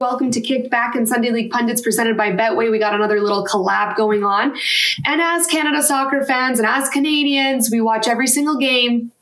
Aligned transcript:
Welcome 0.00 0.30
to 0.30 0.40
Kicked 0.40 0.70
Back 0.70 0.94
and 0.94 1.06
Sunday 1.06 1.30
League 1.30 1.50
Pundits 1.50 1.82
presented 1.82 2.16
by 2.16 2.30
Betway. 2.32 2.70
We 2.70 2.78
got 2.78 2.94
another 2.94 3.20
little 3.20 3.44
collab 3.44 3.98
going 3.98 4.24
on. 4.24 4.56
And 5.04 5.20
as 5.20 5.46
Canada 5.46 5.82
soccer 5.82 6.24
fans 6.24 6.58
and 6.58 6.66
as 6.66 6.88
Canadians, 6.88 7.68
we 7.70 7.82
watch 7.82 8.08
every 8.08 8.26
single 8.26 8.56
game 8.56 9.12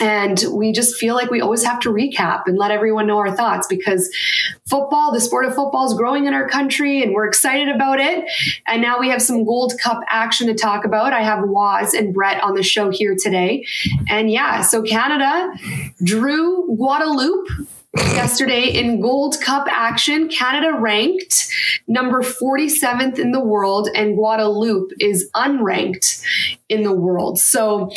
and 0.00 0.40
we 0.52 0.70
just 0.70 0.94
feel 0.94 1.16
like 1.16 1.32
we 1.32 1.40
always 1.40 1.64
have 1.64 1.80
to 1.80 1.88
recap 1.88 2.42
and 2.46 2.56
let 2.56 2.70
everyone 2.70 3.08
know 3.08 3.18
our 3.18 3.34
thoughts 3.34 3.66
because 3.66 4.14
football, 4.64 5.10
the 5.12 5.20
sport 5.20 5.44
of 5.44 5.56
football 5.56 5.88
is 5.88 5.94
growing 5.94 6.26
in 6.26 6.34
our 6.34 6.48
country 6.48 7.02
and 7.02 7.14
we're 7.14 7.26
excited 7.26 7.74
about 7.74 7.98
it. 7.98 8.24
And 8.68 8.80
now 8.80 9.00
we 9.00 9.08
have 9.08 9.20
some 9.20 9.44
Gold 9.44 9.72
Cup 9.82 10.04
action 10.08 10.46
to 10.46 10.54
talk 10.54 10.84
about. 10.84 11.12
I 11.12 11.22
have 11.24 11.48
Waz 11.48 11.94
and 11.94 12.14
Brett 12.14 12.40
on 12.44 12.54
the 12.54 12.62
show 12.62 12.90
here 12.90 13.16
today. 13.20 13.66
And 14.06 14.30
yeah, 14.30 14.60
so 14.60 14.82
Canada 14.82 15.52
drew 16.04 16.76
Guadeloupe 16.76 17.48
yesterday 18.14 18.68
in 18.68 19.00
Gold 19.00 19.40
Cup 19.40 19.66
action. 19.70 20.28
Canada 20.28 20.76
ranked 20.78 21.48
number 21.86 22.22
47th 22.22 23.18
in 23.18 23.32
the 23.32 23.40
world, 23.40 23.88
and 23.94 24.16
Guadeloupe 24.16 24.92
is 25.00 25.30
unranked 25.34 26.22
in 26.68 26.82
the 26.82 26.92
world. 26.92 27.38
So, 27.38 27.90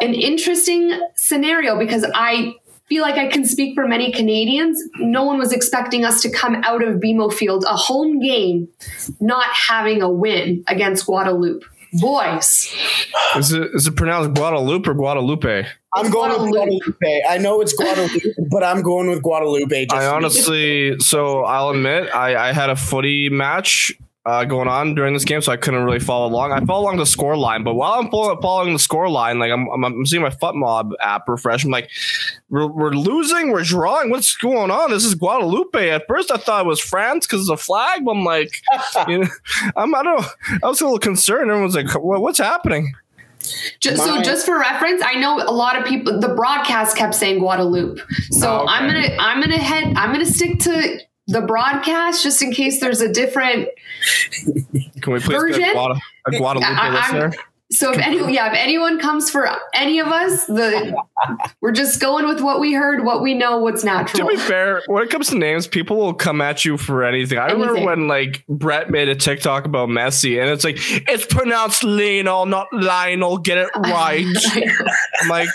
an 0.00 0.14
interesting 0.14 0.92
scenario 1.14 1.78
because 1.78 2.06
I 2.14 2.54
feel 2.88 3.02
like 3.02 3.14
I 3.14 3.28
can 3.28 3.44
speak 3.44 3.74
for 3.74 3.86
many 3.86 4.12
Canadians. 4.12 4.82
No 4.98 5.24
one 5.24 5.38
was 5.38 5.52
expecting 5.52 6.04
us 6.04 6.20
to 6.22 6.30
come 6.30 6.56
out 6.64 6.82
of 6.82 6.96
BMO 6.96 7.32
Field, 7.32 7.64
a 7.66 7.76
home 7.76 8.18
game, 8.18 8.68
not 9.20 9.46
having 9.46 10.02
a 10.02 10.10
win 10.10 10.64
against 10.66 11.06
Guadeloupe. 11.06 11.64
Boys. 11.92 12.74
Is 13.36 13.52
it 13.52 13.70
is 13.74 13.86
it 13.86 13.96
pronounced 13.96 14.34
Guadalupe 14.34 14.88
or 14.88 14.94
Guadalupe? 14.94 15.66
I'm 15.94 16.10
going 16.10 16.30
with 16.30 16.52
Guadalupe. 16.52 17.22
I 17.28 17.38
know 17.38 17.60
it's 17.60 17.72
Guadalupe, 17.72 18.20
but 18.50 18.62
I'm 18.62 18.82
going 18.82 19.10
with 19.10 19.22
Guadalupe. 19.22 19.86
I 19.90 20.06
honestly, 20.06 20.98
so 21.00 21.40
I'll 21.44 21.70
admit, 21.70 22.14
I, 22.14 22.50
I 22.50 22.52
had 22.52 22.70
a 22.70 22.76
footy 22.76 23.28
match 23.28 23.92
uh, 24.26 24.44
going 24.44 24.68
on 24.68 24.94
during 24.94 25.14
this 25.14 25.24
game, 25.24 25.40
so 25.40 25.50
I 25.50 25.56
couldn't 25.56 25.82
really 25.82 25.98
follow 25.98 26.26
along. 26.26 26.52
I 26.52 26.60
followed 26.60 26.82
along 26.82 26.96
the 26.98 27.06
score 27.06 27.36
line, 27.36 27.64
but 27.64 27.74
while 27.74 28.00
I'm 28.00 28.10
following 28.10 28.74
the 28.74 28.78
score 28.78 29.08
line, 29.08 29.38
like 29.38 29.50
I'm, 29.50 29.66
I'm, 29.68 29.82
I'm 29.82 30.06
seeing 30.06 30.22
my 30.22 30.30
FotMob 30.30 30.92
app 31.00 31.26
refresh. 31.26 31.64
I'm 31.64 31.70
like, 31.70 31.90
we're, 32.50 32.66
we're 32.66 32.90
losing, 32.90 33.50
we're 33.50 33.64
drawing. 33.64 34.10
What's 34.10 34.36
going 34.36 34.70
on? 34.70 34.90
This 34.90 35.04
is 35.04 35.14
Guadalupe. 35.14 35.88
At 35.88 36.04
first, 36.06 36.30
I 36.30 36.36
thought 36.36 36.66
it 36.66 36.68
was 36.68 36.80
France 36.80 37.26
because 37.26 37.40
it's 37.40 37.50
a 37.50 37.56
flag, 37.56 38.04
but 38.04 38.12
I'm 38.12 38.24
like, 38.24 38.50
you 39.08 39.20
know, 39.20 39.28
I'm, 39.76 39.94
I 39.94 40.02
don't 40.02 40.20
know. 40.20 40.28
I 40.62 40.68
was 40.68 40.80
a 40.82 40.84
little 40.84 40.98
concerned. 40.98 41.50
Everyone's 41.50 41.74
like, 41.74 41.88
what's 41.94 42.38
happening? 42.38 42.92
Just, 43.80 44.04
so 44.04 44.20
just 44.20 44.44
for 44.44 44.58
reference, 44.58 45.02
I 45.02 45.14
know 45.14 45.38
a 45.38 45.50
lot 45.50 45.78
of 45.78 45.86
people. 45.86 46.20
The 46.20 46.28
broadcast 46.28 46.94
kept 46.94 47.14
saying 47.14 47.38
Guadalupe, 47.38 48.00
so 48.32 48.50
oh, 48.50 48.62
okay. 48.64 48.66
I'm 48.68 48.86
gonna 48.86 49.16
I'm 49.18 49.40
gonna 49.40 49.56
head 49.56 49.94
I'm 49.96 50.12
gonna 50.12 50.26
stick 50.26 50.58
to 50.60 51.00
the 51.30 51.42
broadcast 51.42 52.22
just 52.22 52.42
in 52.42 52.52
case 52.52 52.80
there's 52.80 53.00
a 53.00 53.12
different 53.12 53.68
Can 55.00 55.12
we 55.12 55.20
please 55.20 55.24
version. 55.24 55.60
get 55.60 55.74
a, 55.74 55.78
Guada, 55.78 56.00
a 56.26 56.36
Guadalupe 56.36 56.66
I, 56.68 56.90
listener? 56.90 57.32
So 57.72 57.92
if 57.92 57.98
any, 57.98 58.34
yeah, 58.34 58.50
if 58.50 58.58
anyone 58.58 58.98
comes 58.98 59.30
for 59.30 59.48
any 59.74 60.00
of 60.00 60.08
us, 60.08 60.44
the 60.46 60.96
we're 61.60 61.70
just 61.70 62.00
going 62.00 62.26
with 62.26 62.40
what 62.40 62.58
we 62.58 62.72
heard, 62.72 63.04
what 63.04 63.22
we 63.22 63.32
know, 63.32 63.58
what's 63.58 63.84
natural. 63.84 64.28
To 64.28 64.34
be 64.34 64.40
fair, 64.40 64.82
when 64.86 65.04
it 65.04 65.10
comes 65.10 65.28
to 65.28 65.38
names, 65.38 65.68
people 65.68 65.96
will 65.96 66.14
come 66.14 66.40
at 66.40 66.64
you 66.64 66.76
for 66.76 67.04
anything. 67.04 67.38
I 67.38 67.44
anything. 67.44 67.60
remember 67.60 67.86
when 67.86 68.08
like 68.08 68.44
Brett 68.48 68.90
made 68.90 69.08
a 69.08 69.14
TikTok 69.14 69.66
about 69.66 69.88
Messi, 69.88 70.40
and 70.40 70.50
it's 70.50 70.64
like 70.64 70.78
it's 70.80 71.24
pronounced 71.26 71.84
Lionel, 71.84 72.46
not 72.46 72.66
Lionel. 72.72 73.38
Get 73.38 73.58
it 73.58 73.68
right. 73.76 74.26
I'm 75.22 75.28
like, 75.28 75.48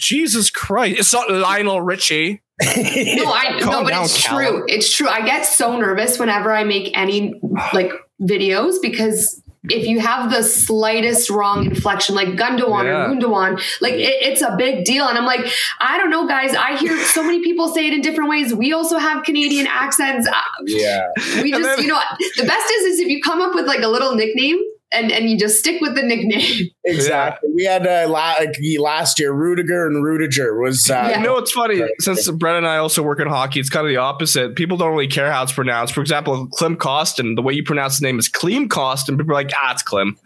Jesus 0.00 0.50
Christ, 0.50 0.98
it's 0.98 1.12
not 1.12 1.30
Lionel 1.30 1.80
Richie. 1.82 2.42
no, 2.62 2.68
I 2.68 3.56
no, 3.60 3.84
but 3.84 3.92
it's 3.92 4.26
Callum. 4.26 4.44
true. 4.44 4.64
It's 4.68 4.94
true. 4.94 5.08
I 5.08 5.24
get 5.24 5.42
so 5.42 5.78
nervous 5.78 6.18
whenever 6.18 6.52
I 6.52 6.64
make 6.64 6.96
any 6.98 7.40
like 7.72 7.92
videos 8.20 8.76
because 8.82 9.42
if 9.64 9.86
you 9.86 10.00
have 10.00 10.30
the 10.30 10.42
slightest 10.42 11.28
wrong 11.28 11.66
inflection, 11.66 12.14
like 12.14 12.28
Gundogan 12.28 12.84
yeah. 12.84 13.04
or 13.04 13.14
Gundogan, 13.14 13.62
like 13.82 13.94
it, 13.94 14.22
it's 14.22 14.40
a 14.40 14.54
big 14.56 14.84
deal. 14.84 15.06
And 15.06 15.18
I'm 15.18 15.26
like, 15.26 15.46
I 15.78 15.98
don't 15.98 16.10
know, 16.10 16.26
guys. 16.26 16.54
I 16.54 16.78
hear 16.78 16.98
so 17.04 17.22
many 17.22 17.42
people 17.42 17.68
say 17.68 17.86
it 17.86 17.92
in 17.92 18.00
different 18.00 18.30
ways. 18.30 18.54
We 18.54 18.72
also 18.72 18.96
have 18.96 19.22
Canadian 19.22 19.66
accents. 19.66 20.26
Uh, 20.26 20.32
yeah. 20.64 21.08
We 21.42 21.50
just, 21.50 21.62
then, 21.62 21.82
you 21.82 21.88
know, 21.88 22.00
the 22.36 22.44
best 22.44 22.70
is, 22.72 22.94
is 22.94 23.00
if 23.00 23.08
you 23.08 23.20
come 23.20 23.42
up 23.42 23.54
with 23.54 23.66
like 23.66 23.82
a 23.82 23.88
little 23.88 24.14
nickname 24.14 24.58
and 24.92 25.12
and 25.12 25.30
you 25.30 25.38
just 25.38 25.58
stick 25.58 25.80
with 25.80 25.94
the 25.94 26.02
nickname. 26.02 26.70
Exactly. 26.82 27.50
Yeah. 27.50 27.54
We 27.54 27.64
had 27.64 27.86
uh, 27.86 28.10
la- 28.10 28.36
like 28.38 28.56
last 28.78 29.20
year, 29.20 29.32
Rudiger 29.32 29.86
and 29.86 30.02
Rudiger 30.02 30.58
was. 30.58 30.90
Uh, 30.90 30.94
yeah. 30.94 31.18
You 31.18 31.24
know, 31.24 31.36
it's 31.36 31.52
funny 31.52 31.82
since 31.98 32.28
Brett 32.30 32.56
and 32.56 32.66
I 32.66 32.78
also 32.78 33.02
work 33.02 33.20
in 33.20 33.28
hockey. 33.28 33.60
It's 33.60 33.68
kind 33.68 33.86
of 33.86 33.90
the 33.90 33.98
opposite. 33.98 34.56
People 34.56 34.78
don't 34.78 34.90
really 34.90 35.06
care 35.06 35.30
how 35.30 35.42
it's 35.42 35.52
pronounced. 35.52 35.92
For 35.92 36.00
example, 36.00 36.48
Klim 36.48 36.76
Kostin, 36.76 37.36
the 37.36 37.42
way 37.42 37.52
you 37.52 37.62
pronounce 37.62 38.00
the 38.00 38.06
name 38.06 38.18
is 38.18 38.28
Klim 38.28 38.68
Kostin. 38.68 39.18
People 39.18 39.32
are 39.32 39.34
like, 39.34 39.52
ah, 39.62 39.72
it's 39.72 39.82
Klim. 39.82 40.16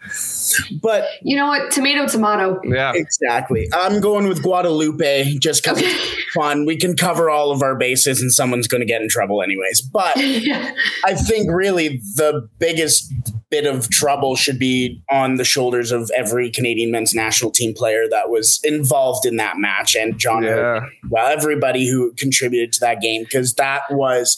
But 0.81 1.07
you 1.21 1.35
know 1.35 1.47
what? 1.47 1.71
Tomato, 1.71 2.07
tomato. 2.07 2.59
Yeah, 2.63 2.93
exactly. 2.95 3.67
I'm 3.73 3.99
going 3.99 4.27
with 4.27 4.41
Guadalupe 4.41 5.37
just 5.39 5.61
because 5.61 5.77
okay. 5.77 5.87
it's 5.87 6.31
fun. 6.33 6.65
We 6.65 6.77
can 6.77 6.95
cover 6.95 7.29
all 7.29 7.51
of 7.51 7.61
our 7.61 7.75
bases, 7.75 8.21
and 8.21 8.31
someone's 8.31 8.67
going 8.67 8.81
to 8.81 8.87
get 8.87 9.01
in 9.01 9.09
trouble 9.09 9.43
anyways. 9.43 9.81
But 9.81 10.15
yeah. 10.17 10.73
I 11.03 11.13
think 11.13 11.51
really 11.51 12.01
the 12.15 12.47
biggest 12.59 13.13
bit 13.55 13.65
of 13.73 13.89
trouble 13.89 14.35
should 14.35 14.59
be 14.59 15.01
on 15.09 15.35
the 15.35 15.45
shoulders 15.45 15.89
of 15.89 16.11
every 16.13 16.51
Canadian 16.51 16.91
men's 16.91 17.13
national 17.13 17.51
team 17.51 17.73
player 17.73 18.03
that 18.09 18.29
was 18.29 18.59
involved 18.65 19.25
in 19.25 19.37
that 19.37 19.57
match 19.57 19.95
and 19.95 20.17
John 20.17 20.43
yeah. 20.43 20.85
well 21.09 21.27
everybody 21.27 21.89
who 21.89 22.11
contributed 22.17 22.73
to 22.73 22.79
that 22.81 22.99
game 22.99 23.23
because 23.23 23.53
that 23.53 23.83
was 23.91 24.37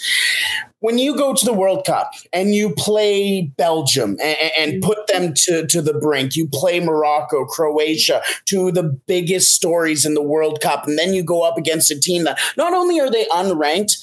when 0.79 0.99
you 0.99 1.15
go 1.15 1.33
to 1.33 1.45
the 1.45 1.53
World 1.53 1.85
Cup 1.85 2.13
and 2.31 2.53
you 2.53 2.69
play 2.75 3.51
Belgium 3.57 4.17
and, 4.23 4.51
and, 4.59 4.83
put 4.83 5.07
them 5.07 5.33
to, 5.33 5.65
to 5.65 5.81
the 5.81 5.95
brink, 5.95 6.35
you 6.35 6.47
play 6.53 6.79
Morocco, 6.79 7.45
Croatia, 7.45 8.21
two 8.45 8.67
of 8.67 8.75
the 8.75 8.83
biggest 8.83 9.55
stories 9.55 10.05
in 10.05 10.13
the 10.13 10.21
World 10.21 10.61
Cup, 10.61 10.85
and 10.85 10.97
then 10.97 11.15
you 11.15 11.23
go 11.23 11.41
up 11.41 11.57
against 11.57 11.89
a 11.89 11.99
team 11.99 12.25
that 12.25 12.39
not 12.57 12.73
only 12.73 12.99
are 12.99 13.09
they 13.09 13.25
unranked, 13.25 13.97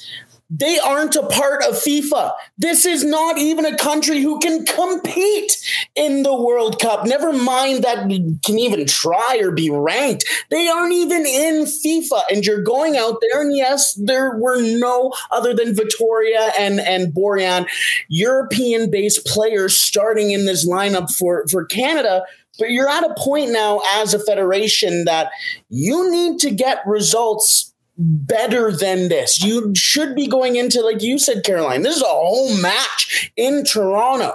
they 0.50 0.78
aren't 0.78 1.16
a 1.16 1.26
part 1.26 1.62
of 1.62 1.74
FIFA. 1.74 2.32
This 2.58 2.84
is 2.84 3.02
not 3.02 3.38
even 3.38 3.64
a 3.64 3.76
country 3.76 4.20
who 4.20 4.38
can 4.40 4.64
compete 4.66 5.56
in 5.94 6.22
the 6.22 6.34
World 6.34 6.80
Cup. 6.80 7.06
Never 7.06 7.32
mind 7.32 7.82
that 7.84 8.08
can 8.44 8.58
even 8.58 8.86
try 8.86 9.40
or 9.42 9.50
be 9.50 9.70
ranked. 9.70 10.24
They 10.50 10.68
aren't 10.68 10.92
even 10.92 11.24
in 11.26 11.64
FIFA. 11.64 12.22
And 12.30 12.44
you're 12.44 12.62
going 12.62 12.96
out 12.96 13.20
there, 13.20 13.42
and 13.42 13.56
yes, 13.56 13.94
there 13.94 14.36
were 14.36 14.60
no 14.60 15.12
other 15.30 15.54
than 15.54 15.74
Vitória 15.74 16.52
and, 16.58 16.78
and 16.78 17.12
Borjan 17.12 17.66
European 18.08 18.90
based 18.90 19.26
players 19.26 19.78
starting 19.78 20.30
in 20.30 20.46
this 20.46 20.68
lineup 20.68 21.10
for, 21.10 21.46
for 21.48 21.64
Canada. 21.64 22.22
But 22.58 22.70
you're 22.70 22.88
at 22.88 23.02
a 23.02 23.14
point 23.18 23.50
now 23.50 23.80
as 23.96 24.14
a 24.14 24.18
federation 24.18 25.06
that 25.06 25.30
you 25.68 26.10
need 26.10 26.38
to 26.40 26.50
get 26.50 26.86
results 26.86 27.73
better 27.96 28.72
than 28.72 29.08
this. 29.08 29.42
You 29.42 29.72
should 29.76 30.14
be 30.14 30.26
going 30.26 30.56
into, 30.56 30.80
like 30.82 31.02
you 31.02 31.18
said, 31.18 31.44
Caroline, 31.44 31.82
this 31.82 31.96
is 31.96 32.02
a 32.02 32.06
home 32.06 32.60
match 32.60 33.32
in 33.36 33.64
Toronto. 33.64 34.34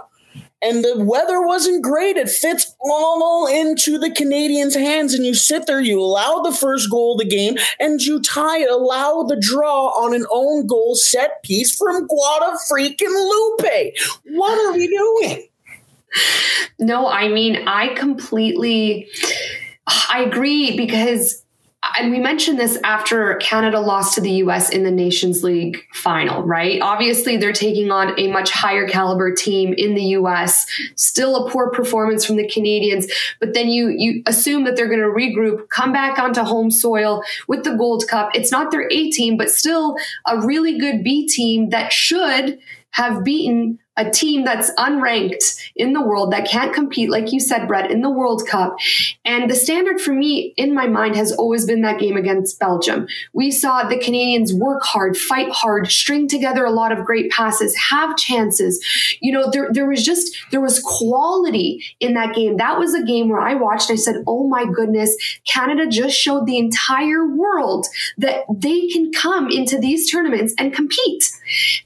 and 0.61 0.83
the 0.83 1.03
weather 1.03 1.41
wasn't 1.45 1.83
great. 1.83 2.17
It 2.17 2.29
fits 2.29 2.75
all 2.81 3.47
into 3.47 3.97
the 3.97 4.11
Canadians' 4.11 4.75
hands, 4.75 5.13
and 5.13 5.25
you 5.25 5.33
sit 5.33 5.65
there, 5.67 5.79
you 5.79 6.00
allow 6.00 6.41
the 6.41 6.51
first 6.51 6.89
goal 6.89 7.13
of 7.13 7.19
the 7.19 7.25
game, 7.25 7.56
and 7.79 8.01
you 8.01 8.21
tie 8.21 8.65
allow 8.65 9.23
the 9.23 9.38
draw 9.39 9.88
on 9.88 10.13
an 10.13 10.25
own 10.31 10.67
goal 10.67 10.95
set 10.95 11.41
piece 11.44 11.75
from 11.75 12.07
Guada 12.07 12.57
freaking 12.69 13.07
Lupe. 13.07 13.94
What 14.25 14.59
are 14.65 14.73
we 14.73 14.88
doing? 14.88 15.47
No, 16.79 17.07
I 17.07 17.27
mean, 17.27 17.67
I 17.67 17.94
completely 17.94 19.07
I 19.88 20.23
agree 20.23 20.75
because 20.75 21.44
and 21.97 22.11
we 22.11 22.19
mentioned 22.19 22.59
this 22.59 22.77
after 22.83 23.35
Canada 23.35 23.79
lost 23.79 24.15
to 24.15 24.21
the 24.21 24.31
US 24.31 24.69
in 24.69 24.83
the 24.83 24.91
Nations 24.91 25.43
League 25.43 25.85
final, 25.93 26.43
right? 26.43 26.81
Obviously, 26.81 27.37
they're 27.37 27.53
taking 27.53 27.89
on 27.89 28.19
a 28.19 28.27
much 28.27 28.51
higher 28.51 28.87
caliber 28.87 29.33
team 29.33 29.73
in 29.77 29.95
the 29.95 30.03
US. 30.17 30.65
Still 30.95 31.45
a 31.47 31.49
poor 31.49 31.71
performance 31.71 32.25
from 32.25 32.35
the 32.35 32.47
Canadians, 32.47 33.07
but 33.39 33.53
then 33.53 33.69
you 33.69 33.89
you 33.89 34.23
assume 34.25 34.65
that 34.65 34.75
they're 34.75 34.87
going 34.87 34.99
to 34.99 35.05
regroup, 35.05 35.69
come 35.69 35.93
back 35.93 36.19
onto 36.19 36.41
home 36.41 36.69
soil 36.69 37.23
with 37.47 37.63
the 37.63 37.75
Gold 37.75 38.05
Cup. 38.07 38.29
It's 38.33 38.51
not 38.51 38.71
their 38.71 38.87
A 38.91 39.11
team, 39.11 39.37
but 39.37 39.49
still 39.49 39.95
a 40.25 40.39
really 40.45 40.77
good 40.77 41.03
B 41.03 41.27
team 41.27 41.69
that 41.69 41.93
should 41.93 42.59
have 42.91 43.23
beaten 43.23 43.79
a 44.00 44.10
team 44.10 44.46
that's 44.46 44.72
unranked 44.75 45.60
in 45.75 45.92
the 45.92 46.01
world 46.01 46.31
that 46.31 46.48
can't 46.48 46.74
compete, 46.74 47.10
like 47.10 47.34
you 47.34 47.40
said, 47.40 47.68
Brett, 47.68 47.92
in 47.92 48.01
the 48.01 48.10
World 48.10 48.48
Cup. 48.48 48.78
And 49.25 49.50
the 49.50 49.56
standard 49.56 50.00
for 50.00 50.13
me 50.13 50.54
in 50.56 50.74
my 50.74 50.88
mind 50.88 51.18
has 51.18 51.34
always 51.34 51.66
been 51.66 51.81
that 51.81 52.00
game 52.00 52.16
against 52.16 52.60
Belgium. 52.60 53.07
We 53.34 53.51
saw 53.51 53.84
the 53.84 54.00
Canadians 54.00 54.54
work 54.54 54.84
hard, 54.84 55.18
fight 55.18 55.51
hard, 55.51 55.92
string 55.92 56.30
together 56.30 56.63
a 56.63 56.72
lot 56.72 56.98
of 56.98 57.06
great 57.06 57.30
passes, 57.30 57.75
have 57.75 58.16
chances. 58.16 58.84
You 59.19 59.34
know, 59.34 59.51
there, 59.51 59.68
there 59.69 59.88
was 59.88 60.06
just, 60.06 60.36
there 60.51 60.62
was 60.62 60.80
quality 60.80 61.84
in 62.00 62.13
that 62.13 62.34
game. 62.34 62.56
That 62.56 62.80
was 62.80 62.94
a 62.94 63.04
game 63.04 63.28
where 63.28 63.42
I 63.42 63.56
watched, 63.56 63.92
I 63.92 63.96
said, 63.96 64.24
oh 64.28 64.48
my 64.48 64.66
goodness, 64.66 65.16
Canada 65.46 65.88
just 65.88 66.16
showed 66.16 66.46
the 66.46 66.57
entire 66.57 67.28
world 67.28 67.86
that 68.18 68.46
they 68.50 68.88
can 68.88 69.12
come 69.12 69.50
into 69.50 69.78
these 69.78 70.10
tournaments 70.10 70.54
and 70.57 70.74
compete. 70.74 71.25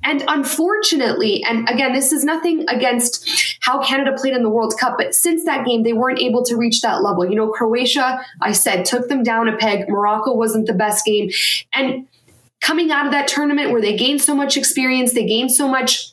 And 0.04 0.24
unfortunately, 0.28 1.44
and 1.44 1.68
again, 1.68 1.94
this 1.94 2.03
this 2.04 2.12
is 2.12 2.26
nothing 2.26 2.66
against 2.68 3.58
how 3.62 3.82
Canada 3.82 4.12
played 4.18 4.36
in 4.36 4.44
the 4.44 4.50
World 4.50 4.74
Cup, 4.78 4.96
but 4.98 5.16
since 5.16 5.46
that 5.46 5.66
game, 5.66 5.84
they 5.84 5.94
weren't 5.94 6.20
able 6.20 6.44
to 6.44 6.58
reach 6.58 6.82
that 6.82 7.02
level. 7.02 7.26
You 7.26 7.36
know, 7.36 7.48
Croatia, 7.48 8.20
I 8.42 8.52
said, 8.52 8.84
took 8.84 9.08
them 9.08 9.24
down 9.24 9.48
a 9.48 9.56
peg. 9.56 9.88
Morocco 9.88 10.34
wasn't 10.34 10.68
the 10.68 10.74
best 10.74 11.06
game. 11.06 11.32
And 11.74 12.08
coming 12.60 12.92
out 12.92 13.06
of 13.06 13.14
that 13.14 13.30
tournament 13.30 13.72
where 13.72 13.82
they 13.82 13.96
gained 13.96 14.22
so 14.22 14.36
much 14.36 14.58
experience, 14.58 15.14
they 15.14 15.26
gained 15.26 15.54
so 15.54 15.68
much 15.68 16.13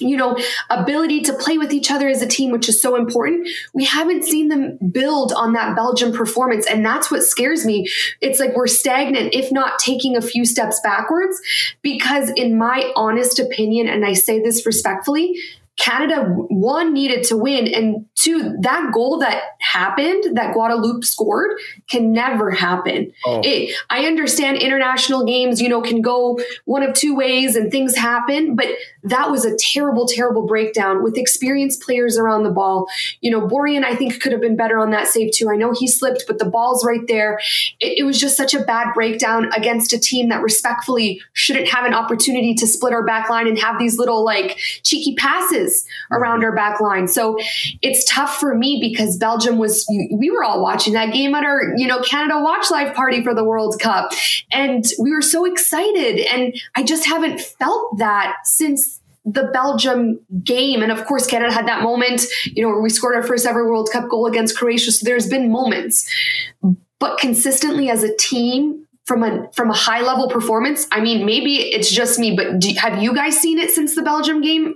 you 0.00 0.16
know, 0.16 0.36
ability 0.70 1.20
to 1.22 1.32
play 1.32 1.58
with 1.58 1.72
each 1.72 1.90
other 1.90 2.08
as 2.08 2.22
a 2.22 2.26
team, 2.26 2.50
which 2.50 2.68
is 2.68 2.80
so 2.82 2.96
important. 2.96 3.48
We 3.72 3.84
haven't 3.84 4.24
seen 4.24 4.48
them 4.48 4.78
build 4.90 5.32
on 5.32 5.52
that 5.52 5.76
Belgium 5.76 6.12
performance. 6.12 6.66
And 6.66 6.84
that's 6.84 7.10
what 7.10 7.22
scares 7.22 7.64
me. 7.64 7.88
It's 8.20 8.40
like 8.40 8.56
we're 8.56 8.66
stagnant, 8.66 9.34
if 9.34 9.52
not 9.52 9.78
taking 9.78 10.16
a 10.16 10.22
few 10.22 10.44
steps 10.44 10.80
backwards, 10.82 11.40
because 11.82 12.30
in 12.30 12.58
my 12.58 12.92
honest 12.96 13.38
opinion, 13.38 13.88
and 13.88 14.04
I 14.04 14.14
say 14.14 14.40
this 14.40 14.66
respectfully, 14.66 15.38
Canada 15.78 16.24
one 16.26 16.92
needed 16.92 17.24
to 17.24 17.36
win, 17.36 17.66
and 17.66 18.06
two 18.14 18.56
that 18.60 18.90
goal 18.92 19.18
that 19.20 19.42
happened 19.60 20.36
that 20.36 20.52
Guadeloupe 20.52 21.02
scored 21.02 21.52
can 21.90 22.12
never 22.12 22.50
happen. 22.50 23.12
Oh. 23.24 23.40
It, 23.42 23.74
I 23.88 24.04
understand 24.04 24.58
international 24.58 25.24
games, 25.24 25.62
you 25.62 25.68
know, 25.70 25.80
can 25.80 26.02
go 26.02 26.38
one 26.66 26.82
of 26.82 26.94
two 26.94 27.16
ways 27.16 27.56
and 27.56 27.70
things 27.70 27.96
happen, 27.96 28.54
but 28.54 28.66
that 29.04 29.30
was 29.30 29.46
a 29.46 29.56
terrible, 29.56 30.06
terrible 30.06 30.46
breakdown 30.46 31.02
with 31.02 31.16
experienced 31.16 31.80
players 31.80 32.18
around 32.18 32.42
the 32.42 32.50
ball. 32.50 32.86
You 33.22 33.30
know, 33.30 33.48
Borjan 33.48 33.82
I 33.82 33.96
think 33.96 34.20
could 34.20 34.32
have 34.32 34.42
been 34.42 34.56
better 34.56 34.78
on 34.78 34.90
that 34.90 35.06
save 35.08 35.32
too. 35.32 35.50
I 35.50 35.56
know 35.56 35.72
he 35.72 35.88
slipped, 35.88 36.24
but 36.26 36.38
the 36.38 36.44
ball's 36.44 36.84
right 36.84 37.06
there. 37.08 37.40
It, 37.80 38.00
it 38.00 38.04
was 38.04 38.20
just 38.20 38.36
such 38.36 38.52
a 38.52 38.60
bad 38.60 38.92
breakdown 38.92 39.50
against 39.56 39.94
a 39.94 39.98
team 39.98 40.28
that 40.28 40.42
respectfully 40.42 41.22
shouldn't 41.32 41.68
have 41.68 41.86
an 41.86 41.94
opportunity 41.94 42.54
to 42.54 42.66
split 42.66 42.92
our 42.92 43.04
back 43.04 43.30
line 43.30 43.48
and 43.48 43.58
have 43.58 43.78
these 43.78 43.98
little 43.98 44.22
like 44.22 44.58
cheeky 44.82 45.14
passes 45.14 45.61
around 46.10 46.38
mm-hmm. 46.38 46.46
our 46.46 46.54
back 46.54 46.80
line. 46.80 47.08
So 47.08 47.38
it's 47.80 48.04
tough 48.04 48.36
for 48.38 48.54
me 48.54 48.78
because 48.80 49.16
Belgium 49.16 49.58
was, 49.58 49.86
we 49.88 50.30
were 50.30 50.44
all 50.44 50.62
watching 50.62 50.94
that 50.94 51.12
game 51.12 51.34
at 51.34 51.44
our, 51.44 51.74
you 51.76 51.86
know, 51.86 52.00
Canada 52.02 52.40
Watch 52.40 52.70
Live 52.70 52.94
party 52.94 53.22
for 53.22 53.34
the 53.34 53.44
World 53.44 53.80
Cup. 53.80 54.12
And 54.50 54.84
we 54.98 55.12
were 55.12 55.22
so 55.22 55.44
excited. 55.44 56.20
And 56.20 56.54
I 56.74 56.82
just 56.82 57.06
haven't 57.06 57.40
felt 57.40 57.98
that 57.98 58.36
since 58.44 59.00
the 59.24 59.44
Belgium 59.52 60.20
game. 60.42 60.82
And 60.82 60.90
of 60.90 61.04
course, 61.04 61.26
Canada 61.26 61.52
had 61.52 61.68
that 61.68 61.82
moment, 61.82 62.24
you 62.46 62.62
know, 62.62 62.68
where 62.68 62.82
we 62.82 62.90
scored 62.90 63.14
our 63.14 63.22
first 63.22 63.46
ever 63.46 63.68
World 63.68 63.88
Cup 63.92 64.08
goal 64.08 64.26
against 64.26 64.56
Croatia. 64.56 64.90
So 64.92 65.04
there's 65.04 65.28
been 65.28 65.50
moments. 65.50 66.10
But 66.98 67.18
consistently 67.18 67.88
as 67.88 68.02
a 68.02 68.16
team, 68.16 68.86
from 69.04 69.24
a 69.24 69.50
from 69.52 69.70
a 69.70 69.74
high 69.74 70.00
level 70.00 70.28
performance, 70.28 70.86
I 70.92 71.00
mean, 71.00 71.26
maybe 71.26 71.56
it's 71.56 71.90
just 71.90 72.18
me, 72.18 72.36
but 72.36 72.60
do, 72.60 72.72
have 72.76 73.02
you 73.02 73.14
guys 73.14 73.36
seen 73.36 73.58
it 73.58 73.70
since 73.70 73.94
the 73.94 74.02
Belgium 74.02 74.40
game? 74.40 74.74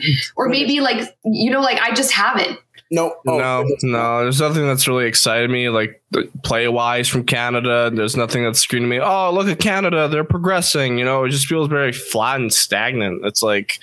or 0.36 0.48
maybe 0.48 0.80
like 0.80 1.16
you 1.24 1.50
know, 1.50 1.60
like 1.60 1.78
I 1.80 1.92
just 1.94 2.12
haven't. 2.12 2.58
No, 2.92 3.14
oh, 3.28 3.38
no, 3.38 3.64
no. 3.84 4.22
There's 4.22 4.40
nothing 4.40 4.66
that's 4.66 4.88
really 4.88 5.06
excited 5.06 5.48
me, 5.48 5.68
like 5.68 6.02
play 6.42 6.66
wise 6.66 7.06
from 7.06 7.24
Canada. 7.24 7.88
There's 7.94 8.16
nothing 8.16 8.42
that's 8.42 8.58
screaming 8.58 8.90
to 8.90 8.96
me. 8.96 9.00
Oh, 9.00 9.32
look 9.32 9.46
at 9.46 9.60
Canada, 9.60 10.08
they're 10.08 10.24
progressing. 10.24 10.98
You 10.98 11.04
know, 11.04 11.22
it 11.22 11.28
just 11.28 11.46
feels 11.46 11.68
very 11.68 11.92
flat 11.92 12.40
and 12.40 12.52
stagnant. 12.52 13.24
It's 13.24 13.44
like 13.44 13.78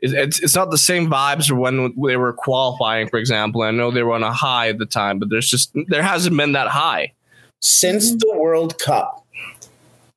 it's 0.00 0.40
it's 0.40 0.54
not 0.54 0.70
the 0.70 0.78
same 0.78 1.10
vibes 1.10 1.50
when 1.50 1.92
they 2.06 2.16
were 2.16 2.32
qualifying, 2.32 3.10
for 3.10 3.18
example. 3.18 3.60
I 3.60 3.72
know 3.72 3.90
they 3.90 4.02
were 4.02 4.14
on 4.14 4.22
a 4.22 4.32
high 4.32 4.70
at 4.70 4.78
the 4.78 4.86
time, 4.86 5.18
but 5.18 5.28
there's 5.28 5.48
just 5.48 5.76
there 5.88 6.02
hasn't 6.02 6.34
been 6.34 6.52
that 6.52 6.68
high 6.68 7.12
since 7.60 8.08
mm-hmm. 8.08 8.18
the 8.20 8.38
World 8.38 8.78
Cup. 8.78 9.26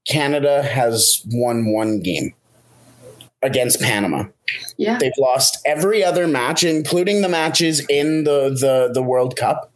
Canada 0.07 0.63
has 0.63 1.25
won 1.31 1.73
one 1.73 1.99
game 1.99 2.33
against 3.41 3.81
Panama. 3.81 4.25
Yeah. 4.77 4.97
They've 4.97 5.11
lost 5.17 5.57
every 5.65 6.03
other 6.03 6.27
match, 6.27 6.63
including 6.63 7.21
the 7.21 7.29
matches 7.29 7.85
in 7.87 8.23
the 8.23 8.49
the, 8.49 8.91
the 8.93 9.01
World 9.03 9.35
Cup. 9.35 9.71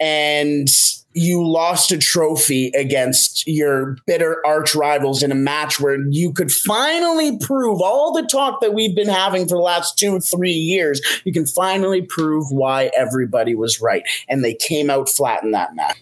And 0.00 0.68
you 1.16 1.46
lost 1.46 1.92
a 1.92 1.98
trophy 1.98 2.68
against 2.74 3.46
your 3.46 3.96
bitter 4.06 4.46
arch 4.46 4.74
rivals 4.74 5.22
in 5.22 5.32
a 5.32 5.36
match 5.36 5.80
where 5.80 5.98
you 6.10 6.30
could 6.30 6.52
finally 6.52 7.38
prove 7.38 7.80
all 7.80 8.12
the 8.12 8.26
talk 8.26 8.60
that 8.60 8.74
we've 8.74 8.94
been 8.94 9.08
having 9.08 9.48
for 9.48 9.56
the 9.56 9.62
last 9.62 9.98
two, 9.98 10.20
three 10.20 10.50
years. 10.50 11.00
You 11.24 11.32
can 11.32 11.46
finally 11.46 12.02
prove 12.02 12.50
why 12.50 12.90
everybody 12.94 13.54
was 13.54 13.80
right. 13.80 14.02
And 14.28 14.44
they 14.44 14.54
came 14.54 14.90
out 14.90 15.08
flat 15.08 15.42
in 15.42 15.52
that 15.52 15.74
match. 15.74 15.96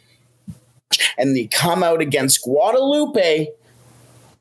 And 1.17 1.37
they 1.37 1.47
come 1.47 1.85
out 1.85 2.01
against 2.01 2.43
Guadeloupe 2.43 3.49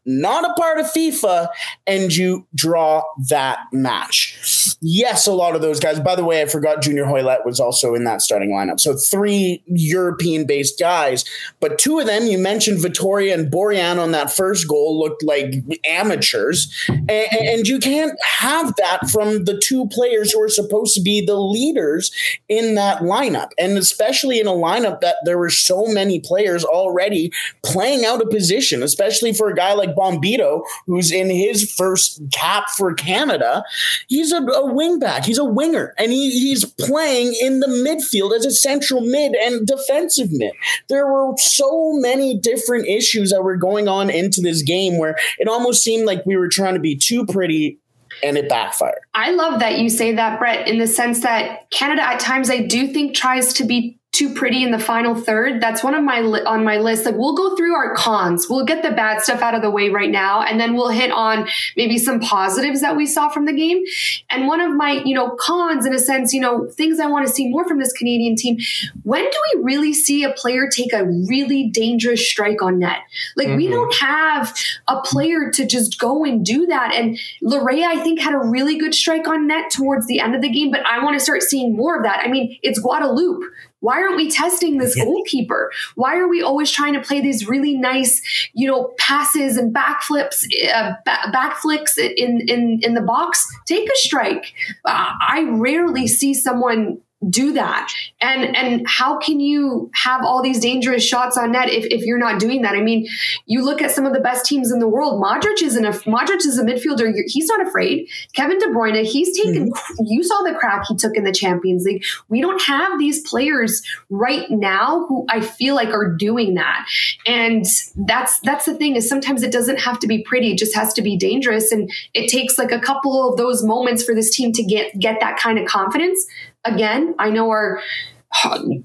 not 0.05 0.43
a 0.43 0.53
part 0.59 0.79
of 0.79 0.85
FIFA, 0.87 1.47
and 1.87 2.15
you 2.15 2.45
draw 2.55 3.03
that 3.29 3.59
match. 3.71 4.75
Yes, 4.81 5.27
a 5.27 5.31
lot 5.31 5.55
of 5.55 5.61
those 5.61 5.79
guys. 5.79 5.99
By 5.99 6.15
the 6.15 6.25
way, 6.25 6.41
I 6.41 6.45
forgot 6.45 6.81
Junior 6.81 7.05
Hoilett 7.05 7.45
was 7.45 7.59
also 7.59 7.95
in 7.95 8.03
that 8.03 8.21
starting 8.21 8.51
lineup. 8.51 8.79
So 8.79 8.95
three 8.95 9.63
European 9.67 10.45
based 10.45 10.79
guys, 10.79 11.25
but 11.59 11.77
two 11.77 11.99
of 11.99 12.05
them, 12.05 12.27
you 12.27 12.37
mentioned 12.37 12.79
Vitória 12.79 13.33
and 13.33 13.51
Borjan 13.51 13.99
on 13.99 14.11
that 14.11 14.31
first 14.31 14.67
goal, 14.67 14.99
looked 14.99 15.23
like 15.23 15.55
amateurs. 15.89 16.73
And, 16.87 17.09
and 17.09 17.67
you 17.67 17.79
can't 17.79 18.13
have 18.23 18.75
that 18.77 19.09
from 19.09 19.45
the 19.45 19.57
two 19.57 19.87
players 19.87 20.31
who 20.31 20.41
are 20.41 20.49
supposed 20.49 20.95
to 20.95 21.01
be 21.01 21.25
the 21.25 21.35
leaders 21.35 22.11
in 22.49 22.75
that 22.75 22.99
lineup. 23.01 23.49
And 23.57 23.77
especially 23.77 24.39
in 24.39 24.47
a 24.47 24.51
lineup 24.51 25.01
that 25.01 25.17
there 25.23 25.37
were 25.37 25.49
so 25.49 25.85
many 25.87 26.19
players 26.19 26.63
already 26.63 27.31
playing 27.63 28.05
out 28.05 28.21
a 28.21 28.27
position, 28.27 28.83
especially 28.83 29.33
for 29.33 29.49
a 29.49 29.55
guy 29.55 29.73
like 29.73 29.92
Bombito, 29.95 30.63
who's 30.85 31.11
in 31.11 31.29
his 31.29 31.71
first 31.71 32.21
cap 32.31 32.69
for 32.69 32.93
Canada, 32.93 33.63
he's 34.07 34.31
a, 34.31 34.37
a 34.37 34.73
wingback. 34.73 35.25
He's 35.25 35.37
a 35.37 35.45
winger, 35.45 35.93
and 35.97 36.11
he, 36.11 36.31
he's 36.31 36.65
playing 36.65 37.35
in 37.41 37.59
the 37.59 37.67
midfield 37.67 38.35
as 38.35 38.45
a 38.45 38.51
central 38.51 39.01
mid 39.01 39.35
and 39.35 39.65
defensive 39.65 40.31
mid. 40.31 40.53
There 40.89 41.07
were 41.07 41.33
so 41.37 41.93
many 41.93 42.37
different 42.37 42.87
issues 42.87 43.31
that 43.31 43.43
were 43.43 43.57
going 43.57 43.87
on 43.87 44.09
into 44.09 44.41
this 44.41 44.61
game 44.61 44.97
where 44.97 45.15
it 45.39 45.47
almost 45.47 45.83
seemed 45.83 46.05
like 46.05 46.25
we 46.25 46.37
were 46.37 46.49
trying 46.49 46.73
to 46.73 46.79
be 46.79 46.95
too 46.95 47.25
pretty 47.25 47.79
and 48.21 48.37
it 48.37 48.47
backfired. 48.47 48.99
I 49.13 49.31
love 49.31 49.59
that 49.59 49.79
you 49.79 49.89
say 49.89 50.13
that, 50.15 50.39
Brett, 50.39 50.67
in 50.67 50.77
the 50.77 50.87
sense 50.87 51.21
that 51.21 51.69
Canada 51.71 52.03
at 52.03 52.19
times 52.19 52.49
I 52.49 52.59
do 52.59 52.87
think 52.87 53.15
tries 53.15 53.53
to 53.53 53.65
be 53.65 53.99
too 54.13 54.31
pretty 54.31 54.63
in 54.63 54.69
the 54.69 54.79
final 54.79 55.15
third. 55.15 55.59
That's 55.59 55.83
one 55.83 55.95
of 55.95 56.03
my 56.03 56.21
li- 56.21 56.43
on 56.43 56.63
my 56.63 56.77
list. 56.77 57.03
Like 57.03 57.15
we'll 57.17 57.35
go 57.35 57.55
through 57.55 57.73
our 57.73 57.95
cons. 57.95 58.47
We'll 58.47 58.63
get 58.63 58.83
the 58.83 58.91
bad 58.91 59.21
stuff 59.21 59.41
out 59.41 59.55
of 59.55 59.63
the 59.63 59.71
way 59.71 59.89
right 59.89 60.11
now, 60.11 60.43
and 60.43 60.59
then 60.59 60.75
we'll 60.75 60.89
hit 60.89 61.11
on 61.11 61.49
maybe 61.75 61.97
some 61.97 62.19
positives 62.19 62.81
that 62.81 62.95
we 62.95 63.07
saw 63.07 63.29
from 63.29 63.45
the 63.45 63.53
game. 63.53 63.83
And 64.29 64.47
one 64.47 64.61
of 64.61 64.71
my 64.71 65.01
you 65.03 65.15
know 65.15 65.35
cons, 65.39 65.87
in 65.87 65.95
a 65.95 65.99
sense, 65.99 66.31
you 66.31 66.39
know 66.39 66.67
things 66.67 66.99
I 66.99 67.07
want 67.07 67.25
to 67.25 67.33
see 67.33 67.49
more 67.49 67.67
from 67.67 67.79
this 67.79 67.91
Canadian 67.91 68.35
team. 68.35 68.59
When 69.01 69.23
do 69.23 69.37
we 69.55 69.63
really 69.63 69.93
see 69.93 70.23
a 70.23 70.31
player 70.31 70.69
take 70.69 70.93
a 70.93 71.05
really 71.05 71.69
dangerous 71.69 72.29
strike 72.29 72.61
on 72.61 72.77
net? 72.77 72.99
Like 73.35 73.47
mm-hmm. 73.47 73.57
we 73.57 73.67
don't 73.67 73.95
have 73.95 74.55
a 74.87 75.01
player 75.01 75.49
to 75.51 75.65
just 75.65 75.99
go 75.99 76.23
and 76.23 76.45
do 76.45 76.67
that. 76.67 76.93
And 76.93 77.19
Laryea, 77.43 77.85
I 77.85 78.03
think, 78.03 78.19
had 78.19 78.35
a 78.35 78.39
really 78.39 78.77
good 78.77 78.93
strike 78.93 79.27
on 79.27 79.47
net 79.47 79.71
towards 79.71 80.05
the 80.05 80.19
end 80.19 80.35
of 80.35 80.43
the 80.43 80.49
game, 80.49 80.69
but 80.69 80.85
I 80.85 81.03
want 81.03 81.15
to 81.15 81.19
start 81.19 81.41
seeing 81.41 81.75
more 81.75 81.97
of 81.97 82.03
that. 82.03 82.21
I 82.23 82.27
mean, 82.27 82.59
it's 82.61 82.79
Guadalupe 82.79 83.47
why 83.83 84.01
aren't 84.01 84.15
we 84.15 84.31
testing 84.31 84.77
this 84.77 84.95
yeah. 84.97 85.03
goalkeeper? 85.03 85.69
Why 85.95 86.15
are 86.15 86.27
we 86.27 86.41
always 86.41 86.71
trying 86.71 86.93
to 86.93 87.01
play 87.01 87.19
these 87.19 87.49
really 87.49 87.75
nice, 87.75 88.21
you 88.53 88.65
know, 88.65 88.93
passes 88.97 89.57
and 89.57 89.75
backflips, 89.75 90.45
uh, 90.73 90.93
backflips 91.05 91.97
in 91.97 92.39
in 92.47 92.79
in 92.81 92.93
the 92.93 93.01
box? 93.01 93.45
Take 93.65 93.87
a 93.89 93.95
strike. 93.97 94.53
Uh, 94.85 95.11
I 95.21 95.49
rarely 95.51 96.07
see 96.07 96.33
someone 96.33 96.99
do 97.29 97.53
that. 97.53 97.91
And 98.21 98.55
and 98.55 98.87
how 98.87 99.17
can 99.17 99.39
you 99.39 99.89
have 99.93 100.21
all 100.23 100.41
these 100.41 100.59
dangerous 100.59 101.05
shots 101.05 101.37
on 101.37 101.51
net 101.51 101.69
if, 101.69 101.85
if 101.85 102.05
you're 102.05 102.17
not 102.17 102.39
doing 102.39 102.61
that? 102.63 102.75
I 102.75 102.81
mean 102.81 103.07
you 103.45 103.63
look 103.63 103.81
at 103.81 103.91
some 103.91 104.05
of 104.05 104.13
the 104.13 104.19
best 104.19 104.45
teams 104.45 104.71
in 104.71 104.79
the 104.79 104.87
world. 104.87 105.21
Modric 105.21 105.61
is 105.61 105.77
a 105.77 105.81
modric 105.81 106.37
is 106.37 106.57
a 106.57 106.63
midfielder. 106.63 107.11
He's 107.27 107.47
not 107.47 107.65
afraid. 107.65 108.07
Kevin 108.35 108.59
de 108.59 108.67
bruyne 108.67 109.03
he's 109.03 109.37
taken 109.37 109.71
mm-hmm. 109.71 110.03
you 110.05 110.23
saw 110.23 110.41
the 110.43 110.53
crack 110.53 110.85
he 110.87 110.95
took 110.95 111.15
in 111.15 111.23
the 111.23 111.31
champions 111.31 111.83
league. 111.85 112.03
We 112.29 112.41
don't 112.41 112.61
have 112.61 112.99
these 112.99 113.27
players 113.27 113.81
right 114.09 114.49
now 114.49 115.05
who 115.07 115.25
i 115.29 115.41
feel 115.41 115.75
like 115.75 115.89
are 115.89 116.13
doing 116.13 116.55
that. 116.55 116.87
And 117.25 117.65
that's 118.07 118.39
that's 118.41 118.65
the 118.65 118.75
thing 118.75 118.95
is 118.95 119.07
sometimes 119.07 119.43
it 119.43 119.51
doesn't 119.51 119.79
have 119.79 119.99
to 119.99 120.07
be 120.07 120.23
pretty. 120.23 120.51
It 120.51 120.57
just 120.57 120.75
has 120.75 120.93
to 120.93 121.01
be 121.01 121.17
dangerous. 121.17 121.71
And 121.71 121.91
it 122.13 122.29
takes 122.29 122.57
like 122.57 122.71
a 122.71 122.79
couple 122.79 123.29
of 123.29 123.37
those 123.37 123.63
moments 123.63 124.03
for 124.03 124.15
this 124.15 124.35
team 124.35 124.51
to 124.53 124.63
get 124.63 124.97
get 124.99 125.19
that 125.19 125.37
kind 125.37 125.59
of 125.59 125.65
confidence 125.65 126.25
again, 126.65 127.15
I 127.19 127.29
know 127.29 127.49
our 127.49 127.81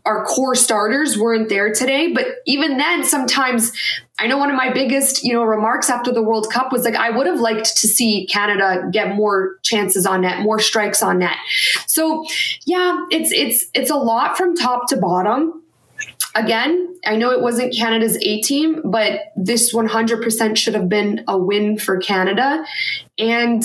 our 0.04 0.26
core 0.26 0.54
starters 0.54 1.16
weren't 1.16 1.48
there 1.48 1.72
today, 1.72 2.12
but 2.12 2.26
even 2.46 2.76
then, 2.76 3.02
sometimes 3.02 3.72
I 4.18 4.26
know 4.26 4.36
one 4.36 4.50
of 4.50 4.56
my 4.56 4.70
biggest, 4.72 5.24
you 5.24 5.32
know, 5.32 5.42
remarks 5.42 5.88
after 5.88 6.12
the 6.12 6.22
World 6.22 6.50
Cup 6.52 6.70
was 6.70 6.84
like, 6.84 6.94
I 6.94 7.10
would 7.10 7.26
have 7.26 7.40
liked 7.40 7.78
to 7.78 7.88
see 7.88 8.26
Canada 8.26 8.88
get 8.92 9.14
more 9.14 9.56
chances 9.62 10.04
on 10.04 10.20
net, 10.20 10.42
more 10.42 10.58
strikes 10.58 11.02
on 11.02 11.20
net. 11.20 11.36
So 11.86 12.26
yeah, 12.66 13.06
it's 13.10 13.32
it's 13.32 13.70
it's 13.74 13.90
a 13.90 13.96
lot 13.96 14.36
from 14.36 14.54
top 14.54 14.88
to 14.88 14.96
bottom. 14.96 15.62
Again, 16.34 16.96
I 17.06 17.16
know 17.16 17.30
it 17.30 17.40
wasn't 17.40 17.74
Canada's 17.74 18.16
A 18.18 18.42
team, 18.42 18.82
but 18.84 19.32
this 19.34 19.74
100% 19.74 20.56
should 20.56 20.74
have 20.74 20.88
been 20.88 21.24
a 21.26 21.38
win 21.38 21.78
for 21.78 21.96
Canada. 21.96 22.64
And 23.18 23.64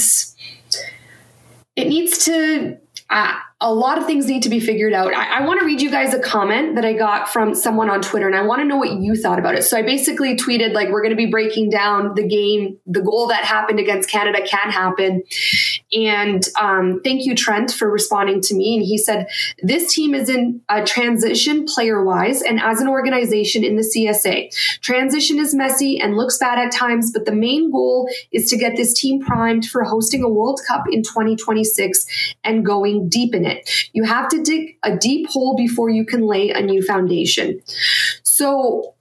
it 1.76 1.88
needs 1.88 2.26
to 2.26 2.78
uh, 3.10 3.34
a 3.64 3.74
lot 3.74 3.98
of 3.98 4.06
things 4.06 4.28
need 4.28 4.44
to 4.44 4.50
be 4.50 4.60
figured 4.60 4.92
out. 4.92 5.14
I, 5.14 5.40
I 5.40 5.46
want 5.46 5.62
to 5.62 5.66
read 5.66 5.82
you 5.82 5.90
guys 5.90 6.14
a 6.14 6.20
comment 6.20 6.76
that 6.76 6.84
I 6.84 6.92
got 6.92 7.30
from 7.30 7.56
someone 7.56 7.90
on 7.90 8.02
Twitter, 8.02 8.28
and 8.28 8.36
I 8.36 8.42
want 8.42 8.60
to 8.60 8.66
know 8.66 8.76
what 8.76 9.00
you 9.00 9.16
thought 9.16 9.40
about 9.40 9.56
it. 9.56 9.64
So 9.64 9.78
I 9.78 9.84
basically 9.84 10.36
tweeted, 10.36 10.74
like, 10.74 10.90
we're 10.90 11.02
going 11.02 11.12
to 11.12 11.18
be 11.18 11.28
breaking 11.28 11.70
down 11.70 12.14
the 12.14 12.28
game, 12.28 12.78
the 12.86 13.02
goal 13.02 13.28
that 13.28 13.46
happened 13.46 13.80
against 13.80 14.10
Canada 14.10 14.46
can 14.46 14.70
happen. 14.70 15.24
And 15.94 16.46
um, 16.60 17.00
thank 17.06 17.26
you, 17.26 17.36
Trent, 17.36 17.72
for 17.72 17.90
responding 17.90 18.42
to 18.42 18.54
me. 18.54 18.76
And 18.76 18.86
he 18.86 18.98
said, 18.98 19.28
This 19.62 19.94
team 19.94 20.14
is 20.14 20.28
in 20.28 20.62
a 20.68 20.84
transition 20.84 21.64
player 21.66 22.04
wise 22.04 22.42
and 22.42 22.60
as 22.60 22.82
an 22.82 22.90
organization 22.90 23.64
in 23.64 23.78
the 23.78 23.94
CSA. 23.96 24.54
Transition 24.82 25.40
is 25.40 25.56
messy 25.56 26.02
and 26.02 26.18
looks 26.18 26.38
bad 26.38 26.60
at 26.60 26.74
times, 26.74 27.14
but 27.14 27.24
the 27.24 27.32
main 27.32 27.72
goal 27.72 28.10
is 28.34 28.50
to 28.50 28.58
get 28.58 28.76
this 28.76 28.94
team 28.94 29.22
primed 29.22 29.66
for 29.66 29.86
hosting 29.86 30.22
a 30.22 30.30
World 30.30 30.60
Cup 30.68 30.84
in 30.92 31.02
2026 31.02 32.36
and 32.44 32.66
going 32.66 33.08
deep 33.08 33.34
in 33.34 33.46
it 33.46 33.53
it. 33.54 33.70
You 33.94 34.04
have 34.04 34.28
to 34.30 34.44
dig 34.44 34.78
a 34.84 34.96
deep 34.96 35.28
hole 35.30 35.56
before 35.56 35.90
you 35.90 36.06
can 36.06 36.22
lay 36.26 36.50
a 36.50 36.62
new 36.62 36.82
foundation. 36.82 37.62
So 38.24 38.96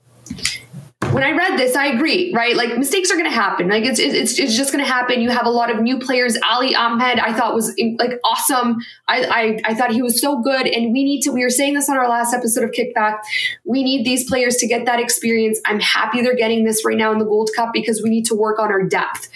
when 1.22 1.34
I 1.34 1.36
read 1.36 1.58
this, 1.58 1.76
I 1.76 1.86
agree, 1.86 2.32
right? 2.34 2.56
Like 2.56 2.76
mistakes 2.76 3.10
are 3.12 3.14
going 3.14 3.30
to 3.30 3.30
happen. 3.30 3.68
Like 3.68 3.84
it's, 3.84 4.00
it's, 4.00 4.38
it's 4.38 4.56
just 4.56 4.72
going 4.72 4.84
to 4.84 4.90
happen. 4.90 5.20
You 5.20 5.30
have 5.30 5.46
a 5.46 5.50
lot 5.50 5.70
of 5.70 5.80
new 5.80 6.00
players. 6.00 6.36
Ali 6.50 6.74
Ahmed, 6.74 7.20
I 7.20 7.32
thought 7.32 7.54
was 7.54 7.76
like 7.98 8.18
awesome. 8.24 8.78
I, 9.06 9.60
I, 9.64 9.70
I 9.70 9.74
thought 9.74 9.92
he 9.92 10.02
was 10.02 10.20
so 10.20 10.42
good. 10.42 10.66
And 10.66 10.92
we 10.92 11.04
need 11.04 11.20
to, 11.22 11.30
we 11.30 11.44
were 11.44 11.50
saying 11.50 11.74
this 11.74 11.88
on 11.88 11.96
our 11.96 12.08
last 12.08 12.34
episode 12.34 12.64
of 12.64 12.70
Kickback. 12.72 13.20
We 13.64 13.84
need 13.84 14.04
these 14.04 14.28
players 14.28 14.56
to 14.56 14.66
get 14.66 14.84
that 14.86 14.98
experience. 14.98 15.60
I'm 15.64 15.78
happy 15.78 16.22
they're 16.22 16.34
getting 16.34 16.64
this 16.64 16.84
right 16.84 16.98
now 16.98 17.12
in 17.12 17.18
the 17.18 17.24
Gold 17.24 17.50
Cup 17.54 17.70
because 17.72 18.02
we 18.02 18.10
need 18.10 18.26
to 18.26 18.34
work 18.34 18.58
on 18.58 18.72
our 18.72 18.82
depth. 18.82 19.28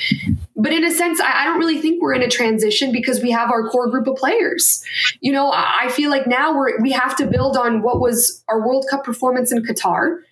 But 0.57 0.73
in 0.73 0.85
a 0.85 0.90
sense, 0.90 1.21
I, 1.21 1.43
I 1.43 1.45
don't 1.45 1.59
really 1.59 1.81
think 1.81 2.02
we're 2.02 2.14
in 2.14 2.23
a 2.23 2.28
transition 2.28 2.90
because 2.90 3.23
we 3.23 3.31
have 3.31 3.52
our 3.52 3.69
core 3.69 3.88
group 3.90 4.09
of 4.09 4.16
players. 4.16 4.83
You 5.21 5.31
know, 5.31 5.52
I 5.55 5.88
feel 5.90 6.11
like 6.11 6.26
now 6.26 6.57
we're, 6.57 6.81
we 6.81 6.90
have 6.93 7.16
to 7.19 7.26
build 7.26 7.57
on 7.57 7.83
what 7.83 8.00
was 8.00 8.43
our 8.49 8.66
World 8.66 8.87
Cup 8.90 9.05
performance 9.05 9.52
in 9.52 9.62
Qatar 9.62 10.23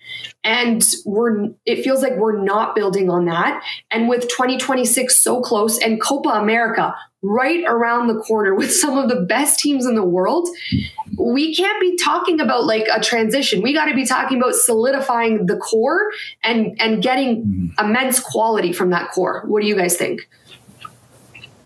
and 0.43 0.83
we're 1.05 1.49
it 1.65 1.83
feels 1.83 2.01
like 2.01 2.15
we're 2.17 2.41
not 2.41 2.75
building 2.75 3.09
on 3.09 3.25
that. 3.25 3.63
And 3.91 4.07
with 4.07 4.23
2026 4.23 5.23
so 5.23 5.41
close 5.41 5.77
and 5.79 6.01
copa 6.01 6.29
america 6.29 6.95
right 7.21 7.63
around 7.67 8.07
the 8.07 8.19
corner 8.21 8.53
with 8.55 8.71
some 8.71 8.97
of 8.97 9.09
the 9.09 9.21
best 9.21 9.59
teams 9.59 9.85
in 9.85 9.95
the 9.95 10.03
world 10.03 10.47
we 11.17 11.55
can't 11.55 11.79
be 11.79 11.95
talking 11.95 12.39
about 12.39 12.65
like 12.65 12.87
a 12.93 12.99
transition. 12.99 13.61
We 13.61 13.73
got 13.73 13.85
to 13.85 13.95
be 13.95 14.05
talking 14.05 14.37
about 14.37 14.55
solidifying 14.55 15.45
the 15.45 15.57
core 15.57 16.11
and 16.43 16.75
and 16.79 17.01
getting 17.01 17.43
mm-hmm. 17.43 17.85
immense 17.85 18.19
quality 18.19 18.73
from 18.73 18.89
that 18.91 19.11
core. 19.11 19.43
What 19.47 19.61
do 19.61 19.67
you 19.67 19.75
guys 19.75 19.95
think 19.95 20.27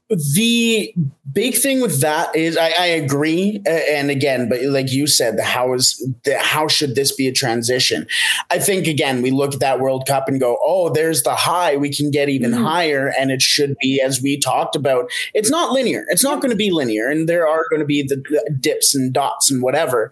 the 0.09 0.93
big 1.31 1.55
thing 1.55 1.81
with 1.81 2.01
that 2.01 2.35
is 2.35 2.57
I, 2.57 2.73
I, 2.79 2.85
agree, 2.87 3.61
and 3.67 4.09
again, 4.09 4.49
but 4.49 4.63
like 4.63 4.91
you 4.91 5.05
said, 5.05 5.39
how 5.39 5.73
is 5.73 6.03
the, 6.23 6.37
how 6.39 6.67
should 6.67 6.95
this 6.95 7.11
be 7.11 7.27
a 7.27 7.31
transition? 7.31 8.07
I 8.49 8.57
think 8.57 8.87
again, 8.87 9.21
we 9.21 9.29
look 9.29 9.53
at 9.53 9.59
that 9.59 9.79
World 9.79 10.07
Cup 10.07 10.27
and 10.27 10.39
go, 10.39 10.57
oh, 10.63 10.89
there's 10.89 11.21
the 11.21 11.35
high. 11.35 11.77
We 11.77 11.93
can 11.93 12.09
get 12.09 12.27
even 12.27 12.51
mm-hmm. 12.51 12.63
higher, 12.63 13.13
and 13.19 13.29
it 13.29 13.41
should 13.41 13.75
be 13.79 14.01
as 14.03 14.19
we 14.19 14.39
talked 14.39 14.75
about. 14.75 15.11
It's 15.35 15.51
not 15.51 15.71
linear. 15.71 16.05
It's 16.09 16.23
not 16.23 16.41
going 16.41 16.51
to 16.51 16.57
be 16.57 16.71
linear, 16.71 17.07
and 17.07 17.29
there 17.29 17.47
are 17.47 17.65
going 17.69 17.81
to 17.81 17.85
be 17.85 18.01
the, 18.01 18.15
the 18.15 18.57
dips 18.59 18.95
and 18.95 19.13
dots 19.13 19.51
and 19.51 19.61
whatever 19.61 20.11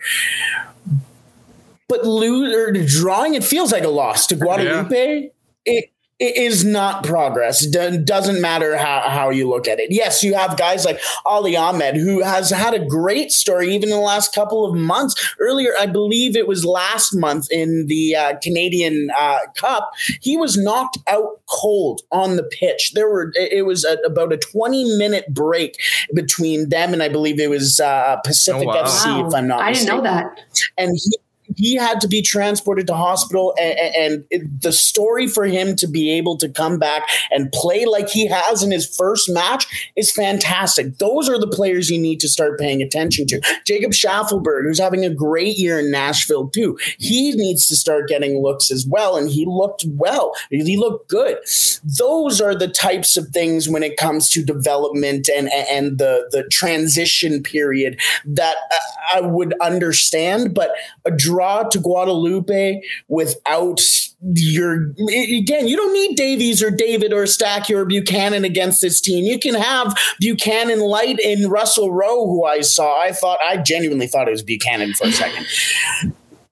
but 1.89 2.06
lose 2.06 2.54
or 2.54 2.74
drawing 2.86 3.34
it 3.34 3.46
feels 3.46 3.72
like 3.72 3.86
a 3.86 3.89
loss 3.89 4.27
to 4.27 4.36
Guadalupe. 4.36 5.22
Yeah. 5.22 5.30
It 5.66 5.92
it 6.19 6.36
is 6.36 6.65
not 6.65 7.03
progress. 7.03 7.63
It 7.63 8.05
doesn't 8.05 8.41
matter 8.41 8.75
how, 8.75 9.01
how 9.07 9.29
you 9.29 9.47
look 9.47 9.67
at 9.67 9.79
it. 9.79 9.91
Yes, 9.91 10.24
you 10.24 10.33
have 10.33 10.57
guys 10.57 10.83
like 10.83 11.00
Ali 11.25 11.55
Ahmed, 11.55 11.95
who 11.95 12.24
has 12.24 12.50
had 12.50 12.74
a 12.74 12.83
great 12.83 13.31
story 13.31 13.75
even 13.75 13.89
in 13.89 13.95
the 13.95 14.01
last 14.01 14.33
couple 14.33 14.65
of 14.65 14.75
months. 14.75 15.36
Earlier, 15.39 15.74
I 15.79 15.86
believe 15.86 16.36
it 16.36 16.47
was 16.47 16.65
last 16.65 17.13
month 17.13 17.51
in 17.51 17.86
the 17.86 18.15
uh, 18.15 18.33
Canadian 18.41 19.09
uh, 19.15 19.39
Cup, 19.55 19.91
he 20.21 20.38
was 20.38 20.57
knocked 20.57 20.97
out 21.07 21.39
cold 21.47 22.01
on 22.12 22.36
the 22.36 22.43
pitch. 22.43 22.93
There 22.93 23.07
were 23.07 23.31
it 23.36 23.65
was 23.65 23.86
a, 23.86 23.97
about 24.05 24.33
a 24.33 24.38
twenty 24.38 24.97
minute 24.97 25.31
break 25.33 25.79
between 26.15 26.69
them 26.69 26.93
and 26.93 27.03
I 27.03 27.09
believe 27.09 27.39
it 27.39 27.50
was 27.50 27.79
uh, 27.79 28.17
Pacific 28.17 28.67
oh, 28.67 28.74
wow. 28.74 28.83
FC, 28.83 29.21
wow. 29.21 29.27
if 29.27 29.36
I'm 29.36 29.47
not. 29.47 29.62
I 29.62 29.69
mistaken. 29.69 29.95
didn't 29.95 30.03
know 30.03 30.09
that. 30.09 30.39
And 30.77 30.91
he 30.95 31.17
he 31.58 31.76
had 31.76 32.00
to 32.02 32.08
be 32.08 32.22
transported 32.22 32.88
to 32.88 32.94
hospital 32.94 33.54
and, 33.60 33.80
and 33.80 34.26
it, 34.30 34.62
the 34.62 34.72
story 34.72 35.28
for 35.28 35.46
him 35.46 35.76
to 35.76 35.88
be 35.88 36.12
able 36.12 36.38
to 36.38 36.50
come 36.50 36.80
back 36.80 37.04
and 37.32 37.52
play 37.52 37.86
like 37.86 38.10
he 38.10 38.28
has 38.28 38.64
in 38.64 38.72
his 38.72 38.88
first 38.96 39.30
match 39.30 39.92
is 39.96 40.12
fantastic. 40.12 40.98
Those 40.98 41.30
are 41.30 41.40
the 41.40 41.48
players 41.48 41.90
you 41.90 42.00
need 42.00 42.20
to 42.22 42.30
start 42.30 42.60
paying 42.60 42.82
attention 42.82 43.28
to. 43.28 43.42
Jacob 43.66 43.92
Shaffelburg, 43.92 44.64
who's 44.64 44.80
having 44.80 45.04
a 45.04 45.14
great 45.14 45.58
year 45.58 45.80
in 45.80 45.92
nashville 45.92 46.50
too. 46.50 46.78
He 46.98 47.34
needs 47.34 47.68
to 47.68 47.76
start 47.76 48.08
getting 48.08 48.42
looks 48.42 48.72
as 48.72 48.86
well 48.88 49.18
and 49.18 49.30
he 49.30 49.46
looked 49.46 49.86
well. 49.88 50.34
He 50.50 50.78
looked 50.78 51.10
good. 51.10 51.38
Those 51.84 52.40
are 52.40 52.56
the 52.56 52.68
types 52.68 53.18
of 53.18 53.28
things 53.30 53.68
when 53.68 53.84
it 53.84 53.98
comes 53.98 54.30
to 54.30 54.44
development 54.44 55.30
and 55.30 55.50
and 55.52 55.98
the 55.98 56.28
the 56.32 56.44
transition 56.50 57.44
period 57.44 58.00
that 58.26 58.56
uh, 58.72 59.18
i 59.18 59.22
would 59.22 59.54
understand 59.62 60.54
but 60.54 60.72
a 61.06 61.12
draw 61.12 61.47
to 61.72 61.80
Guadalupe 61.80 62.82
without 63.08 63.82
your 64.22 64.92
again, 65.00 65.68
you 65.68 65.75
don't 65.75 65.94
need 65.94 66.16
Davies 66.16 66.63
or 66.63 66.72
David 66.72 67.13
or 67.13 67.25
Stack 67.27 67.70
or 67.70 67.86
Buchanan 67.86 68.44
against 68.44 68.82
this 68.82 69.00
team. 69.00 69.25
You 69.25 69.39
can 69.39 69.54
have 69.54 69.98
Buchanan 70.20 70.80
light 70.80 71.20
in 71.20 71.50
Russell 71.50 71.92
Rowe, 71.92 72.25
who 72.25 72.46
I 72.46 72.62
saw. 72.62 73.01
I 73.01 73.12
thought 73.12 73.39
I 73.48 73.58
genuinely 73.58 74.08
thought 74.08 74.27
it 74.27 74.32
was 74.32 74.44
Buchanan 74.44 74.94
for 74.94 75.08
a 75.08 75.12
second. 75.12 75.46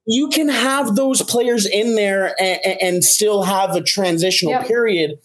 you 0.05 0.29
can 0.29 0.49
have 0.49 0.95
those 0.95 1.21
players 1.23 1.65
in 1.65 1.95
there 1.95 2.39
and, 2.39 2.59
and 2.81 3.03
still 3.03 3.43
have 3.43 3.75
a 3.75 3.81
transitional 3.81 4.53
yep. 4.53 4.67
period 4.67 5.17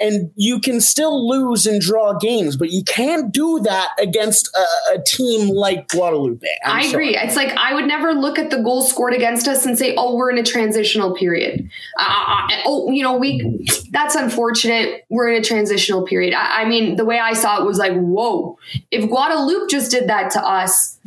and 0.00 0.30
you 0.34 0.60
can 0.60 0.80
still 0.80 1.28
lose 1.28 1.66
and 1.66 1.80
draw 1.80 2.14
games, 2.18 2.56
but 2.56 2.70
you 2.70 2.82
can't 2.82 3.32
do 3.32 3.60
that 3.60 3.90
against 3.98 4.50
a, 4.56 4.94
a 4.94 5.02
team 5.02 5.48
like 5.48 5.88
Guadalupe. 5.88 6.46
I'm 6.64 6.76
i 6.76 6.80
agree. 6.80 7.14
Sorry. 7.14 7.26
It's 7.26 7.36
like 7.36 7.56
I 7.56 7.74
would 7.74 7.86
never 7.86 8.12
look 8.12 8.38
at 8.38 8.50
the 8.50 8.58
goals 8.58 8.90
scored 8.90 9.14
against 9.14 9.46
us 9.46 9.64
and 9.64 9.78
say, 9.78 9.94
"Oh, 9.96 10.16
we're 10.16 10.30
in 10.30 10.38
a 10.38 10.42
transitional 10.42 11.14
period." 11.14 11.68
Uh, 11.98 12.24
uh, 12.26 12.48
oh, 12.66 12.90
you 12.90 13.02
know, 13.02 13.16
we 13.16 13.66
that's 13.90 14.16
unfortunate. 14.16 15.04
We're 15.10 15.30
in 15.30 15.40
a 15.40 15.44
transitional 15.44 16.04
period. 16.04 16.34
I, 16.34 16.62
I 16.62 16.64
mean, 16.64 16.96
the 16.96 17.04
way 17.04 17.20
I 17.20 17.32
saw 17.32 17.62
it 17.62 17.66
was 17.66 17.78
like, 17.78 17.94
"Whoa! 17.94 18.58
If 18.90 19.08
Guadalupe 19.08 19.68
just 19.70 19.92
did 19.92 20.08
that 20.08 20.30
to 20.32 20.44
us, 20.44 20.98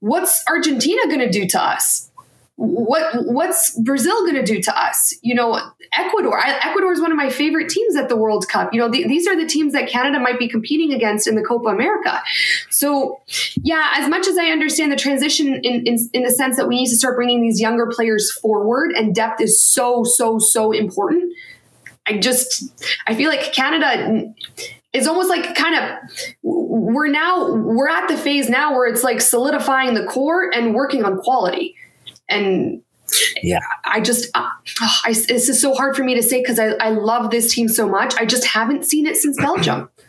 what's 0.00 0.44
Argentina 0.48 1.02
going 1.06 1.20
to 1.20 1.30
do 1.30 1.46
to 1.48 1.60
us?" 1.60 2.10
What 2.56 3.26
what's 3.26 3.78
Brazil 3.80 4.22
going 4.22 4.34
to 4.34 4.42
do 4.42 4.62
to 4.62 4.78
us? 4.78 5.14
You 5.20 5.34
know, 5.34 5.60
Ecuador. 5.96 6.38
I, 6.38 6.58
Ecuador 6.62 6.90
is 6.90 7.00
one 7.00 7.10
of 7.10 7.16
my 7.16 7.28
favorite 7.28 7.68
teams 7.68 7.96
at 7.96 8.08
the 8.08 8.16
World 8.16 8.48
Cup. 8.48 8.72
You 8.72 8.80
know, 8.80 8.88
the, 8.88 9.06
these 9.06 9.26
are 9.26 9.36
the 9.36 9.46
teams 9.46 9.74
that 9.74 9.88
Canada 9.90 10.18
might 10.18 10.38
be 10.38 10.48
competing 10.48 10.94
against 10.94 11.26
in 11.26 11.34
the 11.34 11.42
Copa 11.42 11.68
America. 11.68 12.22
So, 12.70 13.20
yeah, 13.56 13.92
as 13.96 14.08
much 14.08 14.26
as 14.26 14.38
I 14.38 14.46
understand 14.46 14.90
the 14.90 14.96
transition 14.96 15.60
in, 15.62 15.86
in 15.86 15.98
in 16.14 16.22
the 16.22 16.30
sense 16.30 16.56
that 16.56 16.66
we 16.66 16.76
need 16.76 16.88
to 16.88 16.96
start 16.96 17.16
bringing 17.16 17.42
these 17.42 17.60
younger 17.60 17.86
players 17.86 18.32
forward, 18.32 18.92
and 18.92 19.14
depth 19.14 19.42
is 19.42 19.62
so 19.62 20.02
so 20.04 20.38
so 20.38 20.72
important. 20.72 21.34
I 22.08 22.18
just 22.18 22.72
I 23.06 23.14
feel 23.14 23.28
like 23.28 23.52
Canada 23.52 24.32
is 24.94 25.06
almost 25.06 25.28
like 25.28 25.54
kind 25.54 25.74
of 25.74 25.98
we're 26.42 27.08
now 27.08 27.52
we're 27.52 27.88
at 27.88 28.08
the 28.08 28.16
phase 28.16 28.48
now 28.48 28.72
where 28.72 28.86
it's 28.86 29.04
like 29.04 29.20
solidifying 29.20 29.92
the 29.92 30.06
core 30.06 30.50
and 30.54 30.74
working 30.74 31.04
on 31.04 31.18
quality 31.18 31.74
and 32.28 32.82
yeah. 33.42 33.60
I 33.84 34.00
just 34.00 34.28
uh, 34.34 34.48
I, 35.04 35.12
this 35.12 35.48
is 35.48 35.60
so 35.60 35.74
hard 35.74 35.96
for 35.96 36.04
me 36.04 36.14
to 36.14 36.22
say 36.22 36.40
because 36.40 36.58
I, 36.58 36.70
I 36.80 36.90
love 36.90 37.30
this 37.30 37.54
team 37.54 37.68
so 37.68 37.88
much. 37.88 38.14
I 38.16 38.26
just 38.26 38.44
haven't 38.44 38.84
seen 38.84 39.06
it 39.06 39.16
since 39.16 39.36
belgium. 39.36 39.88
Yeah 39.98 40.02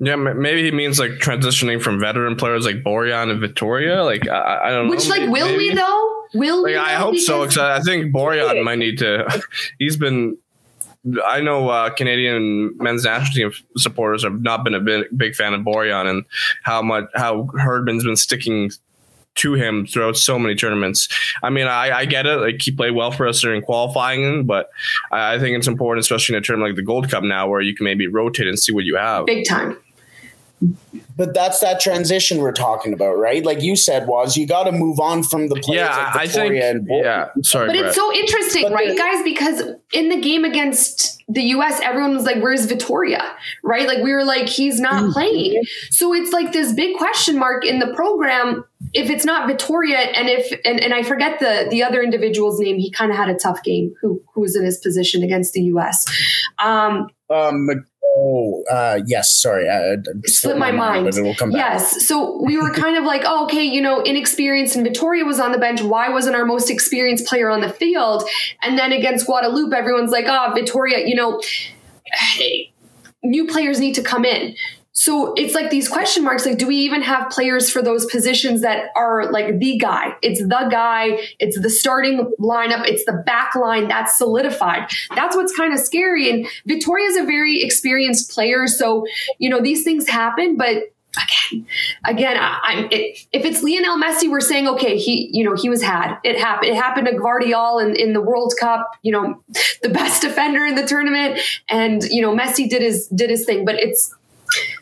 maybe 0.00 0.64
he 0.64 0.70
means 0.70 0.98
like 0.98 1.12
transitioning 1.12 1.80
from 1.80 2.00
veteran 2.00 2.36
players 2.36 2.66
like 2.66 2.82
Borjan 2.82 3.30
and 3.30 3.40
Vitória 3.40 4.04
like 4.04 4.28
i, 4.28 4.60
I 4.64 4.70
don't 4.70 4.88
which 4.88 5.08
know 5.08 5.14
which 5.14 5.20
like 5.20 5.30
will 5.30 5.46
maybe. 5.46 5.68
we 5.70 5.74
though? 5.74 6.24
Will 6.34 6.62
like, 6.62 6.72
we 6.72 6.76
i 6.76 6.94
hope 6.94 7.16
so 7.16 7.42
because 7.42 7.58
i 7.58 7.80
think 7.80 8.12
Borjan 8.12 8.62
might 8.64 8.78
need 8.78 8.98
to 8.98 9.42
he's 9.78 9.96
been 9.96 10.36
I 11.26 11.42
know 11.42 11.68
uh, 11.68 11.90
Canadian 11.90 12.78
men's 12.78 13.04
national 13.04 13.50
team 13.50 13.64
supporters 13.76 14.24
have 14.24 14.40
not 14.40 14.64
been 14.64 14.72
a 14.72 14.80
big, 14.80 15.04
big 15.14 15.34
fan 15.34 15.52
of 15.52 15.60
Borjan 15.60 16.08
and 16.08 16.24
how 16.62 16.80
much 16.80 17.04
how 17.14 17.46
Herdman's 17.58 18.04
been 18.04 18.16
sticking 18.16 18.70
to 19.36 19.54
him 19.54 19.86
throughout 19.86 20.16
so 20.16 20.38
many 20.38 20.54
tournaments. 20.54 21.08
I 21.42 21.50
mean, 21.50 21.66
I, 21.66 21.98
I 21.98 22.04
get 22.04 22.26
it. 22.26 22.36
Like 22.36 22.62
he 22.62 22.72
played 22.72 22.92
well 22.92 23.10
for 23.10 23.26
us 23.26 23.40
during 23.40 23.62
qualifying, 23.62 24.44
but 24.44 24.70
I, 25.10 25.34
I 25.34 25.38
think 25.38 25.56
it's 25.56 25.66
important, 25.66 26.02
especially 26.04 26.36
in 26.36 26.42
a 26.42 26.44
tournament 26.44 26.72
like 26.72 26.76
the 26.76 26.86
Gold 26.86 27.10
Cup 27.10 27.24
now, 27.24 27.48
where 27.48 27.60
you 27.60 27.74
can 27.74 27.84
maybe 27.84 28.06
rotate 28.06 28.46
and 28.46 28.58
see 28.58 28.72
what 28.72 28.84
you 28.84 28.96
have. 28.96 29.26
Big 29.26 29.46
time. 29.48 29.76
But 31.16 31.34
that's 31.34 31.60
that 31.60 31.80
transition 31.80 32.38
we're 32.38 32.52
talking 32.52 32.92
about, 32.92 33.18
right? 33.18 33.44
Like 33.44 33.62
you 33.62 33.76
said, 33.76 34.06
was 34.06 34.36
you 34.36 34.46
got 34.46 34.64
to 34.64 34.72
move 34.72 34.98
on 34.98 35.22
from 35.22 35.48
the 35.48 35.56
players 35.56 35.88
yeah, 35.88 36.12
like 36.14 36.16
I 36.16 36.26
think, 36.26 36.54
and 36.56 36.88
yeah. 36.90 37.28
Sorry, 37.42 37.68
but 37.68 37.74
Brett. 37.74 37.86
it's 37.86 37.94
so 37.94 38.12
interesting, 38.12 38.62
but 38.64 38.72
right, 38.72 38.96
guys? 38.96 39.22
Because 39.22 39.62
in 39.92 40.08
the 40.08 40.20
game 40.20 40.44
against 40.44 41.22
the 41.28 41.42
U.S., 41.42 41.80
everyone 41.82 42.14
was 42.14 42.24
like, 42.24 42.42
"Where's 42.42 42.66
Vitória?" 42.66 43.34
Right? 43.62 43.86
Like 43.86 44.02
we 44.02 44.12
were 44.12 44.24
like, 44.24 44.48
"He's 44.48 44.80
not 44.80 45.02
mm-hmm. 45.02 45.12
playing." 45.12 45.62
So 45.90 46.12
it's 46.14 46.32
like 46.32 46.52
this 46.52 46.72
big 46.72 46.96
question 46.96 47.38
mark 47.38 47.64
in 47.64 47.78
the 47.78 47.92
program 47.94 48.64
if 48.94 49.10
it's 49.10 49.24
not 49.24 49.48
Vitória, 49.48 50.10
and 50.16 50.28
if 50.28 50.58
and, 50.64 50.80
and 50.80 50.94
I 50.94 51.02
forget 51.02 51.40
the 51.40 51.66
the 51.70 51.82
other 51.82 52.02
individual's 52.02 52.58
name, 52.60 52.78
he 52.78 52.90
kind 52.90 53.10
of 53.10 53.16
had 53.16 53.28
a 53.28 53.34
tough 53.34 53.62
game. 53.62 53.94
Who 54.00 54.22
who 54.34 54.40
was 54.40 54.56
in 54.56 54.64
his 54.64 54.78
position 54.78 55.22
against 55.22 55.52
the 55.52 55.62
U.S. 55.62 56.04
Um, 56.58 57.08
um, 57.28 57.68
Oh, 58.16 58.62
uh, 58.70 59.00
yes. 59.06 59.34
Sorry, 59.34 59.68
I, 59.68 59.94
I 59.94 59.96
slipped 60.26 60.58
my, 60.58 60.70
my 60.70 60.76
mind. 60.76 61.06
But 61.06 61.16
it 61.16 61.22
will 61.22 61.34
come 61.34 61.50
back. 61.50 61.58
Yes. 61.58 62.06
So 62.06 62.40
we 62.44 62.56
were 62.56 62.72
kind 62.72 62.96
of 62.96 63.02
like, 63.02 63.22
oh, 63.24 63.44
okay, 63.46 63.64
you 63.64 63.82
know, 63.82 64.02
inexperienced, 64.02 64.76
and 64.76 64.86
Vitória 64.86 65.26
was 65.26 65.40
on 65.40 65.50
the 65.50 65.58
bench. 65.58 65.82
Why 65.82 66.10
wasn't 66.10 66.36
our 66.36 66.44
most 66.44 66.70
experienced 66.70 67.26
player 67.26 67.50
on 67.50 67.60
the 67.60 67.68
field? 67.68 68.22
And 68.62 68.78
then 68.78 68.92
against 68.92 69.26
Guadalupe, 69.26 69.76
everyone's 69.76 70.12
like, 70.12 70.26
oh, 70.26 70.54
Vitória, 70.56 71.08
you 71.08 71.16
know, 71.16 71.42
hey, 72.12 72.72
new 73.24 73.48
players 73.48 73.80
need 73.80 73.94
to 73.94 74.02
come 74.02 74.24
in. 74.24 74.54
So 74.96 75.34
it's 75.34 75.54
like 75.54 75.70
these 75.70 75.88
question 75.88 76.22
marks 76.22 76.46
like, 76.46 76.56
do 76.56 76.68
we 76.68 76.76
even 76.76 77.02
have 77.02 77.28
players 77.28 77.68
for 77.68 77.82
those 77.82 78.06
positions 78.06 78.60
that 78.62 78.90
are 78.94 79.30
like 79.32 79.58
the 79.58 79.76
guy? 79.76 80.14
It's 80.22 80.40
the 80.40 80.68
guy, 80.70 81.18
it's 81.40 81.60
the 81.60 81.68
starting 81.68 82.32
lineup, 82.40 82.86
it's 82.86 83.04
the 83.04 83.22
back 83.26 83.56
line 83.56 83.88
that's 83.88 84.16
solidified. 84.16 84.88
That's 85.16 85.34
what's 85.34 85.54
kind 85.54 85.74
of 85.74 85.80
scary. 85.80 86.30
And 86.30 86.46
Vitória 86.68 87.08
is 87.08 87.16
a 87.16 87.24
very 87.24 87.60
experienced 87.62 88.30
player. 88.30 88.68
So, 88.68 89.04
you 89.38 89.50
know, 89.50 89.60
these 89.60 89.82
things 89.82 90.08
happen, 90.08 90.56
but 90.56 90.84
again, 91.16 91.66
again, 92.04 92.36
I, 92.38 92.88
if 93.32 93.44
it's 93.44 93.64
Lionel 93.64 94.00
Messi, 94.00 94.30
we're 94.30 94.40
saying 94.40 94.68
okay, 94.68 94.96
he, 94.96 95.28
you 95.32 95.44
know, 95.44 95.56
he 95.56 95.68
was 95.68 95.82
had. 95.82 96.18
It 96.22 96.38
happened. 96.38 96.70
It 96.70 96.76
happened 96.76 97.06
to 97.06 97.14
Gvardiol 97.14 97.84
in, 97.84 97.96
in 97.96 98.12
the 98.12 98.20
World 98.20 98.54
Cup. 98.58 98.90
You 99.02 99.12
know, 99.12 99.42
the 99.82 99.88
best 99.88 100.22
defender 100.22 100.64
in 100.64 100.74
the 100.74 100.86
tournament, 100.86 101.40
and 101.68 102.02
you 102.04 102.22
know, 102.22 102.34
Messi 102.34 102.68
did 102.68 102.82
his 102.82 103.08
did 103.08 103.30
his 103.30 103.44
thing. 103.44 103.64
But 103.64 103.76
it's 103.76 104.14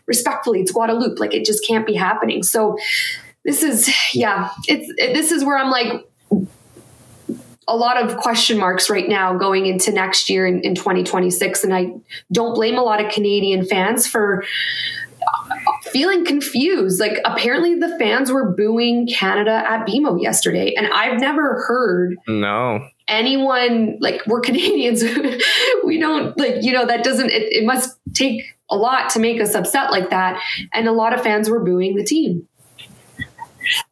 respectfully, 0.06 0.60
it's 0.60 0.72
Guadalupe. 0.72 1.18
Like 1.18 1.34
it 1.34 1.44
just 1.44 1.66
can't 1.66 1.86
be 1.86 1.94
happening. 1.94 2.42
So 2.42 2.78
this 3.44 3.62
is, 3.62 3.90
yeah, 4.14 4.50
it's, 4.68 4.92
it, 4.98 5.14
this 5.14 5.32
is 5.32 5.44
where 5.44 5.58
I'm 5.58 5.70
like, 5.70 6.06
a 7.68 7.76
lot 7.76 7.96
of 7.96 8.16
question 8.16 8.58
marks 8.58 8.90
right 8.90 9.08
now 9.08 9.36
going 9.36 9.66
into 9.66 9.92
next 9.92 10.28
year 10.28 10.46
in, 10.46 10.60
in 10.60 10.74
2026. 10.74 11.64
And 11.64 11.74
I 11.74 11.92
don't 12.32 12.54
blame 12.54 12.76
a 12.76 12.82
lot 12.82 13.04
of 13.04 13.10
Canadian 13.12 13.64
fans 13.64 14.06
for 14.06 14.44
feeling 15.84 16.24
confused. 16.24 17.00
Like 17.00 17.18
apparently 17.24 17.76
the 17.78 17.96
fans 17.98 18.32
were 18.32 18.50
booing 18.50 19.06
Canada 19.06 19.62
at 19.66 19.86
BMO 19.86 20.20
yesterday. 20.20 20.74
And 20.76 20.88
I've 20.88 21.20
never 21.20 21.64
heard 21.66 22.16
no 22.26 22.86
anyone 23.08 23.98
like 24.00 24.22
we're 24.26 24.40
Canadians. 24.42 25.02
we 25.84 25.98
don't 25.98 26.36
like, 26.38 26.56
you 26.62 26.72
know, 26.72 26.86
that 26.86 27.04
doesn't 27.04 27.30
it, 27.30 27.52
it 27.52 27.64
must 27.64 27.98
take 28.14 28.42
a 28.72 28.76
lot 28.76 29.10
to 29.10 29.20
make 29.20 29.40
us 29.40 29.54
upset 29.54 29.90
like 29.90 30.10
that. 30.10 30.42
And 30.72 30.88
a 30.88 30.92
lot 30.92 31.12
of 31.14 31.22
fans 31.22 31.48
were 31.48 31.62
booing 31.62 31.96
the 31.96 32.04
team. 32.04 32.48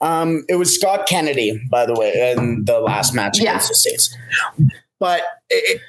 Um, 0.01 0.45
it 0.49 0.57
was 0.57 0.75
Scott 0.75 1.07
Kennedy, 1.07 1.61
by 1.71 1.87
the 1.87 1.95
way, 1.95 2.35
in 2.37 2.65
the 2.65 2.81
last 2.81 3.15
match 3.15 3.39
yeah. 3.39 3.51
against 3.51 3.69
the 3.69 3.75
States. 3.75 4.17
But 5.01 5.23
it, 5.49 5.81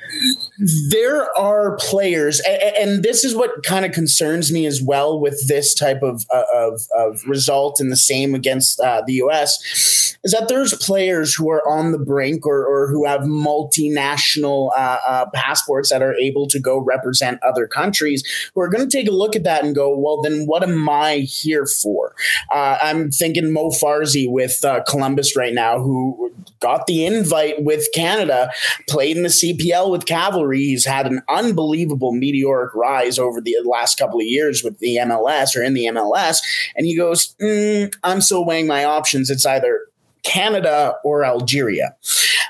there 0.90 1.38
are 1.38 1.76
players, 1.76 2.40
and, 2.40 2.76
and, 2.78 3.04
this 3.04 3.24
is 3.24 3.36
what 3.36 3.64
kind 3.64 3.86
of 3.86 3.92
concerns 3.92 4.52
me 4.52 4.66
as 4.66 4.82
well 4.82 5.20
with 5.20 5.48
this 5.48 5.76
type 5.76 6.02
of 6.02 6.26
uh, 6.34 6.44
of, 6.54 6.82
of 6.98 7.22
result, 7.28 7.80
and 7.80 7.92
the 7.92 7.98
same 7.98 8.34
against 8.34 8.80
uh, 8.80 9.04
the 9.06 9.14
U.S. 9.16 10.18
is 10.24 10.32
that 10.32 10.48
there's 10.48 10.74
players 10.74 11.36
who 11.36 11.52
are 11.52 11.68
on 11.68 11.92
the 11.92 12.00
brink 12.00 12.46
or, 12.46 12.66
or 12.66 12.88
who 12.88 13.06
have 13.06 13.22
multinational 13.22 14.72
uh, 14.76 14.98
uh, 15.06 15.26
passports 15.34 15.90
that 15.90 16.02
are 16.02 16.16
able 16.16 16.48
to 16.48 16.60
go 16.60 16.80
represent 16.80 17.42
other 17.44 17.68
countries 17.68 18.24
who 18.56 18.62
are 18.62 18.70
going 18.70 18.88
to 18.88 18.98
take 18.98 19.08
a 19.08 19.14
look 19.14 19.36
at 19.36 19.44
that 19.44 19.64
and 19.64 19.76
go, 19.76 19.96
well, 19.96 20.22
then 20.22 20.46
what 20.46 20.64
am 20.64 20.90
I 20.90 21.18
here 21.18 21.66
for? 21.66 22.16
Uh, 22.52 22.78
I'm 22.82 23.12
thinking 23.12 23.52
Mo 23.52 23.70
Farsi 23.70 24.30
with 24.30 24.64
uh, 24.66 24.84
Columbus 24.88 25.36
right 25.36 25.54
now, 25.54 25.80
who 25.80 26.32
got 26.60 26.88
the 26.88 27.06
invite 27.06 27.64
with 27.64 27.88
Canada, 27.94 28.52
played 29.02 29.18
in 29.18 29.24
the 29.24 29.30
CPL 29.30 29.90
with 29.90 30.06
Cavalry. 30.06 30.60
He's 30.60 30.86
had 30.86 31.08
an 31.08 31.24
unbelievable 31.28 32.12
meteoric 32.12 32.76
rise 32.76 33.18
over 33.18 33.42
the 33.42 33.56
last 33.66 33.98
couple 33.98 34.20
of 34.20 34.28
years 34.28 34.64
with 34.64 34.78
the 34.78 34.98
MLS 34.98 35.56
or 35.56 35.64
in 35.64 35.74
the 35.74 35.86
MLS. 35.86 36.38
And 36.76 36.86
he 36.86 36.96
goes, 36.96 37.36
mm, 37.42 37.92
I'm 38.04 38.22
still 38.22 38.46
weighing 38.46 38.68
my 38.68 38.86
options. 38.86 39.32
It's 39.32 39.44
either 39.44 39.88
Canada 40.24 40.96
or 41.04 41.24
Algeria. 41.26 41.96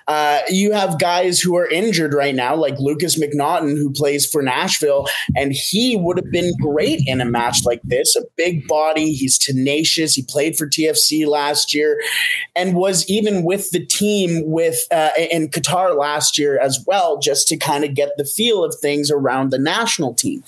Uh, 0.08 0.40
you 0.50 0.74
have 0.74 1.00
guys 1.00 1.40
who 1.40 1.56
are 1.56 1.68
injured 1.68 2.14
right 2.14 2.36
now, 2.36 2.56
like 2.56 2.78
Lukas 2.80 3.20
MacNaughton, 3.20 3.78
who 3.78 3.92
plays 3.92 4.26
for 4.26 4.42
Nashville, 4.42 5.08
and 5.36 5.54
he 5.54 5.96
would 5.96 6.18
have 6.18 6.32
been 6.32 6.54
great 6.60 7.02
in 7.06 7.22
a 7.22 7.26
match 7.26 7.60
like 7.66 7.82
this. 7.84 8.16
A 8.16 8.24
big 8.36 8.68
body, 8.68 9.14
he's 9.14 9.38
tenacious. 9.38 10.16
He 10.16 10.24
played 10.24 10.58
for 10.58 10.68
TFC 10.68 11.26
last 11.26 11.74
year, 11.74 12.02
and 12.56 12.76
was 12.76 13.08
even 13.10 13.44
with 13.44 13.72
the 13.72 13.86
team 13.86 14.42
with 14.46 14.86
uh, 14.92 15.12
in 15.18 15.50
Qatar 15.50 15.98
last 15.98 16.38
year 16.38 16.60
as 16.60 16.84
well, 16.88 17.20
just 17.20 17.48
to 17.50 17.58
kind 17.58 17.84
of 17.84 17.94
get 17.94 18.10
the 18.18 18.26
feel 18.26 18.64
of 18.64 18.76
things 18.82 19.12
around 19.12 19.52
the 19.52 19.60
national 19.60 20.14
team. 20.14 20.44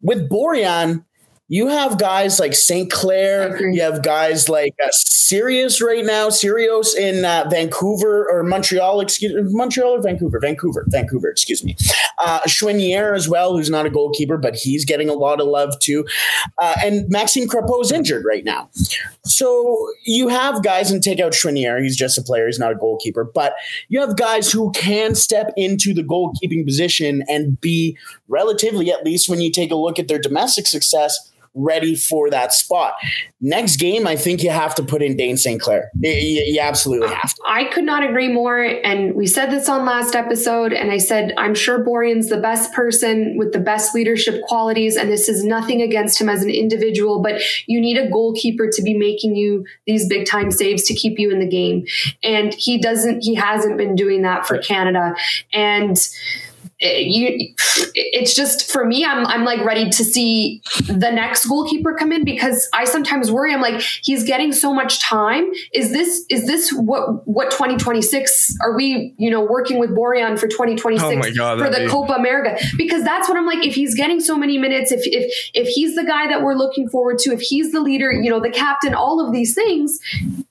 With 0.00 0.30
Borjan, 0.30 1.04
you 1.48 1.68
have 1.68 1.98
guys 1.98 2.38
like 2.38 2.54
St. 2.54 2.90
Clair. 2.90 3.58
You 3.72 3.80
have 3.80 4.02
guys 4.02 4.50
like 4.50 4.74
uh, 4.84 4.90
Sirois 4.92 5.82
right 5.82 6.04
now, 6.04 6.28
Sirois 6.28 6.94
in 6.94 7.24
uh, 7.24 7.46
Vancouver 7.50 8.30
or 8.30 8.42
Montreal, 8.42 9.00
excuse 9.00 9.32
Montreal 9.54 9.96
or 9.96 10.02
Vancouver, 10.02 10.38
Vancouver, 10.40 10.84
Vancouver, 10.88 11.30
excuse 11.30 11.64
me. 11.64 11.74
Uh, 12.18 12.40
Choinière 12.40 13.16
as 13.16 13.30
well, 13.30 13.56
who's 13.56 13.70
not 13.70 13.86
a 13.86 13.90
goalkeeper, 13.90 14.36
but 14.36 14.56
he's 14.56 14.84
getting 14.84 15.08
a 15.08 15.14
lot 15.14 15.40
of 15.40 15.46
love 15.46 15.72
too. 15.80 16.06
Uh, 16.58 16.74
and 16.84 17.08
Maxime 17.08 17.48
Crepeau 17.48 17.80
is 17.80 17.92
injured 17.92 18.24
right 18.26 18.44
now. 18.44 18.68
So 19.24 19.88
you 20.04 20.28
have 20.28 20.62
guys 20.62 20.90
and 20.90 21.02
take 21.02 21.18
out 21.18 21.32
Choinière. 21.32 21.82
He's 21.82 21.96
just 21.96 22.18
a 22.18 22.22
player. 22.22 22.46
He's 22.46 22.58
not 22.58 22.72
a 22.72 22.76
goalkeeper, 22.76 23.24
but 23.24 23.54
you 23.88 24.00
have 24.00 24.16
guys 24.16 24.52
who 24.52 24.70
can 24.72 25.14
step 25.14 25.52
into 25.56 25.94
the 25.94 26.02
goalkeeping 26.02 26.66
position 26.66 27.22
and 27.26 27.58
be 27.58 27.96
relatively, 28.28 28.90
at 28.90 29.02
least 29.02 29.30
when 29.30 29.40
you 29.40 29.50
take 29.50 29.70
a 29.70 29.76
look 29.76 29.98
at 29.98 30.08
their 30.08 30.18
domestic 30.18 30.66
success, 30.66 31.30
ready 31.58 31.94
for 31.94 32.30
that 32.30 32.52
spot. 32.52 32.94
Next 33.40 33.76
game, 33.76 34.06
I 34.06 34.16
think 34.16 34.42
you 34.42 34.50
have 34.50 34.74
to 34.76 34.82
put 34.82 35.02
in 35.02 35.16
Dayne 35.16 35.36
St. 35.36 35.60
Clair. 35.60 35.90
You, 36.00 36.10
you, 36.10 36.60
absolutely 36.60 37.14
have 37.14 37.34
to. 37.34 37.42
I 37.46 37.64
could 37.64 37.84
not 37.84 38.02
agree 38.02 38.28
more. 38.28 38.60
And 38.60 39.14
we 39.14 39.26
said 39.26 39.50
this 39.50 39.68
on 39.68 39.84
last 39.84 40.16
episode, 40.16 40.72
and 40.72 40.90
I 40.90 40.98
said, 40.98 41.34
I'm 41.38 41.54
sure 41.54 41.84
Borjan's 41.84 42.28
the 42.28 42.40
best 42.40 42.72
person 42.72 43.36
with 43.36 43.52
the 43.52 43.60
best 43.60 43.94
leadership 43.94 44.42
qualities. 44.42 44.96
And 44.96 45.10
this 45.10 45.28
is 45.28 45.44
nothing 45.44 45.82
against 45.82 46.20
him 46.20 46.28
as 46.28 46.42
an 46.42 46.50
individual, 46.50 47.22
but 47.22 47.40
you 47.66 47.80
need 47.80 47.96
a 47.96 48.10
goalkeeper 48.10 48.68
to 48.72 48.82
be 48.82 48.94
making 48.94 49.36
you 49.36 49.64
these 49.86 50.08
big 50.08 50.26
time 50.26 50.50
saves 50.50 50.82
to 50.84 50.94
keep 50.94 51.18
you 51.18 51.30
in 51.30 51.38
the 51.38 51.48
game. 51.48 51.86
And 52.22 52.54
he 52.54 52.78
doesn't, 52.78 53.22
he 53.22 53.34
hasn't 53.34 53.78
been 53.78 53.94
doing 53.94 54.22
that 54.22 54.46
for 54.46 54.58
Canada. 54.58 55.14
And 55.52 55.96
you 56.80 57.54
it's 57.94 58.34
just 58.34 58.70
for 58.70 58.84
me 58.84 59.04
I'm 59.04 59.26
I'm 59.26 59.44
like 59.44 59.64
ready 59.64 59.90
to 59.90 60.04
see 60.04 60.62
the 60.86 61.10
next 61.10 61.46
goalkeeper 61.46 61.94
come 61.94 62.12
in 62.12 62.24
because 62.24 62.68
I 62.72 62.84
sometimes 62.84 63.32
worry. 63.32 63.52
I'm 63.52 63.60
like 63.60 63.80
he's 63.80 64.22
getting 64.22 64.52
so 64.52 64.72
much 64.72 65.00
time. 65.02 65.50
Is 65.72 65.90
this 65.92 66.24
is 66.30 66.46
this 66.46 66.72
what 66.72 67.26
what 67.26 67.50
2026 67.50 68.56
are 68.62 68.76
we 68.76 69.14
you 69.18 69.30
know 69.30 69.42
working 69.42 69.78
with 69.78 69.90
Borjan 69.90 70.38
for 70.38 70.46
2026 70.46 71.26
oh 71.26 71.34
God, 71.34 71.58
for 71.58 71.68
the 71.68 71.84
be... 71.84 71.88
Copa 71.88 72.12
America? 72.12 72.56
Because 72.76 73.02
that's 73.02 73.28
what 73.28 73.36
I'm 73.36 73.46
like 73.46 73.66
if 73.66 73.74
he's 73.74 73.96
getting 73.96 74.20
so 74.20 74.36
many 74.36 74.56
minutes 74.56 74.92
if 74.92 75.00
if 75.04 75.50
if 75.54 75.68
he's 75.68 75.96
the 75.96 76.04
guy 76.04 76.28
that 76.28 76.42
we're 76.42 76.54
looking 76.54 76.88
forward 76.88 77.18
to 77.20 77.32
if 77.32 77.40
he's 77.40 77.72
the 77.72 77.80
leader 77.80 78.12
you 78.12 78.30
know 78.30 78.40
the 78.40 78.50
captain 78.50 78.94
all 78.94 79.24
of 79.24 79.32
these 79.32 79.54
things 79.54 79.98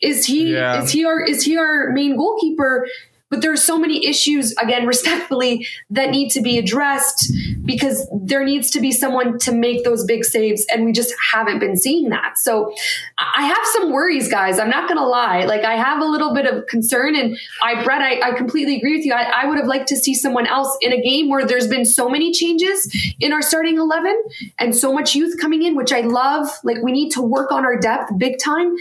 is 0.01 0.25
he 0.25 0.53
yeah. 0.53 0.83
is 0.83 0.91
he 0.91 1.05
our 1.05 1.23
is 1.23 1.43
he 1.43 1.57
our 1.57 1.91
main 1.91 2.17
goalkeeper 2.17 2.85
but 3.29 3.41
there 3.41 3.51
are 3.51 3.57
so 3.57 3.77
many 3.77 4.05
issues, 4.05 4.53
again, 4.61 4.85
respectfully, 4.87 5.67
that 5.89 6.09
need 6.09 6.29
to 6.31 6.41
be 6.41 6.57
addressed 6.57 7.31
because 7.65 8.07
there 8.13 8.43
needs 8.43 8.69
to 8.71 8.79
be 8.79 8.91
someone 8.91 9.37
to 9.39 9.51
make 9.51 9.83
those 9.83 10.05
big 10.05 10.23
saves. 10.23 10.65
And 10.71 10.85
we 10.85 10.91
just 10.91 11.13
haven't 11.31 11.59
been 11.59 11.75
seeing 11.75 12.09
that. 12.09 12.37
So 12.37 12.73
I 13.17 13.43
have 13.43 13.65
some 13.73 13.91
worries, 13.91 14.29
guys. 14.29 14.59
I'm 14.59 14.69
not 14.69 14.87
going 14.87 14.99
to 14.99 15.05
lie. 15.05 15.45
Like, 15.45 15.63
I 15.63 15.75
have 15.75 16.01
a 16.01 16.05
little 16.05 16.33
bit 16.33 16.45
of 16.45 16.65
concern. 16.67 17.15
And 17.15 17.37
I, 17.61 17.83
Brett, 17.83 18.01
I, 18.01 18.29
I 18.29 18.31
completely 18.31 18.77
agree 18.77 18.97
with 18.97 19.05
you. 19.05 19.13
I, 19.13 19.43
I 19.43 19.45
would 19.45 19.57
have 19.57 19.67
liked 19.67 19.87
to 19.89 19.97
see 19.97 20.13
someone 20.13 20.47
else 20.47 20.75
in 20.81 20.93
a 20.93 21.01
game 21.01 21.29
where 21.29 21.45
there's 21.45 21.67
been 21.67 21.85
so 21.85 22.09
many 22.09 22.31
changes 22.31 22.89
in 23.19 23.33
our 23.33 23.41
starting 23.41 23.77
11 23.77 24.23
and 24.59 24.75
so 24.75 24.93
much 24.93 25.15
youth 25.15 25.39
coming 25.39 25.63
in, 25.63 25.75
which 25.75 25.91
I 25.91 26.01
love. 26.01 26.47
Like, 26.63 26.77
we 26.81 26.91
need 26.91 27.11
to 27.11 27.21
work 27.21 27.51
on 27.51 27.65
our 27.65 27.77
depth 27.77 28.11
big 28.17 28.39
time 28.39 28.75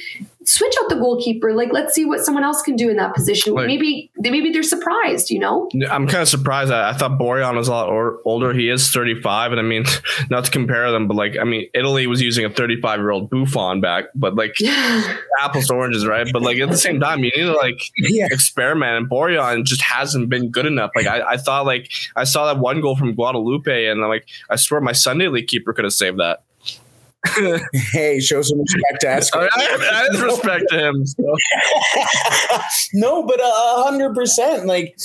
switch 0.47 0.75
out 0.83 0.89
the 0.89 0.97
goalkeeper. 0.97 1.55
Like, 1.55 1.73
let's 1.73 1.95
see 1.95 2.05
what 2.05 2.25
someone 2.25 2.45
else 2.45 2.63
can 2.63 2.77
do 2.77 2.89
in 2.89 2.97
that 2.97 3.15
position. 3.15 3.55
Like, 3.55 3.67
maybe 3.67 4.11
maybe 4.17 4.51
they're 4.53 4.63
surprised. 4.63 5.31
You 5.31 5.41
know, 5.41 5.69
I'm 5.91 6.07
kind 6.07 6.23
of 6.23 6.29
surprised. 6.29 6.73
I, 6.73 6.91
I 6.91 6.93
thought 6.95 7.19
Borjan 7.19 7.57
was 7.57 7.69
a 7.69 7.73
lot 7.73 7.89
or, 7.89 8.21
older. 8.25 8.53
He 8.53 8.71
is 8.71 8.91
35, 8.91 9.53
and 9.53 9.61
I 9.61 9.65
mean, 9.65 9.85
not 10.31 10.45
to 10.45 10.51
compare 10.51 10.91
them, 10.91 11.09
but 11.09 11.15
like, 11.15 11.37
I 11.41 11.45
mean, 11.45 11.69
Italy 11.75 12.07
was 12.07 12.23
using 12.23 12.45
a 12.45 12.51
35 12.51 13.01
year 13.01 13.11
old 13.11 13.31
Buffon 13.31 13.81
back, 13.81 14.05
but 14.15 14.35
like 14.35 14.57
apples 15.41 15.67
to 15.67 15.75
oranges, 15.75 16.07
right? 16.07 16.27
But 16.33 16.43
like 16.43 16.59
at 16.59 16.71
the 16.71 16.79
same 16.79 17.01
time, 17.01 17.25
you 17.25 17.33
need 17.37 17.45
to 17.45 17.53
like 17.53 17.81
yeah. 17.99 18.29
experiment. 18.31 18.97
And 18.97 19.11
Borjan 19.11 19.65
just 19.65 19.83
hasn't 19.83 20.29
been 20.29 20.51
good 20.51 20.67
enough. 20.67 20.91
Like 20.95 21.07
I, 21.07 21.33
I 21.33 21.37
thought, 21.37 21.67
like 21.67 21.91
I 22.15 22.25
saw 22.25 22.47
that 22.47 22.61
one 22.61 22.81
goal 22.81 22.97
from 22.97 23.15
Guadalupe, 23.15 23.87
and 23.87 24.03
I'm 24.03 24.09
like, 24.09 24.27
I 24.49 24.57
swear 24.57 24.81
my 24.81 24.93
Sunday 24.93 25.29
league 25.29 25.49
keeper 25.49 25.73
could 25.73 25.85
have 25.85 25.93
saved 25.93 26.19
that. 26.21 26.43
Hey, 27.73 28.21
show 28.21 28.43
some 28.43 28.61
respect 28.61 29.01
to 29.01 29.11
us. 29.11 29.31
I, 29.35 29.49
I 29.53 30.23
respect 30.23 30.65
to 30.71 30.79
him. 30.79 31.07
So. 31.07 31.25
no, 32.95 33.23
but 33.23 33.41
a 33.41 33.83
hundred 33.83 34.15
percent. 34.15 34.67
Like 34.67 34.97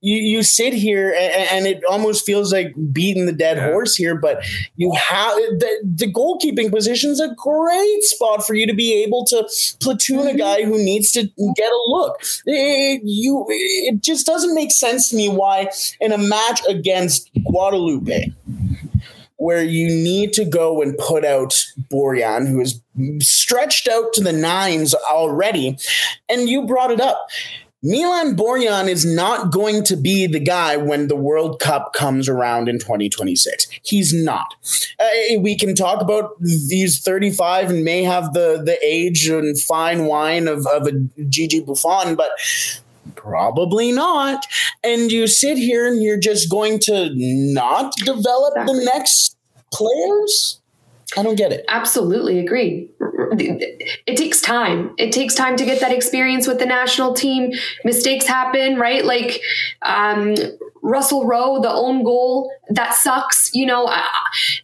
you, 0.00 0.16
you 0.16 0.42
sit 0.42 0.72
here 0.72 1.10
and, 1.10 1.48
and, 1.50 1.66
it 1.66 1.82
almost 1.88 2.24
feels 2.24 2.52
like 2.52 2.74
beating 2.92 3.26
the 3.26 3.32
dead 3.32 3.56
yeah. 3.56 3.70
horse 3.70 3.96
here. 3.96 4.14
But 4.14 4.44
you 4.76 4.92
have 4.92 5.34
the, 5.34 5.80
the 5.82 6.12
goalkeeping 6.12 6.70
position 6.70 7.10
is 7.10 7.20
a 7.20 7.34
great 7.34 8.02
spot 8.02 8.46
for 8.46 8.54
you 8.54 8.66
to 8.66 8.74
be 8.74 9.02
able 9.02 9.24
to 9.26 9.48
platoon 9.80 10.20
a 10.20 10.30
mm-hmm. 10.30 10.38
guy 10.38 10.64
who 10.64 10.78
needs 10.78 11.10
to 11.12 11.22
get 11.22 11.72
a 11.72 11.82
look. 11.88 12.20
It, 12.46 13.02
you, 13.04 13.44
it 13.48 14.02
just 14.02 14.26
doesn't 14.26 14.54
make 14.54 14.70
sense 14.70 15.10
to 15.10 15.16
me 15.16 15.28
why 15.28 15.68
in 16.00 16.12
a 16.12 16.18
match 16.18 16.60
against 16.68 17.30
Guadalupe 17.44 18.32
where 19.36 19.62
you 19.62 19.88
need 19.88 20.32
to 20.34 20.44
go 20.44 20.80
and 20.82 20.96
put 20.98 21.24
out 21.24 21.66
Borjan, 21.92 22.48
who 22.48 22.60
is 22.60 22.80
stretched 23.20 23.88
out 23.88 24.12
to 24.14 24.22
the 24.22 24.32
nines 24.32 24.94
already. 24.94 25.76
And 26.28 26.48
you 26.48 26.66
brought 26.66 26.90
it 26.90 27.00
up. 27.00 27.28
Milan 27.82 28.34
Borjan 28.34 28.88
is 28.88 29.04
not 29.04 29.52
going 29.52 29.84
to 29.84 29.96
be 29.96 30.26
the 30.26 30.40
guy 30.40 30.76
when 30.76 31.08
the 31.08 31.14
World 31.14 31.60
Cup 31.60 31.92
comes 31.92 32.28
around 32.28 32.68
in 32.68 32.78
2026. 32.78 33.68
He's 33.82 34.12
not. 34.12 34.54
Uh, 34.98 35.38
we 35.38 35.56
can 35.56 35.74
talk 35.74 36.00
about 36.00 36.30
these 36.40 37.00
35 37.00 37.70
and 37.70 37.84
may 37.84 38.02
have 38.02 38.32
the 38.32 38.60
the 38.64 38.78
age 38.84 39.28
and 39.28 39.56
fine 39.60 40.06
wine 40.06 40.48
of, 40.48 40.66
of 40.66 40.88
a 40.88 40.92
Gigi 41.28 41.60
Buffon, 41.60 42.16
but 42.16 42.30
probably 43.26 43.92
not. 43.92 44.46
And 44.82 45.10
you 45.10 45.26
sit 45.26 45.58
here 45.58 45.86
and 45.86 46.02
you're 46.02 46.18
just 46.18 46.50
going 46.50 46.78
to 46.80 47.10
not 47.14 47.92
develop 47.96 48.54
exactly. 48.56 48.78
the 48.78 48.84
next 48.84 49.36
players? 49.72 50.60
I 51.16 51.22
don't 51.22 51.36
get 51.36 51.52
it. 51.52 51.64
Absolutely 51.68 52.38
agree. 52.40 52.90
It 53.38 54.16
takes 54.16 54.40
time. 54.40 54.94
It 54.98 55.12
takes 55.12 55.34
time 55.34 55.56
to 55.56 55.64
get 55.64 55.80
that 55.80 55.92
experience 55.92 56.46
with 56.46 56.58
the 56.58 56.66
national 56.66 57.14
team. 57.14 57.52
Mistakes 57.84 58.26
happen, 58.26 58.76
right? 58.76 59.04
Like 59.04 59.40
um, 59.82 60.34
Russell 60.82 61.26
Rowe, 61.26 61.60
the 61.60 61.70
own 61.70 62.02
goal 62.02 62.50
that 62.70 62.94
sucks. 62.94 63.50
You 63.54 63.66
know, 63.66 63.86
uh, 63.86 64.02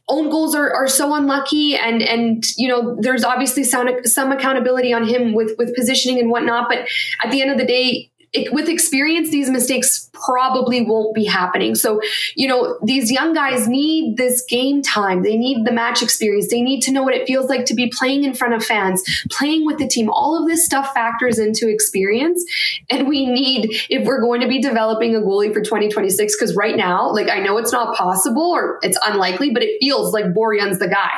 own 0.09 0.31
goals 0.31 0.55
are, 0.55 0.72
are 0.72 0.88
so 0.88 1.14
unlucky, 1.14 1.77
and 1.77 2.03
and 2.03 2.44
you 2.57 2.68
know, 2.68 2.96
there's 3.01 3.25
obviously 3.25 3.64
some 3.64 3.88
some 4.05 4.33
accountability 4.33 4.92
on 4.92 5.07
him 5.07 5.35
with 5.35 5.53
with 5.59 5.75
positioning 5.75 6.18
and 6.18 6.31
whatnot. 6.31 6.68
But 6.68 6.88
at 7.25 7.31
the 7.31 7.40
end 7.40 7.51
of 7.51 7.59
the 7.59 7.66
day, 7.66 8.12
it, 8.32 8.52
with 8.52 8.68
experience, 8.68 9.30
these 9.30 9.50
mistakes 9.50 10.10
probably 10.14 10.82
won't 10.82 11.14
be 11.14 11.24
happening. 11.26 11.74
So, 11.74 12.00
you 12.34 12.48
know, 12.48 12.78
these 12.82 13.10
young 13.10 13.34
guys 13.34 13.68
need 13.68 14.16
this 14.16 14.42
game 14.48 14.80
time. 14.80 15.22
They 15.22 15.36
need 15.36 15.66
the 15.66 15.72
match 15.72 16.02
experience. 16.02 16.48
They 16.48 16.62
need 16.62 16.80
to 16.82 16.92
know 16.92 17.02
what 17.02 17.14
it 17.14 17.26
feels 17.26 17.50
like 17.50 17.66
to 17.66 17.74
be 17.74 17.88
playing 17.88 18.24
in 18.24 18.32
front 18.32 18.54
of 18.54 18.64
fans, 18.64 19.02
playing 19.30 19.66
with 19.66 19.78
the 19.78 19.86
team. 19.86 20.08
All 20.08 20.40
of 20.40 20.48
this 20.48 20.64
stuff 20.64 20.94
factors 20.94 21.38
into 21.38 21.68
experience. 21.68 22.42
And 22.88 23.06
we 23.06 23.26
need, 23.26 23.68
if 23.90 24.06
we're 24.06 24.22
going 24.22 24.40
to 24.40 24.48
be 24.48 24.62
developing 24.62 25.14
a 25.14 25.20
goalie 25.20 25.52
for 25.52 25.60
2026, 25.60 26.34
because 26.34 26.56
right 26.56 26.76
now, 26.76 27.12
like 27.12 27.28
I 27.28 27.40
know 27.40 27.58
it's 27.58 27.72
not 27.72 27.94
possible 27.96 28.50
or 28.50 28.78
it's 28.82 28.98
unlikely, 29.04 29.50
but 29.50 29.62
it 29.62 29.76
feels 29.78 30.14
like 30.14 30.26
Borjan's 30.26 30.78
the 30.78 30.88
guy. 30.88 31.10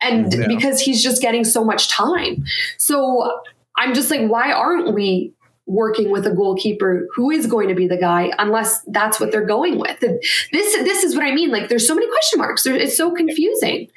And 0.00 0.32
yeah. 0.32 0.46
because 0.46 0.80
he's 0.80 1.02
just 1.02 1.20
getting 1.20 1.44
so 1.44 1.62
much 1.62 1.88
time. 1.88 2.44
So 2.78 3.40
I'm 3.76 3.92
just 3.92 4.10
like, 4.10 4.28
why 4.28 4.52
aren't 4.52 4.94
we 4.94 5.34
working 5.66 6.10
with 6.10 6.26
a 6.26 6.30
goalkeeper 6.30 7.08
who 7.14 7.30
is 7.30 7.46
going 7.46 7.68
to 7.68 7.74
be 7.74 7.88
the 7.88 7.96
guy 7.96 8.30
unless 8.38 8.82
that's 8.88 9.18
what 9.18 9.32
they're 9.32 9.46
going 9.46 9.78
with. 9.78 10.02
And 10.02 10.20
this 10.52 10.74
this 10.84 11.04
is 11.04 11.14
what 11.14 11.24
I 11.24 11.34
mean. 11.34 11.50
Like 11.50 11.68
there's 11.68 11.86
so 11.86 11.94
many 11.94 12.06
question 12.06 12.38
marks. 12.38 12.66
it's 12.66 12.96
so 12.96 13.12
confusing. 13.12 13.88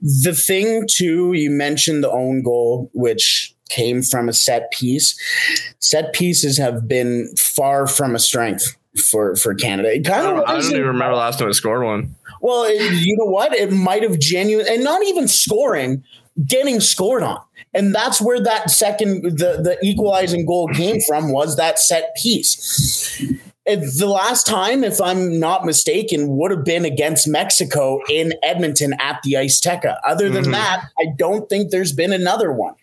The 0.00 0.34
thing 0.34 0.86
too, 0.88 1.32
you 1.32 1.50
mentioned 1.50 2.04
the 2.04 2.10
own 2.10 2.42
goal, 2.42 2.90
which 2.94 3.54
came 3.68 4.02
from 4.02 4.28
a 4.28 4.32
set 4.32 4.70
piece. 4.70 5.18
Set 5.78 6.12
pieces 6.12 6.58
have 6.58 6.88
been 6.88 7.28
far 7.36 7.86
from 7.86 8.14
a 8.14 8.18
strength 8.18 8.76
for 9.10 9.36
for 9.36 9.54
Canada. 9.54 9.94
It 9.94 10.04
kind 10.04 10.26
of 10.26 10.44
I 10.44 10.52
don't 10.52 10.70
even 10.70 10.86
remember 10.86 11.16
last 11.16 11.38
time 11.38 11.48
I 11.48 11.52
scored 11.52 11.84
one. 11.84 12.14
Well, 12.40 12.64
it, 12.64 12.92
you 12.92 13.16
know 13.16 13.30
what? 13.30 13.52
It 13.52 13.72
might 13.72 14.02
have 14.02 14.18
genuine 14.18 14.66
and 14.68 14.84
not 14.84 15.02
even 15.04 15.26
scoring, 15.26 16.04
getting 16.46 16.80
scored 16.80 17.22
on. 17.22 17.40
And 17.74 17.94
that's 17.94 18.20
where 18.20 18.40
that 18.40 18.70
second 18.70 19.22
the 19.22 19.60
the 19.62 19.78
equalizing 19.82 20.46
goal 20.46 20.68
came 20.68 21.00
from 21.06 21.32
was 21.32 21.56
that 21.56 21.78
set 21.78 22.14
piece. 22.16 23.22
the 23.66 24.06
last 24.06 24.46
time, 24.46 24.82
if 24.82 25.00
I'm 25.00 25.38
not 25.38 25.66
mistaken, 25.66 26.36
would 26.38 26.50
have 26.50 26.64
been 26.64 26.86
against 26.86 27.28
Mexico 27.28 28.00
in 28.08 28.32
Edmonton 28.42 28.94
at 28.98 29.20
the 29.22 29.34
Azteca. 29.34 29.98
Other 30.06 30.30
than 30.30 30.44
mm-hmm. 30.44 30.52
that, 30.52 30.84
I 30.98 31.06
don't 31.16 31.48
think 31.48 31.70
there's 31.70 31.92
been 31.92 32.12
another 32.12 32.52
one. 32.52 32.74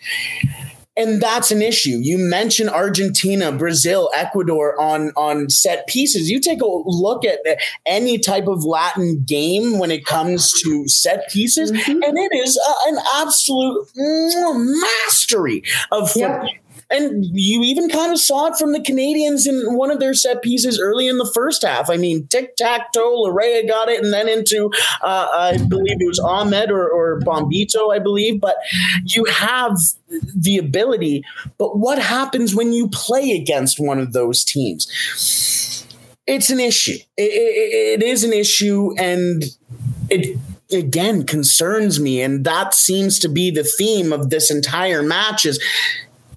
And 0.98 1.22
that's 1.22 1.52
an 1.52 1.62
issue. 1.62 2.00
You 2.02 2.18
mentioned 2.18 2.70
Argentina, 2.70 3.52
Brazil, 3.52 4.10
Ecuador 4.16 4.80
on 4.80 5.12
on 5.16 5.50
set 5.50 5.88
pieces. 5.88 6.30
You 6.30 6.40
take 6.40 6.62
a 6.62 6.68
look 6.68 7.26
at 7.26 7.40
any 7.86 8.18
type 8.18 8.48
of 8.48 8.64
Latin 8.64 9.24
game 9.26 9.78
when 9.78 9.92
it 9.92 10.06
comes 10.06 10.54
to 10.62 10.88
set 10.88 11.30
pieces, 11.30 11.72
mm-hmm. 11.72 12.04
and 12.04 12.18
it 12.18 12.32
is 12.34 12.58
uh, 12.58 12.74
an 12.88 12.98
absolute 13.16 13.88
mastery 13.96 15.64
of 15.92 16.16
yep. 16.16 16.46
And 16.96 17.26
you 17.34 17.62
even 17.64 17.90
kind 17.90 18.12
of 18.12 18.20
saw 18.20 18.48
it 18.48 18.58
from 18.58 18.72
the 18.72 18.82
Canadians 18.82 19.46
in 19.48 19.76
one 19.76 19.92
of 19.92 20.00
their 20.00 20.14
set 20.14 20.42
pieces 20.42 20.80
early 20.80 21.08
in 21.08 21.18
the 21.18 21.30
first 21.34 21.64
half. 21.64 21.90
I 21.90 21.98
mean, 21.98 22.28
tic 22.28 22.56
tac 22.56 22.94
toe, 22.94 23.24
Laryea 23.26 23.68
got 23.68 23.90
it, 23.90 24.04
and 24.04 24.14
then 24.14 24.30
into, 24.30 24.72
uh, 25.02 25.28
I 25.34 25.58
believe 25.58 25.98
it 26.00 26.08
was 26.08 26.20
Ahmed 26.20 26.72
or, 26.72 26.88
or 26.90 27.20
Bombito, 27.22 27.94
I 27.94 28.00
believe. 28.00 28.40
But 28.40 28.56
you 29.06 29.26
have 29.26 29.78
the 30.36 30.58
ability. 30.58 31.24
But 31.58 31.78
what 31.78 32.00
happens 32.00 32.56
when 32.56 32.74
you 32.74 32.88
play 32.90 33.32
against 33.32 33.80
one 33.80 34.00
of 34.00 34.14
those 34.14 34.44
teams? 34.44 34.88
It's 36.28 36.50
an 36.50 36.60
issue. 36.60 36.98
it, 37.18 37.24
it, 37.24 38.02
it 38.02 38.04
is 38.04 38.24
an 38.24 38.34
issue, 38.34 38.96
and 38.98 39.44
it 40.10 40.40
again 40.72 41.26
concerns 41.26 42.00
me 42.00 42.22
and 42.22 42.44
that 42.44 42.74
seems 42.74 43.20
to 43.20 43.30
be 43.30 43.52
the 43.52 43.64
theme 43.64 44.12
of 44.12 44.30
this 44.30 44.50
entire 44.50 45.04
match 45.04 45.46
is 45.46 45.62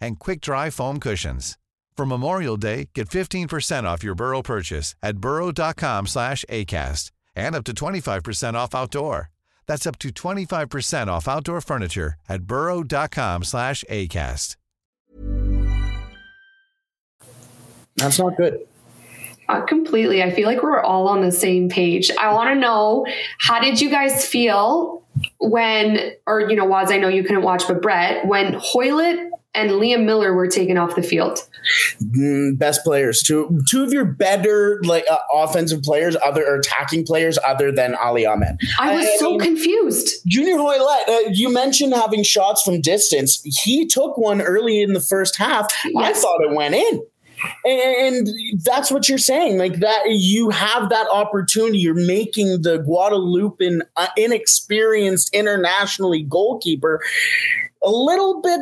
and 0.00 0.18
quick-dry 0.18 0.70
foam 0.70 0.98
cushions. 0.98 1.58
For 1.96 2.06
Memorial 2.06 2.56
Day, 2.56 2.90
get 2.94 3.08
15% 3.08 3.82
off 3.82 4.04
your 4.04 4.14
Burrow 4.14 4.40
purchase 4.40 4.94
at 5.02 5.18
burrow.com 5.18 6.06
slash 6.06 6.44
ACAST 6.48 7.10
and 7.34 7.56
up 7.56 7.64
to 7.64 7.72
25% 7.72 8.54
off 8.54 8.72
outdoor. 8.72 9.30
That's 9.66 9.84
up 9.84 9.98
to 9.98 10.10
25% 10.10 11.08
off 11.08 11.26
outdoor 11.26 11.60
furniture 11.60 12.14
at 12.28 12.44
burrow.com 12.44 13.42
slash 13.42 13.84
ACAST. 13.90 14.54
That's 17.96 18.18
not 18.20 18.36
good. 18.36 18.60
Uh, 19.48 19.62
completely. 19.62 20.22
I 20.22 20.30
feel 20.30 20.46
like 20.46 20.62
we're 20.62 20.80
all 20.80 21.08
on 21.08 21.22
the 21.22 21.32
same 21.32 21.68
page. 21.68 22.10
I 22.12 22.32
want 22.32 22.54
to 22.54 22.60
know 22.60 23.06
how 23.40 23.60
did 23.60 23.80
you 23.80 23.90
guys 23.90 24.24
feel 24.24 25.02
when, 25.38 26.12
or, 26.26 26.48
you 26.48 26.54
know, 26.54 26.64
Waz, 26.64 26.92
I 26.92 26.98
know 26.98 27.08
you 27.08 27.24
couldn't 27.24 27.42
watch, 27.42 27.66
but 27.66 27.82
Brett, 27.82 28.26
when 28.26 28.54
Hoilett 28.54 29.27
and 29.54 29.70
Liam 29.70 30.04
Millar 30.04 30.34
were 30.34 30.46
taken 30.46 30.76
off 30.76 30.94
the 30.94 31.02
field. 31.02 31.38
Mm, 32.16 32.58
best 32.58 32.84
players, 32.84 33.22
two 33.22 33.60
two 33.68 33.82
of 33.82 33.92
your 33.92 34.04
better 34.04 34.80
like 34.84 35.04
uh, 35.10 35.18
offensive 35.32 35.82
players, 35.82 36.16
other 36.24 36.46
or 36.46 36.56
attacking 36.56 37.04
players, 37.04 37.38
other 37.46 37.72
than 37.72 37.94
Ali 37.96 38.26
Ahmed. 38.26 38.58
I 38.78 38.94
was 38.94 39.06
I, 39.06 39.16
so 39.16 39.26
I 39.26 39.30
mean, 39.30 39.40
confused. 39.40 40.22
Junior 40.26 40.56
Hoilett, 40.56 41.08
uh, 41.08 41.30
you 41.32 41.52
mentioned 41.52 41.94
having 41.94 42.22
shots 42.22 42.62
from 42.62 42.80
distance. 42.80 43.42
He 43.44 43.86
took 43.86 44.16
one 44.16 44.40
early 44.40 44.82
in 44.82 44.92
the 44.92 45.00
first 45.00 45.36
half. 45.36 45.66
Yes. 45.84 46.18
I 46.18 46.20
thought 46.20 46.44
it 46.44 46.54
went 46.54 46.74
in. 46.74 47.02
And 47.64 48.28
that's 48.64 48.90
what 48.90 49.08
you're 49.08 49.16
saying. 49.16 49.58
Like 49.58 49.76
that, 49.76 50.02
you 50.08 50.50
have 50.50 50.88
that 50.90 51.06
opportunity. 51.12 51.78
You're 51.78 51.94
making 51.94 52.62
the 52.62 52.78
Guadalupean, 52.78 53.82
uh, 53.96 54.08
inexperienced 54.16 55.32
internationally 55.32 56.24
goalkeeper 56.24 57.00
a 57.82 57.90
little 57.90 58.40
bit 58.40 58.60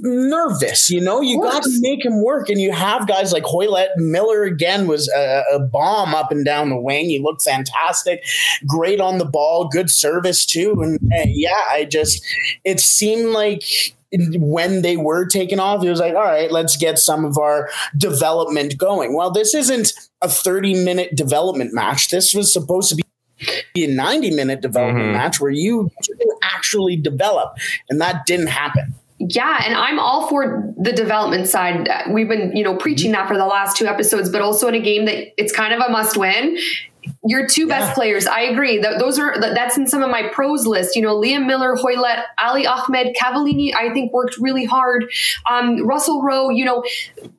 nervous. 0.00 0.90
You 0.90 1.00
know, 1.00 1.20
you 1.20 1.40
got 1.40 1.62
to 1.62 1.80
make 1.80 2.04
him 2.04 2.22
work, 2.22 2.48
and 2.48 2.60
you 2.60 2.72
have 2.72 3.06
guys 3.06 3.32
like 3.32 3.44
Hoilett 3.44 3.90
Millar 3.96 4.44
again 4.44 4.86
was 4.86 5.08
a, 5.08 5.44
a, 5.52 5.58
bomb 5.60 6.14
up 6.14 6.32
and 6.32 6.44
down 6.44 6.70
the 6.70 6.80
wing. 6.80 7.06
He 7.06 7.18
looked 7.18 7.42
fantastic, 7.42 8.24
great 8.66 9.00
on 9.00 9.18
the 9.18 9.24
ball, 9.24 9.68
good 9.68 9.90
service 9.90 10.44
too. 10.44 10.82
And 10.82 10.98
uh, 11.12 11.26
yeah, 11.26 11.54
I 11.70 11.84
just 11.84 12.24
it 12.64 12.80
seemed 12.80 13.30
like 13.30 13.62
when 14.12 14.82
they 14.82 14.96
were 14.96 15.26
taken 15.26 15.58
off, 15.58 15.84
it 15.84 15.88
was 15.88 16.00
like, 16.00 16.14
all 16.14 16.22
right, 16.22 16.50
let's 16.50 16.76
get 16.76 16.98
some 16.98 17.24
of 17.24 17.38
our 17.38 17.70
development 17.96 18.76
going. 18.76 19.16
Well, 19.16 19.30
this 19.30 19.54
isn't 19.54 19.92
a 20.20 20.28
30 20.28 20.84
minute 20.84 21.16
development 21.16 21.72
match. 21.72 22.10
This 22.10 22.34
was 22.34 22.52
supposed 22.52 22.90
to 22.90 22.96
be 22.96 23.02
a 23.76 23.86
90 23.86 24.30
minute 24.32 24.60
development 24.60 25.06
mm-hmm. 25.06 25.12
match 25.14 25.40
where 25.40 25.50
you 25.50 25.90
actually 26.42 26.96
develop. 26.96 27.56
And 27.88 28.00
that 28.00 28.26
didn't 28.26 28.48
happen. 28.48 28.94
Yeah, 29.18 29.62
and 29.64 29.74
I'm 29.74 30.00
all 30.00 30.26
for 30.26 30.74
the 30.76 30.92
development 30.92 31.46
side. 31.46 31.88
We've 32.10 32.28
been, 32.28 32.56
you 32.56 32.64
know, 32.64 32.74
preaching 32.76 33.12
that 33.12 33.28
for 33.28 33.36
the 33.36 33.46
last 33.46 33.76
two 33.76 33.86
episodes, 33.86 34.28
but 34.28 34.40
also 34.40 34.66
in 34.66 34.74
a 34.74 34.80
game 34.80 35.04
that 35.04 35.40
it's 35.40 35.52
kind 35.52 35.72
of 35.72 35.80
a 35.80 35.90
must 35.90 36.16
win 36.16 36.58
your 37.24 37.46
two 37.46 37.66
yeah. 37.66 37.80
best 37.80 37.94
players. 37.94 38.26
I 38.26 38.42
agree. 38.42 38.78
those 38.78 39.18
are 39.18 39.38
that's 39.40 39.76
in 39.76 39.86
some 39.86 40.02
of 40.02 40.10
my 40.10 40.28
pros 40.28 40.66
list. 40.66 40.96
You 40.96 41.02
know, 41.02 41.18
Liam 41.20 41.46
Millar, 41.46 41.74
Hoilett, 41.74 42.24
Ali 42.38 42.66
Ahmed, 42.66 43.16
Cavallini. 43.16 43.74
I 43.74 43.92
think 43.92 44.12
worked 44.12 44.36
really 44.38 44.64
hard. 44.64 45.10
Um, 45.50 45.86
Russell 45.86 46.22
Rowe. 46.22 46.50
You 46.50 46.64
know, 46.64 46.84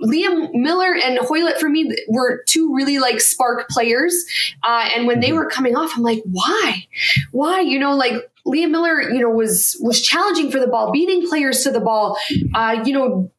Liam 0.02 0.54
Millar 0.54 0.95
and 0.95 1.17
Hoilett 1.19 1.60
for 1.60 1.69
me 1.69 1.95
were 2.08 2.43
two 2.47 2.73
really 2.73 2.99
like 2.99 3.21
spark 3.21 3.69
players. 3.69 4.26
Uh, 4.63 4.89
and 4.95 5.08
when 5.08 5.19
they 5.19 5.28
mm-hmm. 5.28 5.38
were 5.38 5.49
coming 5.49 5.76
off, 5.76 5.93
I'm 5.95 6.04
like, 6.04 6.21
why, 6.26 6.88
why? 7.32 7.60
You 7.62 7.80
know, 7.80 7.95
like 7.95 8.15
Liam 8.45 8.71
Millar, 8.71 9.02
you 9.02 9.19
know, 9.19 9.30
was 9.30 9.78
was 9.82 10.02
challenging 10.02 10.52
for 10.52 10.60
the 10.60 10.67
ball, 10.67 10.91
beating 10.91 11.28
players 11.28 11.63
to 11.63 11.71
the 11.71 11.80
ball. 11.80 12.17
Uh, 12.54 12.84
you 12.86 12.93
know, 12.93 13.32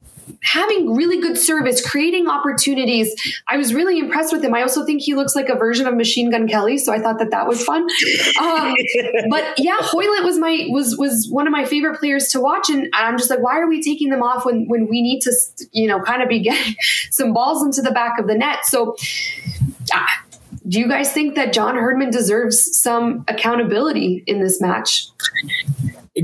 having 0.43 0.95
really 0.95 1.21
good 1.21 1.39
service, 1.39 1.87
creating 1.87 2.29
opportunities. 2.29 3.15
I 3.49 3.57
was 3.57 3.75
really 3.75 3.99
impressed 3.99 4.33
with 4.33 4.45
him. 4.45 4.55
I 4.55 4.63
also 4.63 4.85
think 4.85 5.03
he 5.03 5.15
looks 5.15 5.35
like 5.35 5.49
a 5.49 5.57
version 5.57 5.87
of 5.87 5.95
Machine 5.95 6.31
Gun 6.31 6.47
Kelly, 6.49 6.79
so 6.79 6.93
I 6.93 6.99
thought 6.99 7.19
that 7.19 7.31
that 7.31 7.49
was 7.49 7.63
fun. 7.65 7.83
Um, 8.41 8.75
but 9.31 9.59
yeah, 9.59 9.77
Hoilett 9.81 10.25
was 10.25 10.39
my 10.39 10.67
was 10.71 10.97
was 10.97 11.29
one 11.31 11.47
of 11.47 11.53
my 11.53 11.65
favorite 11.65 11.99
players 11.99 12.29
to 12.29 12.41
watch, 12.41 12.69
and 12.69 12.89
I'm 12.95 13.19
just 13.19 13.31
like, 13.31 13.41
why 13.41 13.59
are 13.59 13.69
we 13.69 13.83
taking 13.83 14.11
them 14.11 14.23
off 14.23 14.45
when 14.45 14.67
when 14.69 14.89
we 14.89 15.03
need 15.03 15.21
to, 15.23 15.33
you 15.73 15.89
know, 15.89 16.01
kind 16.01 16.23
of 16.23 16.29
be 16.29 16.41
getting 16.43 16.77
some 17.11 17.33
balls 17.33 17.65
into 17.65 17.83
the 17.83 17.93
back 17.93 18.19
of 18.19 18.27
the 18.27 18.35
net? 18.35 18.65
So. 18.65 18.97
Uh, 19.95 20.07
do 20.67 20.81
you 20.81 20.89
guys 20.89 21.13
think 21.13 21.35
that 21.35 21.53
John 21.53 21.75
Herdman 21.75 22.11
deserves 22.11 22.81
some 22.81 23.23
accountability 23.29 24.25
in 24.27 24.41
this 24.43 24.63
match? 24.63 25.09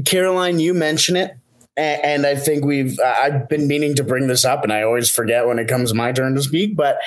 Caroline, 0.06 0.58
you 0.58 0.72
mention 0.72 1.14
it 1.14 1.36
and 1.80 2.26
I 2.26 2.34
think 2.34 2.64
we've 2.64 2.98
I've 3.00 3.48
been 3.48 3.66
meaning 3.66 3.94
to 3.96 4.04
bring 4.04 4.26
this 4.26 4.44
up, 4.44 4.62
and 4.62 4.72
I 4.72 4.82
always 4.82 5.10
forget 5.10 5.46
when 5.46 5.58
it 5.58 5.68
comes 5.68 5.94
my 5.94 6.12
turn 6.12 6.34
to 6.34 6.42
speak. 6.42 6.76
But 6.76 6.98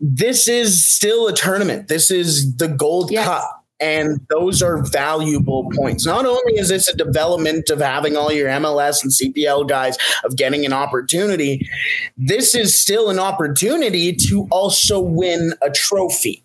this 0.00 0.48
is 0.48 0.86
still 0.86 1.28
a 1.28 1.34
tournament. 1.34 1.88
This 1.88 2.10
is 2.10 2.56
the 2.56 2.68
Gold 2.68 3.10
yes. 3.10 3.26
Cup. 3.26 3.58
And 3.80 4.20
those 4.30 4.62
are 4.62 4.80
valuable 4.84 5.68
points. 5.74 6.06
Not 6.06 6.24
only 6.24 6.52
is 6.52 6.68
this 6.68 6.86
a 6.86 6.96
development 6.96 7.68
of 7.68 7.80
having 7.80 8.16
all 8.16 8.30
your 8.30 8.48
MLS 8.48 9.02
and 9.02 9.10
CPL 9.10 9.68
guys 9.68 9.98
of 10.24 10.36
getting 10.36 10.64
an 10.64 10.72
opportunity, 10.72 11.68
this 12.16 12.54
is 12.54 12.80
still 12.80 13.10
an 13.10 13.18
opportunity 13.18 14.14
to 14.28 14.46
also 14.52 15.00
win 15.00 15.54
a 15.62 15.70
trophy 15.70 16.44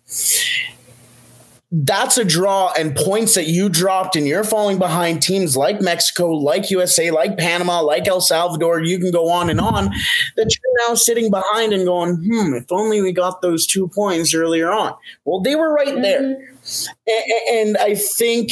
that's 1.70 2.16
a 2.16 2.24
draw 2.24 2.72
and 2.78 2.96
points 2.96 3.34
that 3.34 3.46
you 3.46 3.68
dropped 3.68 4.16
and 4.16 4.26
you're 4.26 4.44
falling 4.44 4.78
behind 4.78 5.20
teams 5.20 5.54
like 5.54 5.82
Mexico, 5.82 6.30
like 6.30 6.70
USA, 6.70 7.10
like 7.10 7.36
Panama, 7.36 7.82
like 7.82 8.08
El 8.08 8.22
Salvador. 8.22 8.80
You 8.80 8.98
can 8.98 9.10
go 9.10 9.28
on 9.28 9.50
and 9.50 9.60
on 9.60 9.90
that 10.36 10.56
you're 10.56 10.88
now 10.88 10.94
sitting 10.94 11.30
behind 11.30 11.74
and 11.74 11.84
going, 11.84 12.16
hmm, 12.16 12.54
if 12.54 12.72
only 12.72 13.02
we 13.02 13.12
got 13.12 13.42
those 13.42 13.66
two 13.66 13.88
points 13.88 14.32
earlier 14.32 14.72
on. 14.72 14.94
Well, 15.26 15.40
they 15.40 15.56
were 15.56 15.72
right 15.72 16.00
there. 16.00 16.22
Mm-hmm. 16.22 17.54
And 17.54 17.76
I 17.76 17.94
think 17.94 18.50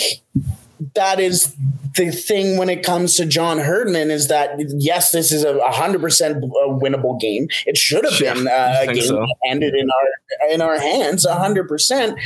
that 0.95 1.19
is 1.19 1.57
the 1.97 2.11
thing 2.11 2.59
when 2.59 2.69
it 2.69 2.83
comes 2.83 3.15
to 3.17 3.25
John 3.25 3.59
Herdman 3.59 4.11
is 4.11 4.29
that 4.29 4.61
yes, 4.77 5.11
this 5.11 5.33
is 5.33 5.43
a 5.43 5.59
hundred 5.71 6.03
percent 6.03 6.43
winnable 6.43 7.19
game. 7.19 7.49
It 7.65 7.79
should 7.79 8.05
have 8.05 8.19
been 8.19 8.47
uh, 8.47 8.81
a 8.83 8.93
game 8.93 9.03
so. 9.03 9.17
that 9.17 9.37
ended 9.49 9.75
in 9.75 9.89
our 9.91 10.53
in 10.53 10.61
our 10.61 10.79
hands, 10.79 11.27
hundred 11.27 11.67
percent 11.69 12.19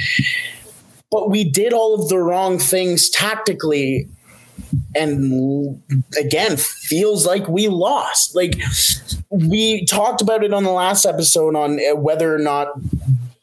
but 1.10 1.30
we 1.30 1.44
did 1.44 1.72
all 1.72 2.00
of 2.00 2.08
the 2.08 2.18
wrong 2.18 2.58
things 2.58 3.10
tactically 3.10 4.08
and 4.94 5.82
again 6.18 6.56
feels 6.56 7.26
like 7.26 7.48
we 7.48 7.68
lost. 7.68 8.34
Like 8.34 8.60
we 9.28 9.84
talked 9.86 10.20
about 10.20 10.44
it 10.44 10.52
on 10.52 10.64
the 10.64 10.70
last 10.70 11.04
episode 11.04 11.56
on 11.56 11.78
uh, 11.80 11.96
whether 11.96 12.34
or 12.34 12.38
not 12.38 12.68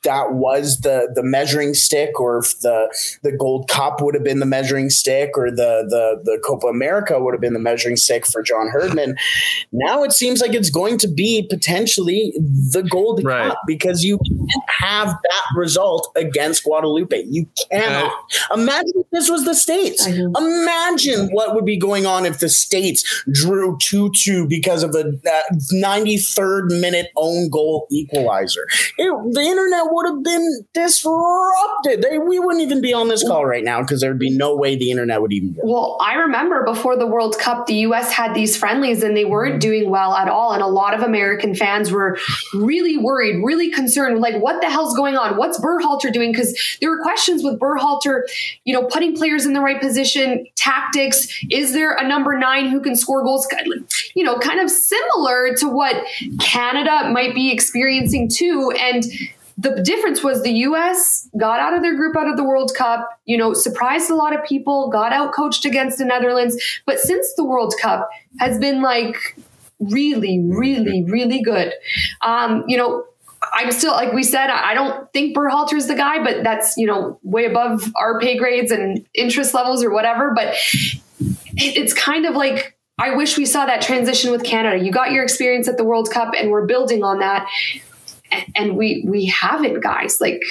that 0.08 0.34
was 0.34 0.80
the 0.80 1.12
the 1.14 1.22
measuring 1.22 1.74
stick, 1.74 2.18
or 2.18 2.38
if 2.40 2.58
the 2.62 2.88
the 3.24 3.34
Gold 3.34 3.68
Cup 3.68 4.02
would 4.02 4.16
have 4.16 4.24
been 4.24 4.40
the 4.40 4.46
measuring 4.46 4.90
stick, 4.90 5.32
or 5.36 5.52
the 5.52 5.86
the 5.90 6.22
the 6.24 6.42
Copa 6.46 6.68
America 6.68 7.20
would 7.20 7.34
have 7.34 7.42
been 7.42 7.54
the 7.54 7.60
measuring 7.60 7.98
stick 7.98 8.26
for 8.26 8.42
John 8.42 8.70
Herdman. 8.70 9.18
Now 9.74 10.04
it 10.04 10.14
seems 10.14 10.40
like 10.40 10.54
it's 10.54 10.70
going 10.70 10.98
to 11.00 11.10
be 11.10 11.46
potentially 11.50 12.34
the 12.38 12.88
Gold 12.90 13.22
right. 13.26 13.50
Cup 13.50 13.60
because 13.68 14.04
you 14.04 14.18
can't 14.18 14.70
have 14.70 15.08
that 15.08 15.44
result 15.56 16.10
against 16.16 16.64
Guadeloupe. 16.64 17.26
You 17.28 17.46
cannot 17.70 18.14
imagine 18.54 18.94
if 18.96 19.08
this 19.12 19.30
was 19.30 19.44
the 19.44 19.56
states. 19.56 20.08
Imagine 20.08 21.28
what 21.32 21.54
would 21.54 21.66
be 21.66 21.78
going 21.78 22.06
on 22.06 22.26
if 22.26 22.40
the 22.40 22.50
states 22.50 23.04
drew 23.34 23.78
two 23.82 24.10
two 24.16 24.48
because 24.48 24.84
of 24.84 24.96
a 24.96 25.12
ninety 25.72 26.18
third 26.18 26.72
minute 26.72 27.08
own 27.18 27.50
goal 27.50 27.88
equalizer. 27.92 28.66
It, 28.98 29.34
the 29.34 29.42
internet 29.42 29.92
would 29.98 30.06
have 30.14 30.24
been 30.24 30.66
disrupted. 30.74 32.04
They, 32.04 32.20
we 32.20 32.40
wouldn't 32.40 32.64
even 32.64 32.82
be 32.82 32.94
on 32.94 33.08
this 33.08 33.28
call 33.28 33.46
right 33.46 33.64
now 33.64 33.82
because 33.82 34.02
there 34.02 34.12
would 34.12 34.20
be 34.20 34.30
no 34.30 34.56
way 34.56 34.76
the 34.76 34.92
internet 34.92 35.22
would 35.22 35.34
even. 35.34 35.56
Work. 35.56 35.66
Well, 35.66 35.98
I 36.00 36.14
remember 36.16 36.64
before 36.64 36.96
the 36.96 37.08
World 37.08 37.38
Cup, 37.40 37.66
the 37.66 37.76
U.S. 37.76 38.12
had 38.12 38.34
these 38.34 38.56
friendlies 38.56 39.02
and 39.04 39.18
they 39.18 39.26
weren't 39.26 39.54
mm-hmm. 39.54 39.60
doing 39.60 39.90
well 39.90 40.14
at 40.14 40.30
all, 40.30 40.54
and 40.54 40.62
a 40.62 40.68
lot 40.68 40.94
of 40.94 41.02
American 41.02 41.56
fans 41.56 41.92
were 41.92 42.18
really 42.54 42.98
worried, 42.98 43.44
really 43.44 43.72
concerned. 43.72 44.20
Like, 44.20 44.42
what 44.42 44.62
the 44.62 44.70
hell's 44.70 44.96
going 44.96 45.18
on? 45.18 45.36
What's 45.38 45.60
Berhalter 45.60 46.14
doing? 46.14 46.32
Because 46.32 46.78
there 46.80 46.90
were 46.90 47.02
questions 47.02 47.44
with 47.44 47.60
Berhalter, 47.60 48.22
you 48.66 48.74
know, 48.74 48.84
putting 48.84 49.16
players 49.16 49.46
in 49.46 49.54
the 49.54 49.62
right 49.62 49.82
position, 49.82 50.46
tactics. 50.56 51.28
Is 51.50 51.74
there 51.74 51.94
a 51.94 52.08
number 52.08 52.38
nine 52.38 52.70
who 52.70 52.82
can 52.82 52.96
score 52.96 53.24
goals? 53.24 53.48
You 54.14 54.24
know, 54.24 54.38
kind 54.38 54.60
of 54.60 54.70
similar 54.70 55.56
to 55.56 55.68
what 55.68 56.04
Canada 56.40 57.10
might 57.12 57.34
be 57.34 57.52
experiencing 57.52 58.30
too, 58.30 58.72
and 58.78 59.04
the 59.58 59.82
difference 59.82 60.24
was 60.24 60.44
the 60.44 60.52
US 60.52 61.28
got 61.38 61.60
out 61.60 61.74
of 61.74 61.82
their 61.82 61.96
group 61.96 62.16
out 62.16 62.28
of 62.28 62.38
the 62.38 62.44
World 62.44 62.72
Cup, 62.78 63.10
you 63.26 63.38
know, 63.38 63.54
surprised 63.54 64.10
a 64.12 64.16
lot 64.16 64.36
of 64.36 64.44
people, 64.46 64.90
got 64.90 65.12
out 65.12 65.34
coached 65.34 65.66
against 65.66 65.98
the 65.98 66.06
Netherlands. 66.06 66.56
But 66.86 67.00
since 67.00 67.34
the 67.36 67.44
World 67.44 67.74
Cup 67.82 68.08
has 68.40 68.60
been 68.60 68.82
like 68.82 69.36
really, 69.80 70.40
really, 70.40 71.04
really 71.04 71.42
good. 71.42 71.74
Um, 72.22 72.64
you 72.68 72.78
know, 72.78 73.06
I'm 73.54 73.72
still 73.72 73.94
like 73.94 74.14
we 74.14 74.24
said, 74.24 74.50
I 74.50 74.74
don't 74.74 75.12
think 75.14 75.36
Berhalter's 75.36 75.88
the 75.88 75.96
guy, 75.96 76.24
but 76.24 76.44
that's 76.44 76.76
you 76.78 76.86
know 76.86 77.20
way 77.24 77.46
above 77.46 77.92
our 77.96 78.20
pay 78.20 78.38
grades 78.38 78.72
and 78.72 79.06
interest 79.14 79.54
levels 79.54 79.84
or 79.84 79.92
whatever. 79.92 80.34
But 80.36 80.56
it's 81.56 81.94
kind 81.94 82.26
of 82.26 82.36
like 82.36 82.78
I 82.98 83.16
wish 83.16 83.38
we 83.38 83.46
saw 83.46 83.66
that 83.66 83.82
transition 83.82 84.32
with 84.32 84.44
Canada. 84.44 84.84
You 84.84 84.92
got 84.92 85.12
your 85.12 85.24
experience 85.24 85.68
at 85.68 85.78
the 85.78 85.84
World 85.84 86.10
Cup, 86.12 86.34
and 86.36 86.50
we're 86.50 86.66
building 86.66 87.04
on 87.04 87.20
that 87.20 87.48
and 88.56 88.78
we 88.78 89.04
we 89.08 89.26
haven't 89.26 89.82
guys. 89.82 90.20
Like 90.20 90.42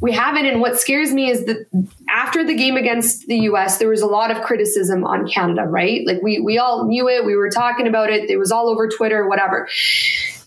we 0.00 0.12
haven't 0.12 0.46
and 0.46 0.60
what 0.60 0.78
scares 0.78 1.12
me 1.12 1.30
is 1.30 1.44
that 1.46 1.66
after 2.08 2.44
the 2.44 2.54
game 2.54 2.76
against 2.76 3.26
the 3.26 3.40
US 3.40 3.78
there 3.78 3.88
was 3.88 4.02
a 4.02 4.06
lot 4.06 4.30
of 4.30 4.42
criticism 4.42 5.04
on 5.04 5.28
Canada 5.28 5.62
right? 5.62 6.06
Like 6.06 6.22
we 6.22 6.40
we 6.40 6.58
all 6.58 6.86
knew 6.86 7.08
it. 7.08 7.24
We 7.24 7.36
were 7.36 7.50
talking 7.50 7.86
about 7.86 8.10
it. 8.10 8.30
It 8.30 8.38
was 8.38 8.52
all 8.52 8.68
over 8.68 8.88
Twitter 8.88 9.28
whatever. 9.28 9.68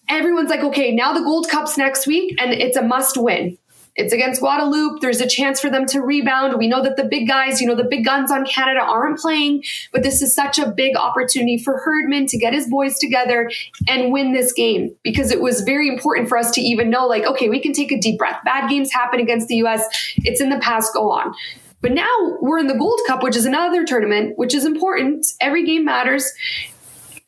Everyone's 0.10 0.50
like 0.50 0.62
okay 0.62 0.94
now 0.94 1.14
the 1.14 1.22
gold 1.22 1.50
cup's 1.50 1.78
next 1.78 2.08
week 2.08 2.36
and 2.40 2.54
it's 2.54 2.78
a 2.78 2.82
must 2.82 3.18
win 3.18 3.58
it's 3.98 4.14
against 4.14 4.42
Guadeloupe. 4.42 5.02
There's 5.02 5.20
a 5.22 5.28
chance 5.28 5.60
for 5.60 5.72
them 5.72 5.88
to 5.88 6.02
rebound. 6.02 6.56
We 6.58 6.68
know 6.68 6.84
that 6.84 6.96
the 6.98 7.04
big 7.04 7.28
guys, 7.28 7.60
you 7.60 7.68
know, 7.68 7.76
the 7.76 7.84
big 7.84 8.06
guns 8.06 8.32
on 8.32 8.46
Canada 8.46 8.82
aren't 8.82 9.20
playing, 9.20 9.64
but 9.92 10.04
this 10.04 10.22
is 10.22 10.36
such 10.36 10.60
a 10.60 10.70
big 10.70 10.96
opportunity 10.96 11.58
for 11.58 11.80
Herdman 11.80 12.28
to 12.28 12.38
get 12.38 12.54
his 12.54 12.70
boys 12.70 13.00
together 13.00 13.50
and 13.88 14.12
win 14.12 14.34
this 14.34 14.54
game 14.54 14.96
because 15.04 15.32
it 15.32 15.42
was 15.42 15.62
very 15.62 15.90
important 15.90 16.30
for 16.30 16.38
us 16.38 16.52
to 16.52 16.62
even 16.62 16.92
know, 16.92 17.08
like, 17.08 17.26
okay, 17.26 17.50
we 17.50 17.60
can 17.60 17.74
take 17.74 17.92
a 17.92 18.00
deep 18.00 18.20
breath. 18.20 18.40
Bad 18.46 18.70
games 18.70 18.92
happen 18.94 19.20
against 19.20 19.48
the 19.48 19.56
US. 19.66 19.84
It's 20.18 20.40
in 20.40 20.50
the 20.50 20.60
past, 20.60 20.94
go 20.94 21.12
on. 21.12 21.34
But 21.82 21.92
now 21.92 22.38
we're 22.40 22.60
in 22.60 22.68
the 22.68 22.78
Gold 22.78 23.00
Cup, 23.08 23.24
which 23.24 23.36
is 23.36 23.46
another 23.46 23.84
tournament, 23.84 24.38
which 24.38 24.54
is 24.54 24.66
important. 24.66 25.26
Every 25.42 25.66
game 25.66 25.86
matters. 25.86 26.32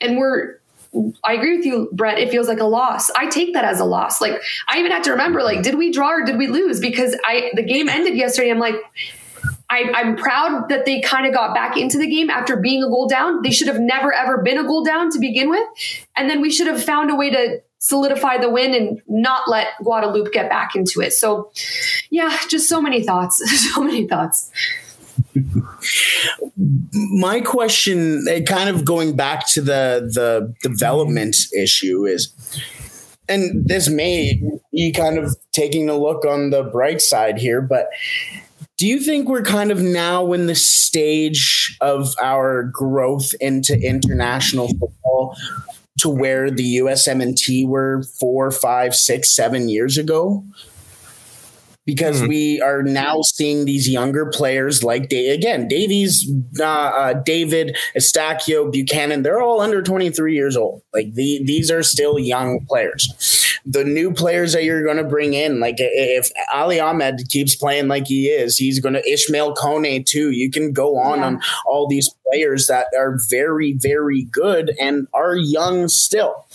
And 0.01 0.17
we're 0.17 0.58
I 1.23 1.34
agree 1.34 1.58
with 1.58 1.65
you, 1.65 1.89
Brett. 1.91 2.17
It 2.17 2.32
feels 2.32 2.47
like 2.47 2.60
a 2.60 2.65
loss. 2.65 3.10
I 3.12 3.28
take 3.28 3.54
that 3.54 3.63
as 3.63 3.80
a 3.80 3.86
loss. 3.86 4.19
Like 4.21 4.41
I 4.67 4.80
even 4.80 4.91
had 4.91 5.04
to 5.04 5.12
remember, 5.12 5.43
like, 5.43 5.62
did 5.62 5.75
we 5.75 5.91
draw 5.91 6.10
or 6.10 6.25
did 6.25 6.38
we 6.38 6.47
lose? 6.47 6.80
Because 6.80 7.15
I 7.23 7.52
the 7.54 7.63
game 7.63 7.89
ended 7.89 8.15
yesterday. 8.15 8.49
I'm 8.49 8.60
like, 8.60 8.75
I, 9.69 10.02
am 10.02 10.15
proud 10.15 10.69
that 10.69 10.86
they 10.86 11.02
kind 11.02 11.28
of 11.28 11.34
got 11.34 11.54
back 11.54 11.78
into 11.78 11.97
the 11.97 12.08
game 12.08 12.30
after 12.30 12.58
being 12.58 12.84
a 12.84 12.88
goal 12.88 13.08
down. 13.08 13.41
They 13.43 13.52
should 13.52 13.67
have 13.67 13.80
never 13.80 14.12
ever 14.13 14.41
been 14.41 14.58
a 14.58 14.63
goal 14.63 14.84
down 14.84 15.12
to 15.12 15.19
begin 15.19 15.49
with, 15.49 15.67
and 16.15 16.30
then 16.30 16.41
we 16.41 16.49
should 16.49 16.67
have 16.67 16.84
found 16.84 17.12
a 17.12 17.15
way 17.15 17.30
to 17.30 17.62
solidify 17.78 18.38
the 18.38 18.49
win 18.49 18.73
and 18.73 19.02
not 19.08 19.47
let 19.47 19.67
Guadeloupe 19.82 20.34
get 20.34 20.49
back 20.49 20.75
into 20.75 21.02
it. 21.02 21.13
So, 21.13 21.52
yeah, 22.10 22.38
just 22.49 22.67
so 22.67 22.82
many 22.82 23.04
thoughts, 23.04 23.41
so 23.73 23.84
many 23.84 24.08
thoughts. 24.08 24.52
My 26.93 27.41
question, 27.41 28.25
eh, 28.29 28.41
kind 28.41 28.69
of 28.69 28.85
going 28.85 29.15
back 29.15 29.47
to 29.53 29.61
the 29.61 30.09
the 30.13 30.53
development 30.61 31.35
issue, 31.57 32.05
is, 32.05 32.33
and 33.27 33.67
this 33.67 33.89
may 33.89 34.41
be 34.73 34.91
kind 34.91 35.17
of 35.17 35.35
taking 35.53 35.89
a 35.89 35.97
look 35.97 36.25
on 36.25 36.49
the 36.49 36.63
bright 36.63 37.01
side 37.01 37.37
here, 37.37 37.61
but 37.61 37.89
do 38.79 38.87
you 38.87 39.01
think 39.01 39.27
we're 39.27 39.43
kind 39.43 39.71
of 39.71 39.81
now 39.81 40.31
in 40.31 40.47
the 40.47 40.55
stage 40.55 41.75
of 41.81 42.15
our 42.21 42.63
growth 42.63 43.33
into 43.41 43.77
international 43.77 44.69
football 44.69 45.35
to 45.99 46.09
where 46.09 46.49
the 46.49 46.77
USMNT 46.77 47.67
were 47.67 48.03
four, 48.21 48.51
five, 48.51 48.95
six, 48.95 49.35
seven 49.35 49.67
years 49.67 49.97
ago? 49.97 50.45
Because 51.89 52.19
mm-hmm. 52.19 52.30
we 52.30 52.62
are 52.62 52.84
now 52.84 53.19
seeing 53.23 53.65
these 53.65 53.89
younger 53.89 54.28
players 54.28 54.84
like 54.84 55.12
again 55.12 55.67
Davies, 55.67 56.32
uh, 56.60 56.63
uh, 56.63 57.13
David, 57.13 57.75
Eustaquio, 57.97 58.71
Buchanan. 58.71 59.23
They're 59.23 59.41
all 59.41 59.60
under 59.60 59.82
23 59.82 60.36
years 60.36 60.56
old. 60.56 60.84
Like 60.93 61.15
the, 61.15 61.41
these 61.43 61.71
are 61.71 61.82
still 61.82 62.19
young 62.19 62.63
players. 62.67 63.58
The 63.65 63.84
new 63.84 64.13
players 64.13 64.54
that 64.54 64.65
you're 64.65 64.84
going 64.84 64.97
to 64.97 65.04
bring 65.04 65.34
in, 65.34 65.60
like 65.60 65.78
if 65.80 66.30
Ali 66.54 66.80
Ahmed 66.80 67.28
keeps 67.30 67.56
playing 67.56 67.88
like 67.88 68.06
he 68.06 68.28
is, 68.28 68.56
he's 68.56 68.80
going 68.80 68.93
to 68.93 69.12
Ishmael 69.12 69.56
Kone 69.56 70.06
too. 70.06 70.30
You 70.30 70.52
can 70.52 70.71
go 70.71 70.95
on 70.95 71.19
yeah. 71.19 71.25
on 71.25 71.41
all 71.65 71.88
these 71.88 72.13
players 72.30 72.67
that 72.67 72.86
are 72.95 73.17
very, 73.32 73.73
very 73.73 74.25
good 74.25 74.75
and 74.80 75.08
are 75.15 75.36
young 75.36 75.88
still 75.88 76.45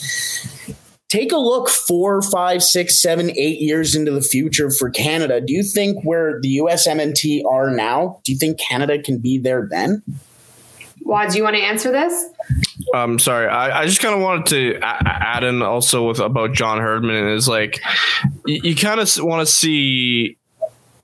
take 1.14 1.30
a 1.30 1.36
look 1.36 1.68
four, 1.68 2.20
five, 2.22 2.62
six, 2.62 3.00
seven, 3.00 3.30
eight 3.36 3.60
years 3.60 3.94
into 3.94 4.10
the 4.10 4.20
future 4.20 4.68
for 4.68 4.90
Canada. 4.90 5.40
Do 5.40 5.52
you 5.52 5.62
think 5.62 6.04
where 6.04 6.40
the 6.40 6.58
USMNT 6.58 7.44
are 7.48 7.70
now, 7.70 8.20
do 8.24 8.32
you 8.32 8.38
think 8.38 8.58
Canada 8.58 9.00
can 9.00 9.18
be 9.18 9.38
there 9.38 9.68
then? 9.70 10.02
Wad, 11.02 11.30
do 11.30 11.38
you 11.38 11.44
want 11.44 11.54
to 11.54 11.62
answer 11.62 11.92
this? 11.92 12.30
Um, 12.94 13.18
sorry, 13.18 13.46
I, 13.46 13.82
I 13.82 13.86
just 13.86 14.00
kind 14.00 14.14
of 14.14 14.22
wanted 14.22 14.46
to 14.46 14.80
add 14.82 15.44
in 15.44 15.62
also 15.62 16.08
with 16.08 16.18
about 16.18 16.52
John 16.52 16.78
Herdman 16.78 17.28
is 17.28 17.46
like 17.46 17.80
you, 18.46 18.60
you 18.64 18.74
kind 18.74 19.00
of 19.00 19.08
want 19.18 19.46
to 19.46 19.52
see 19.52 20.36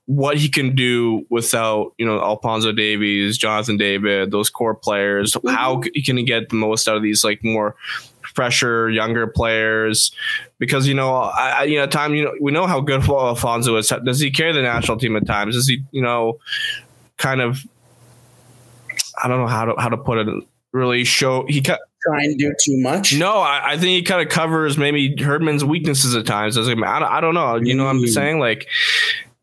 what 0.06 0.38
he 0.38 0.48
can 0.48 0.74
do 0.74 1.24
without 1.28 1.92
you 1.98 2.06
know 2.06 2.18
Alphonso 2.18 2.72
Davies, 2.72 3.36
Jonathan 3.36 3.76
David, 3.76 4.30
those 4.30 4.48
core 4.48 4.74
players. 4.74 5.34
Mm-hmm. 5.34 5.48
How 5.48 5.82
can 6.04 6.16
he 6.16 6.24
get 6.24 6.48
the 6.48 6.56
most 6.56 6.88
out 6.88 6.96
of 6.96 7.02
these 7.02 7.22
like 7.22 7.44
more 7.44 7.76
fresher, 8.34 8.90
younger 8.90 9.26
players 9.26 10.12
because 10.58 10.86
you 10.86 10.94
know, 10.94 11.14
I, 11.14 11.64
you 11.64 11.78
know, 11.78 11.86
time 11.86 12.14
you 12.14 12.24
know, 12.24 12.34
we 12.40 12.52
know 12.52 12.66
how 12.66 12.80
good 12.80 13.02
Alphonso 13.08 13.76
is. 13.76 13.92
Does 14.04 14.20
he 14.20 14.30
carry 14.30 14.52
the 14.52 14.62
national 14.62 14.98
team 14.98 15.16
at 15.16 15.26
times? 15.26 15.54
Does 15.54 15.68
he, 15.68 15.84
you 15.90 16.02
know, 16.02 16.38
kind 17.16 17.40
of? 17.40 17.60
I 19.22 19.28
don't 19.28 19.40
know 19.40 19.48
how 19.48 19.66
to 19.66 19.74
how 19.78 19.88
to 19.88 19.96
put 19.96 20.18
it. 20.18 20.44
Really 20.72 21.02
show 21.02 21.46
he 21.48 21.60
cut 21.62 21.80
try 22.02 22.22
and 22.22 22.38
do 22.38 22.54
too 22.64 22.80
much. 22.80 23.14
No, 23.16 23.38
I, 23.38 23.72
I, 23.72 23.76
think 23.76 23.88
he 23.88 24.02
kind 24.02 24.22
of 24.22 24.28
covers 24.28 24.78
maybe 24.78 25.16
Herdman's 25.16 25.64
weaknesses 25.64 26.14
at 26.14 26.26
times. 26.26 26.56
I, 26.56 26.62
I, 26.62 26.64
don't, 26.64 26.86
I 26.86 27.20
don't 27.20 27.34
know. 27.34 27.56
You 27.56 27.74
know 27.74 27.84
what 27.84 27.90
I'm 27.90 28.02
mm. 28.02 28.08
saying? 28.08 28.38
Like 28.38 28.68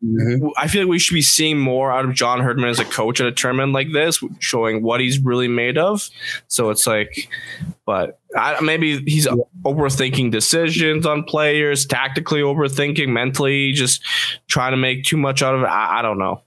mm-hmm. 0.03 0.47
I 0.57 0.67
feel 0.67 0.83
like 0.83 0.89
we 0.89 0.99
should 0.99 1.13
be 1.13 1.21
seeing 1.21 1.59
more 1.59 1.91
out 1.91 2.05
of 2.05 2.13
John 2.13 2.39
Herdman 2.41 2.69
as 2.69 2.79
a 2.79 2.85
coach 2.85 3.19
at 3.19 3.27
a 3.27 3.31
tournament 3.31 3.73
like 3.73 3.91
this, 3.93 4.23
showing 4.39 4.83
what 4.83 4.99
he's 4.99 5.19
really 5.19 5.47
made 5.47 5.77
of. 5.77 6.09
So 6.47 6.69
it's 6.69 6.85
like, 6.85 7.29
but 7.85 8.19
I, 8.35 8.59
maybe 8.61 8.99
he's 9.05 9.27
overthinking 9.27 10.31
decisions 10.31 11.05
on 11.05 11.23
players, 11.23 11.85
tactically 11.85 12.41
overthinking, 12.41 13.07
mentally 13.07 13.71
just 13.71 14.03
trying 14.47 14.71
to 14.71 14.77
make 14.77 15.03
too 15.03 15.17
much 15.17 15.41
out 15.41 15.55
of 15.55 15.61
it. 15.61 15.67
I, 15.67 15.99
I 15.99 16.01
don't 16.01 16.19
know. 16.19 16.41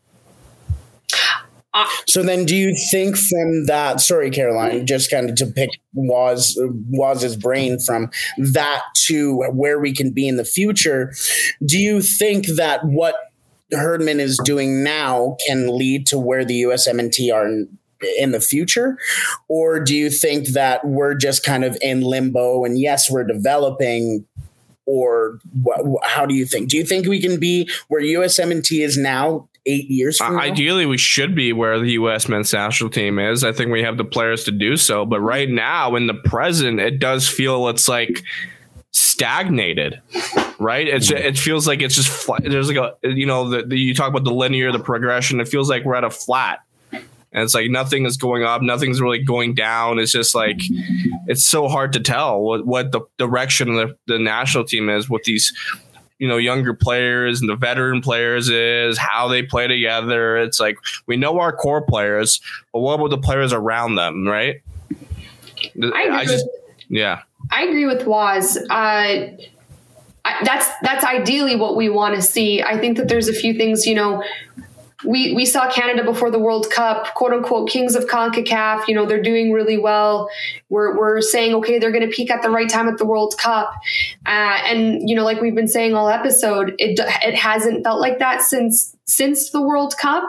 So 2.07 2.25
then, 2.25 2.45
do 2.45 2.57
you 2.57 2.75
think 2.91 3.17
from 3.17 3.67
that? 3.67 4.01
Sorry, 4.01 4.31
Caroline, 4.31 4.87
just 4.87 5.11
kind 5.11 5.31
of 5.31 5.37
to 5.37 5.47
pick 5.47 5.71
Waz 5.93 6.59
Waz's 6.91 7.37
brain 7.37 7.79
from 7.79 8.11
that 8.39 8.83
to 9.07 9.37
where 9.53 9.79
we 9.79 9.95
can 9.95 10.11
be 10.11 10.27
in 10.27 10.37
the 10.37 10.45
future. 10.45 11.15
Do 11.65 11.79
you 11.79 12.03
think 12.03 12.47
that 12.57 12.85
what 12.85 13.15
Herdman 13.73 14.21
is 14.21 14.39
doing 14.45 14.83
now 14.83 15.37
can 15.47 15.77
lead 15.77 16.07
to 16.07 16.19
where 16.19 16.45
the 16.45 16.63
USMNT 16.63 17.33
are 17.33 17.47
in, 17.47 17.79
in 18.19 18.33
the 18.33 18.41
future, 18.41 18.99
or 19.49 19.81
do 19.81 19.95
you 19.95 20.11
think 20.11 20.49
that 20.49 20.87
we're 20.87 21.15
just 21.15 21.45
kind 21.45 21.65
of 21.65 21.77
in 21.81 22.01
limbo? 22.01 22.65
And 22.65 22.79
yes, 22.79 23.11
we're 23.11 23.25
developing, 23.25 24.27
or 24.87 25.39
how 26.03 26.27
do 26.27 26.35
you 26.35 26.47
think? 26.47 26.71
Do 26.71 26.77
you 26.77 26.85
think 26.85 27.07
we 27.07 27.21
can 27.21 27.39
be 27.39 27.69
where 27.89 28.03
USMNT 28.03 28.83
is 28.83 28.97
now 28.97 29.49
eight 29.67 29.91
years 29.91 30.17
from 30.17 30.37
now? 30.37 30.43
Ideally, 30.43 30.87
we 30.87 30.99
should 30.99 31.35
be 31.35 31.53
where 31.53 31.79
the 31.79 31.93
U.S. 31.93 32.29
men's 32.29 32.53
national 32.53 32.91
team 32.91 33.19
is. 33.19 33.45
I 33.45 33.53
think 33.53 33.71
we 33.71 33.83
have 33.83 33.99
the 33.99 34.05
players 34.05 34.45
to 34.45 34.51
do 34.51 34.77
so. 34.77 35.05
But 35.05 35.21
right 35.21 35.49
now, 35.49 35.95
in 35.97 36.07
the 36.07 36.15
present, 36.15 36.81
it 36.81 36.99
does 36.99 37.29
feel 37.29 37.69
it's 37.69 37.89
like 37.89 38.23
stagnated 39.21 40.01
right? 40.61 40.87
It's 40.87 41.11
it 41.11 41.39
feels 41.39 41.67
like 41.67 41.83
it's 41.83 41.97
just 41.97 42.09
flat. 42.09 42.43
there's 42.45 42.71
like 42.71 42.77
a 42.77 43.09
you 43.09 43.27
know 43.27 43.49
the, 43.49 43.63
the, 43.63 43.77
you 43.77 43.95
talk 43.95 44.09
about 44.09 44.25
the 44.25 44.33
linear 44.33 44.71
the 44.71 44.79
progression. 44.79 45.41
It 45.41 45.49
feels 45.49 45.69
like 45.69 45.85
we're 45.85 45.97
at 45.97 46.05
a 46.05 46.11
flat. 46.11 46.61
And 47.33 47.45
it's 47.45 47.55
like 47.55 47.71
nothing 47.71 48.07
is 48.07 48.17
going 48.17 48.43
up. 48.43 48.61
Nothing's 48.61 49.01
really 49.01 49.23
going 49.23 49.55
down. 49.55 49.99
It's 49.99 50.13
just 50.13 50.35
like 50.35 50.61
it's 51.27 51.45
so 51.45 51.69
hard 51.69 51.93
to 51.95 52.01
tell 52.01 52.41
what, 52.41 52.67
what 52.67 52.93
the 52.93 53.03
direction 53.19 53.69
of 53.71 53.77
the, 53.77 53.97
the 54.15 54.19
national 54.19 54.65
team 54.65 54.89
is 54.91 55.09
with 55.09 55.23
these 55.25 55.53
you 56.19 56.29
know 56.29 56.37
younger 56.37 56.75
players 56.75 57.41
and 57.41 57.49
the 57.49 57.57
veteran 57.57 58.03
players 58.03 58.49
is 58.51 58.99
how 58.99 59.29
they 59.29 59.43
play 59.43 59.67
together. 59.67 60.37
It's 60.37 60.61
like 60.61 60.77
we 61.07 61.17
know 61.17 61.39
our 61.39 61.53
core 61.53 61.83
players 61.83 62.41
but 62.73 62.81
what 62.81 62.95
about 62.95 63.11
the 63.11 63.19
players 63.19 63.53
around 63.53 63.95
them 63.95 64.27
right? 64.27 64.61
I, 65.83 66.09
I 66.09 66.25
just 66.25 66.47
with, 66.47 66.85
yeah 66.89 67.23
i 67.51 67.65
agree 67.65 67.87
with 67.87 68.07
waz. 68.07 68.59
Uh, 68.69 69.27
that's 70.45 70.69
that's 70.83 71.05
ideally 71.05 71.57
what 71.57 71.77
we 71.77 71.89
want 71.89 72.15
to 72.15 72.23
see. 72.23 72.63
I 72.63 72.79
think 72.79 72.97
that 72.99 73.09
there's 73.09 73.29
a 73.29 73.33
few 73.33 73.55
things 73.55 73.87
you 73.87 73.95
know 73.95 74.23
we 75.05 75.35
we 75.35 75.45
saw 75.45 75.71
Canada 75.71 76.05
before 76.05 76.31
the 76.31 76.39
World 76.39 76.71
Cup, 76.71 77.15
quote 77.15 77.33
unquote, 77.33 77.69
kings 77.69 77.95
of 77.95 78.07
CONCACAF. 78.07 78.89
You 78.89 78.95
know, 78.95 79.07
they're 79.07 79.23
doing 79.23 79.53
really 79.53 79.79
well. 79.79 80.29
We're 80.69 80.97
we're 80.97 81.21
saying 81.21 81.55
okay, 81.57 81.79
they're 81.79 81.93
going 81.93 82.09
to 82.09 82.15
peak 82.15 82.31
at 82.31 82.43
the 82.43 82.51
right 82.51 82.69
time 82.69 82.89
at 82.89 82.99
the 82.99 83.07
World 83.07 83.35
Cup, 83.39 83.73
uh, 84.27 84.29
and 84.65 85.09
you 85.09 85.15
know, 85.15 85.25
like 85.25 85.41
we've 85.41 85.55
been 85.55 85.69
saying 85.69 85.95
all 85.95 86.09
episode, 86.09 86.75
it 86.79 86.99
it 87.25 87.35
hasn't 87.35 87.85
felt 87.85 88.01
like 88.01 88.19
that 88.19 88.43
since 88.43 88.97
since 89.11 89.51
the 89.51 89.61
World 89.61 89.97
Cup. 89.97 90.23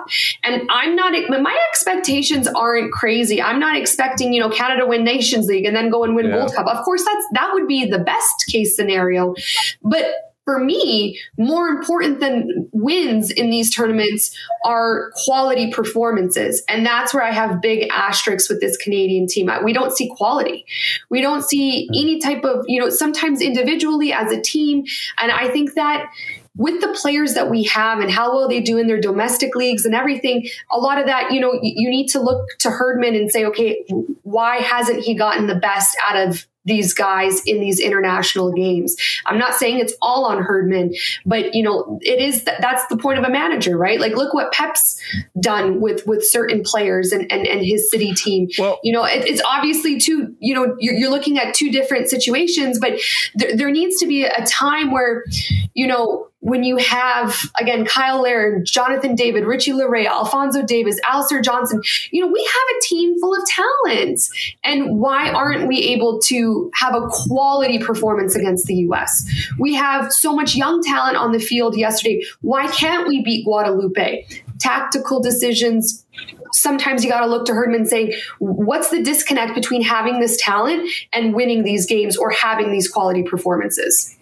And 0.43 0.63
I'm 0.69 0.95
not, 0.95 1.13
my 1.29 1.57
expectations 1.69 2.47
aren't 2.47 2.91
crazy. 2.91 3.41
I'm 3.41 3.59
not 3.59 3.77
expecting, 3.77 4.33
you 4.33 4.39
know, 4.39 4.49
Canada 4.49 4.87
win 4.87 5.03
Nations 5.03 5.47
League 5.47 5.65
and 5.65 5.75
then 5.75 5.89
go 5.91 6.03
and 6.03 6.15
win 6.15 6.27
yeah. 6.27 6.37
World 6.37 6.53
Cup. 6.55 6.65
Of 6.67 6.83
course, 6.83 7.05
that's, 7.05 7.25
that 7.33 7.51
would 7.53 7.67
be 7.67 7.85
the 7.85 7.99
best 7.99 8.47
case 8.49 8.75
scenario. 8.75 9.35
But 9.83 10.30
for 10.45 10.59
me, 10.59 11.19
more 11.37 11.67
important 11.67 12.19
than 12.19 12.69
wins 12.71 13.29
in 13.31 13.49
these 13.49 13.73
tournaments 13.73 14.35
are 14.65 15.11
quality 15.23 15.71
performances. 15.71 16.63
And 16.67 16.85
that's 16.85 17.13
where 17.13 17.23
I 17.23 17.31
have 17.31 17.61
big 17.61 17.87
asterisks 17.91 18.49
with 18.49 18.59
this 18.59 18.75
Canadian 18.77 19.27
team. 19.27 19.49
We 19.63 19.73
don't 19.73 19.95
see 19.95 20.11
quality. 20.15 20.65
We 21.09 21.21
don't 21.21 21.43
see 21.43 21.87
any 21.93 22.19
type 22.19 22.43
of, 22.43 22.65
you 22.67 22.79
know, 22.79 22.89
sometimes 22.89 23.41
individually 23.41 24.13
as 24.13 24.31
a 24.31 24.41
team. 24.41 24.85
And 25.19 25.31
I 25.31 25.49
think 25.49 25.75
that 25.75 26.09
with 26.57 26.81
the 26.81 26.89
players 26.89 27.33
that 27.35 27.49
we 27.49 27.63
have 27.63 27.99
and 27.99 28.11
how 28.11 28.35
well 28.35 28.49
they 28.49 28.61
do 28.61 28.77
in 28.77 28.87
their 28.87 28.99
domestic 28.99 29.55
leagues 29.55 29.85
and 29.85 29.95
everything, 29.95 30.47
a 30.69 30.77
lot 30.77 30.97
of 30.97 31.05
that, 31.05 31.31
you 31.31 31.39
know, 31.39 31.57
you 31.61 31.89
need 31.89 32.07
to 32.07 32.19
look 32.19 32.45
to 32.59 32.69
Herdman 32.69 33.15
and 33.15 33.31
say, 33.31 33.45
okay, 33.45 33.85
why 34.23 34.57
hasn't 34.57 35.03
he 35.03 35.15
gotten 35.15 35.47
the 35.47 35.55
best 35.55 35.95
out 36.03 36.17
of 36.27 36.45
these 36.65 36.93
guys 36.93 37.41
in 37.45 37.59
these 37.59 37.79
international 37.79 38.51
games. 38.51 38.95
I'm 39.25 39.37
not 39.37 39.55
saying 39.55 39.79
it's 39.79 39.93
all 40.01 40.25
on 40.25 40.43
Herdman, 40.43 40.93
but 41.25 41.55
you 41.55 41.63
know, 41.63 41.99
it 42.01 42.19
is 42.19 42.43
th- 42.43 42.57
that's 42.59 42.85
the 42.87 42.97
point 42.97 43.19
of 43.19 43.25
a 43.25 43.29
manager, 43.29 43.77
right? 43.77 43.99
Like 43.99 44.15
look 44.15 44.33
what 44.33 44.51
Pep's 44.51 44.99
done 45.39 45.81
with 45.81 46.05
with 46.05 46.25
certain 46.25 46.61
players 46.63 47.11
and 47.11 47.31
and, 47.31 47.47
and 47.47 47.65
his 47.65 47.89
city 47.89 48.13
team. 48.13 48.49
Well, 48.57 48.79
you 48.83 48.93
know, 48.93 49.03
it, 49.05 49.27
it's 49.27 49.41
obviously 49.47 49.99
two, 49.99 50.35
you 50.39 50.53
know, 50.53 50.75
you're, 50.79 50.93
you're, 50.93 51.11
looking 51.11 51.37
at 51.37 51.53
two 51.53 51.71
different 51.71 52.09
situations, 52.09 52.79
but 52.79 52.93
there, 53.35 53.55
there 53.55 53.71
needs 53.71 53.99
to 53.99 54.07
be 54.07 54.23
a 54.23 54.45
time 54.45 54.91
where, 54.91 55.25
you 55.73 55.85
know, 55.85 56.30
when 56.41 56.63
you 56.63 56.77
have 56.77 57.39
again 57.59 57.85
Kyle 57.85 58.21
Larin, 58.21 58.65
Jonathan 58.65 59.15
David, 59.15 59.45
Richie 59.45 59.71
Laryea, 59.71 60.07
Alphonso 60.07 60.63
Davies, 60.63 60.99
Alistair 61.07 61.41
Johnston, 61.41 61.81
you 62.11 62.21
know, 62.21 62.31
we 62.31 62.43
have 62.43 62.77
a 62.77 62.81
team 62.81 63.19
full 63.19 63.35
of 63.35 63.43
talent. 63.45 64.21
And 64.63 64.99
why 64.99 65.29
aren't 65.29 65.67
we 65.67 65.77
able 65.79 66.19
to 66.25 66.71
have 66.75 66.95
a 66.95 67.07
quality 67.09 67.79
performance 67.79 68.35
against 68.35 68.65
the 68.65 68.75
US? 68.75 69.23
We 69.59 69.75
have 69.75 70.11
so 70.11 70.35
much 70.35 70.55
young 70.55 70.83
talent 70.83 71.15
on 71.15 71.31
the 71.31 71.39
field 71.39 71.77
yesterday. 71.77 72.23
Why 72.41 72.67
can't 72.67 73.07
we 73.07 73.23
beat 73.23 73.45
Guadeloupe? 73.45 74.25
Tactical 74.57 75.21
decisions, 75.21 76.05
sometimes 76.51 77.03
you 77.03 77.09
got 77.09 77.21
to 77.21 77.27
look 77.27 77.45
to 77.45 77.53
Herdman 77.53 77.85
saying, 77.85 78.13
what's 78.39 78.89
the 78.89 79.01
disconnect 79.01 79.55
between 79.55 79.83
having 79.83 80.19
this 80.19 80.37
talent 80.37 80.89
and 81.13 81.33
winning 81.33 81.63
these 81.63 81.85
games 81.85 82.17
or 82.17 82.31
having 82.31 82.71
these 82.71 82.87
quality 82.87 83.23
performances? 83.23 84.17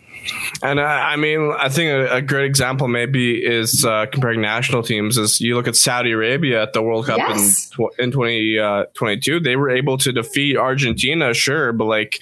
And 0.62 0.80
uh, 0.80 0.84
I 0.84 1.16
mean, 1.16 1.54
I 1.58 1.70
think 1.70 1.90
a, 1.90 2.18
a, 2.18 2.22
great 2.22 2.46
example 2.46 2.88
maybe 2.88 3.44
is 3.44 3.86
uh, 3.86 4.06
comparing 4.12 4.42
national 4.42 4.84
teams. 4.84 5.18
Is 5.18 5.40
you 5.40 5.56
look 5.56 5.68
at 5.68 5.76
Saudi 5.76 6.12
Arabia 6.12 6.62
at 6.62 6.74
the 6.74 6.82
World 6.82 7.06
Cup 7.06 7.18
yes. 7.18 7.72
in 7.78 7.88
in 7.98 8.12
twenty 8.12 8.60
uh, 8.60 8.86
twenty 8.94 9.20
two, 9.20 9.40
they 9.40 9.56
were 9.56 9.70
able 9.70 9.98
to 10.00 10.12
defeat 10.12 10.58
Argentina, 10.58 11.34
sure, 11.34 11.72
but 11.72 11.86
like 11.86 12.20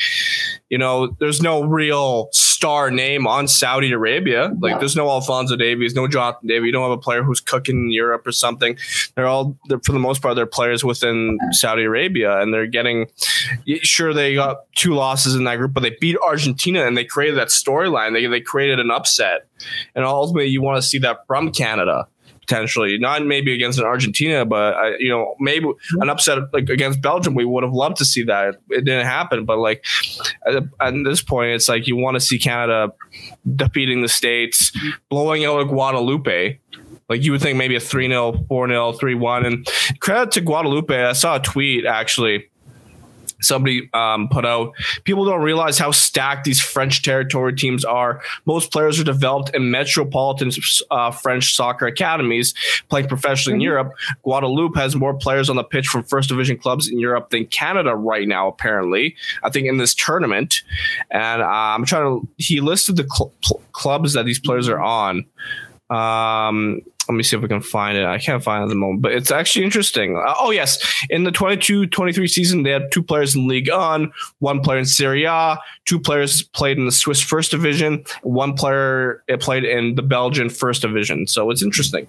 you 0.70 0.78
know, 0.78 1.16
there's 1.20 1.42
no 1.42 1.64
real 1.64 2.30
star 2.58 2.90
name 2.90 3.28
on 3.28 3.48
Saudi 3.48 3.92
Arabia. 3.92 4.52
Like, 4.60 4.80
there's 4.80 4.96
no 4.96 5.08
Alphonso 5.10 5.56
Davies, 5.56 5.94
no 5.94 6.08
Jonathan 6.08 6.48
David. 6.48 6.66
You 6.66 6.72
don't 6.72 6.82
have 6.82 6.98
a 6.98 6.98
player 6.98 7.22
who's 7.22 7.40
cooking 7.40 7.76
in 7.76 7.92
Europe 7.92 8.26
or 8.26 8.32
something. 8.32 8.76
They're 9.14 9.28
all, 9.28 9.56
they're, 9.66 9.80
for 9.86 9.92
the 9.92 10.00
most 10.00 10.24
part, 10.24 10.36
they're 10.36 10.48
players 10.48 10.84
within 10.84 11.38
Saudi 11.52 11.84
Arabia, 11.84 12.42
and 12.42 12.52
they're 12.52 12.66
getting. 12.66 13.12
Sure, 13.84 14.12
they 14.12 14.34
got 14.34 14.62
two 14.76 14.96
losses 14.96 15.36
in 15.36 15.44
that 15.44 15.58
group, 15.58 15.72
but 15.72 15.84
they 15.84 15.96
beat 16.02 16.18
Argentina, 16.26 16.88
and 16.88 16.98
they 16.98 17.06
created 17.06 17.38
that 17.38 17.50
storyline. 17.50 18.14
They 18.14 18.26
they 18.26 18.42
created 18.42 18.80
an 18.80 18.90
upset, 18.90 19.46
and 19.94 20.04
ultimately, 20.04 20.48
you 20.48 20.64
want 20.64 20.82
to 20.82 20.88
see 20.88 20.98
that 21.00 21.28
from 21.28 21.52
Canada 21.52 22.08
potentially. 22.48 22.98
Not 22.98 23.26
maybe 23.26 23.54
against 23.54 23.78
an 23.80 23.86
Argentina, 23.86 24.46
but 24.46 24.76
I, 24.76 24.96
you 25.00 25.10
know, 25.10 25.36
maybe 25.40 25.66
mm-hmm. 25.66 26.02
an 26.02 26.10
upset 26.10 26.40
like 26.54 26.70
against 26.70 27.02
Belgium. 27.02 27.36
We 27.36 27.46
would 27.46 27.64
have 27.64 27.74
loved 27.74 27.98
to 27.98 28.06
see 28.06 28.24
that. 28.24 28.56
It 28.70 28.86
didn't 28.86 29.06
happen, 29.06 29.46
but 29.46 29.58
like 29.58 29.86
at, 30.46 30.64
at 30.80 30.94
this 31.04 31.22
point, 31.22 31.52
it's 31.52 31.68
like 31.68 31.88
you 31.88 31.96
want 31.96 32.16
to 32.16 32.22
see 32.22 32.40
Canada 32.40 32.94
defeating 33.56 34.02
the 34.02 34.08
States, 34.08 34.72
blowing 35.10 35.46
out 35.46 35.68
Guadeloupe. 35.68 36.60
Like 37.10 37.24
you 37.24 37.32
would 37.32 37.42
think 37.42 37.58
maybe 37.58 37.76
a 37.76 37.80
3 37.80 38.08
0, 38.08 38.46
4 38.48 38.68
0, 38.68 38.94
3 38.94 39.16
1. 39.16 39.46
And 39.46 39.68
credit 40.00 40.32
to 40.32 40.42
Guadeloupe. 40.42 40.92
I 40.92 41.14
saw 41.14 41.36
a 41.36 41.40
tweet 41.40 41.86
actually 41.86 42.50
somebody 43.42 43.90
um, 43.94 44.28
put 44.30 44.46
out. 44.46 44.74
People 45.04 45.26
don't 45.26 45.42
realize 45.42 45.78
how 45.78 45.92
stacked 45.92 46.46
these 46.46 46.62
french 46.62 47.04
territory 47.04 47.54
teams 47.54 47.86
are. 47.86 48.22
Most 48.46 48.72
players 48.72 49.00
are 49.00 49.04
developed 49.04 49.56
in 49.56 49.72
metropolitan 49.72 50.52
uh, 50.92 51.12
french 51.12 51.56
soccer 51.56 51.88
academies 51.88 52.54
playing 52.90 53.08
professionally 53.08 53.56
mm-hmm. 53.56 53.62
in 53.62 53.66
europe. 53.66 53.94
Guadeloupe 54.24 54.76
has 54.76 54.96
more 54.96 55.14
players 55.14 55.50
on 55.50 55.56
the 55.56 55.64
pitch 55.64 55.88
from 55.88 56.04
first 56.04 56.30
division 56.30 56.58
clubs 56.58 56.88
in 56.88 57.00
europe 57.00 57.30
than 57.30 57.46
canada 57.46 57.96
right 57.96 58.28
now 58.28 58.48
apparently 58.48 59.16
i 59.44 59.50
think 59.50 59.68
in 59.68 59.78
this 59.78 59.94
tournament. 59.94 60.62
And 61.12 61.42
uh, 61.42 61.48
i'm 61.48 61.86
trying 61.86 62.04
to 62.04 62.28
he 62.38 62.62
listed 62.62 62.96
the 62.96 63.08
cl- 63.10 63.34
clubs 63.72 64.14
that 64.14 64.26
these 64.26 64.40
players 64.40 64.68
are 64.68 64.80
on. 64.80 65.26
Um, 65.90 66.82
let 67.08 67.16
me 67.16 67.24
see 67.24 67.36
if 67.36 67.42
we 67.42 67.48
can 67.48 67.62
find 67.62 67.98
it. 67.98 68.06
I 68.06 68.18
can't 68.18 68.44
find 68.44 68.62
it 68.62 68.66
at 68.66 68.70
the 68.70 68.76
moment, 68.76 69.02
but 69.02 69.12
it's 69.14 69.32
actually 69.32 69.66
interesting. 69.66 70.18
Uh, 70.18 70.34
oh, 70.40 70.52
yes. 70.52 70.78
In 71.10 71.24
the 71.24 71.32
22 71.32 71.88
23 71.88 72.28
season, 72.28 72.64
they 72.64 72.72
had 72.72 72.92
two 72.92 73.04
players 73.04 73.36
in 73.36 73.48
League 73.48 73.70
On, 73.70 74.12
one 74.40 74.62
player 74.62 74.80
in 74.80 74.86
Serie 74.86 75.26
A, 75.26 75.58
two 75.86 76.00
players 76.00 76.42
played 76.42 76.78
in 76.78 76.86
the 76.86 76.92
Swiss 76.92 77.22
First 77.22 77.52
Division, 77.52 78.04
one 78.24 78.54
player 78.54 79.24
played 79.40 79.64
in 79.64 79.96
the 79.96 80.02
Belgian 80.02 80.50
First 80.50 80.82
Division. 80.82 81.28
So 81.28 81.50
it's 81.50 81.64
interesting. 81.64 82.08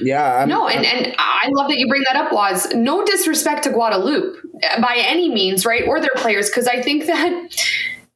Yeah. 0.00 0.42
I'm, 0.42 0.48
no, 0.48 0.68
and, 0.68 0.84
and 0.84 1.14
I 1.18 1.48
love 1.52 1.68
that 1.68 1.78
you 1.78 1.88
bring 1.88 2.02
that 2.06 2.16
up, 2.16 2.32
Waz. 2.32 2.72
No 2.74 3.04
disrespect 3.04 3.64
to 3.64 3.70
Guadeloupe 3.70 4.36
by 4.80 4.96
any 4.98 5.32
means, 5.32 5.64
right? 5.64 5.86
Or 5.86 6.00
their 6.00 6.10
players, 6.16 6.48
because 6.48 6.66
I 6.66 6.82
think 6.82 7.06
that 7.06 7.50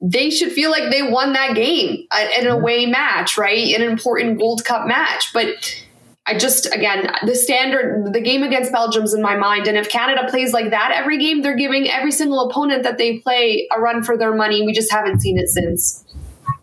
they 0.00 0.30
should 0.30 0.52
feel 0.52 0.70
like 0.70 0.90
they 0.90 1.02
won 1.02 1.32
that 1.32 1.54
game, 1.54 2.06
an 2.12 2.46
away 2.46 2.86
match, 2.86 3.36
right? 3.36 3.74
An 3.74 3.82
important 3.82 4.38
Gold 4.38 4.64
Cup 4.64 4.86
match. 4.86 5.32
But 5.32 5.84
I 6.28 6.36
just, 6.36 6.66
again, 6.74 7.10
the 7.24 7.34
standard, 7.34 8.12
the 8.12 8.20
game 8.20 8.42
against 8.42 8.70
Belgium's 8.70 9.14
in 9.14 9.22
my 9.22 9.34
mind. 9.34 9.66
And 9.66 9.78
if 9.78 9.88
Canada 9.88 10.28
plays 10.28 10.52
like 10.52 10.70
that 10.70 10.92
every 10.94 11.16
game, 11.16 11.40
they're 11.40 11.56
giving 11.56 11.88
every 11.88 12.12
single 12.12 12.50
opponent 12.50 12.82
that 12.82 12.98
they 12.98 13.18
play 13.18 13.66
a 13.74 13.80
run 13.80 14.02
for 14.02 14.16
their 14.18 14.34
money. 14.34 14.64
We 14.64 14.72
just 14.74 14.92
haven't 14.92 15.20
seen 15.20 15.38
it 15.38 15.48
since. 15.48 16.04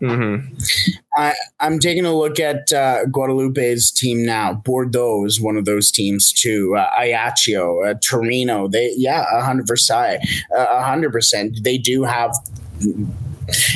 Mm-hmm. 0.00 0.94
I, 1.16 1.34
am 1.58 1.80
taking 1.80 2.04
a 2.04 2.14
look 2.14 2.38
at 2.38 2.72
uh, 2.72 3.06
Guadeloupe's 3.06 3.90
team 3.90 4.24
now. 4.24 4.54
Bordeaux 4.54 5.24
is 5.24 5.40
one 5.40 5.56
of 5.56 5.64
those 5.64 5.90
teams 5.90 6.32
too. 6.32 6.76
Uh, 6.76 6.88
Ajaccio, 6.96 7.82
uh, 7.82 7.94
Torino. 8.06 8.68
They, 8.68 8.92
yeah, 8.96 9.24
hundred 9.42 9.66
percent, 9.66 10.22
hundred 10.54 11.12
percent. 11.12 11.64
They 11.64 11.78
do 11.78 12.04
have 12.04 12.34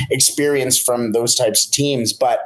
experience 0.09 0.79
from 0.79 1.11
those 1.11 1.35
types 1.35 1.65
of 1.65 1.71
teams, 1.71 2.13
but 2.13 2.41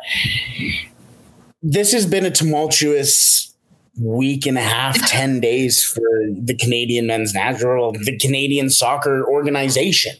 this 1.67 1.91
has 1.93 2.05
been 2.05 2.25
a 2.25 2.31
tumultuous 2.31 3.51
week 3.99 4.45
and 4.45 4.55
a 4.55 4.61
half, 4.61 4.95
10 5.09 5.39
days 5.39 5.83
for 5.83 6.03
the 6.31 6.55
Canadian 6.55 7.07
men's 7.07 7.33
national, 7.33 7.93
the 7.93 8.17
Canadian 8.19 8.69
soccer 8.69 9.25
organization. 9.25 10.15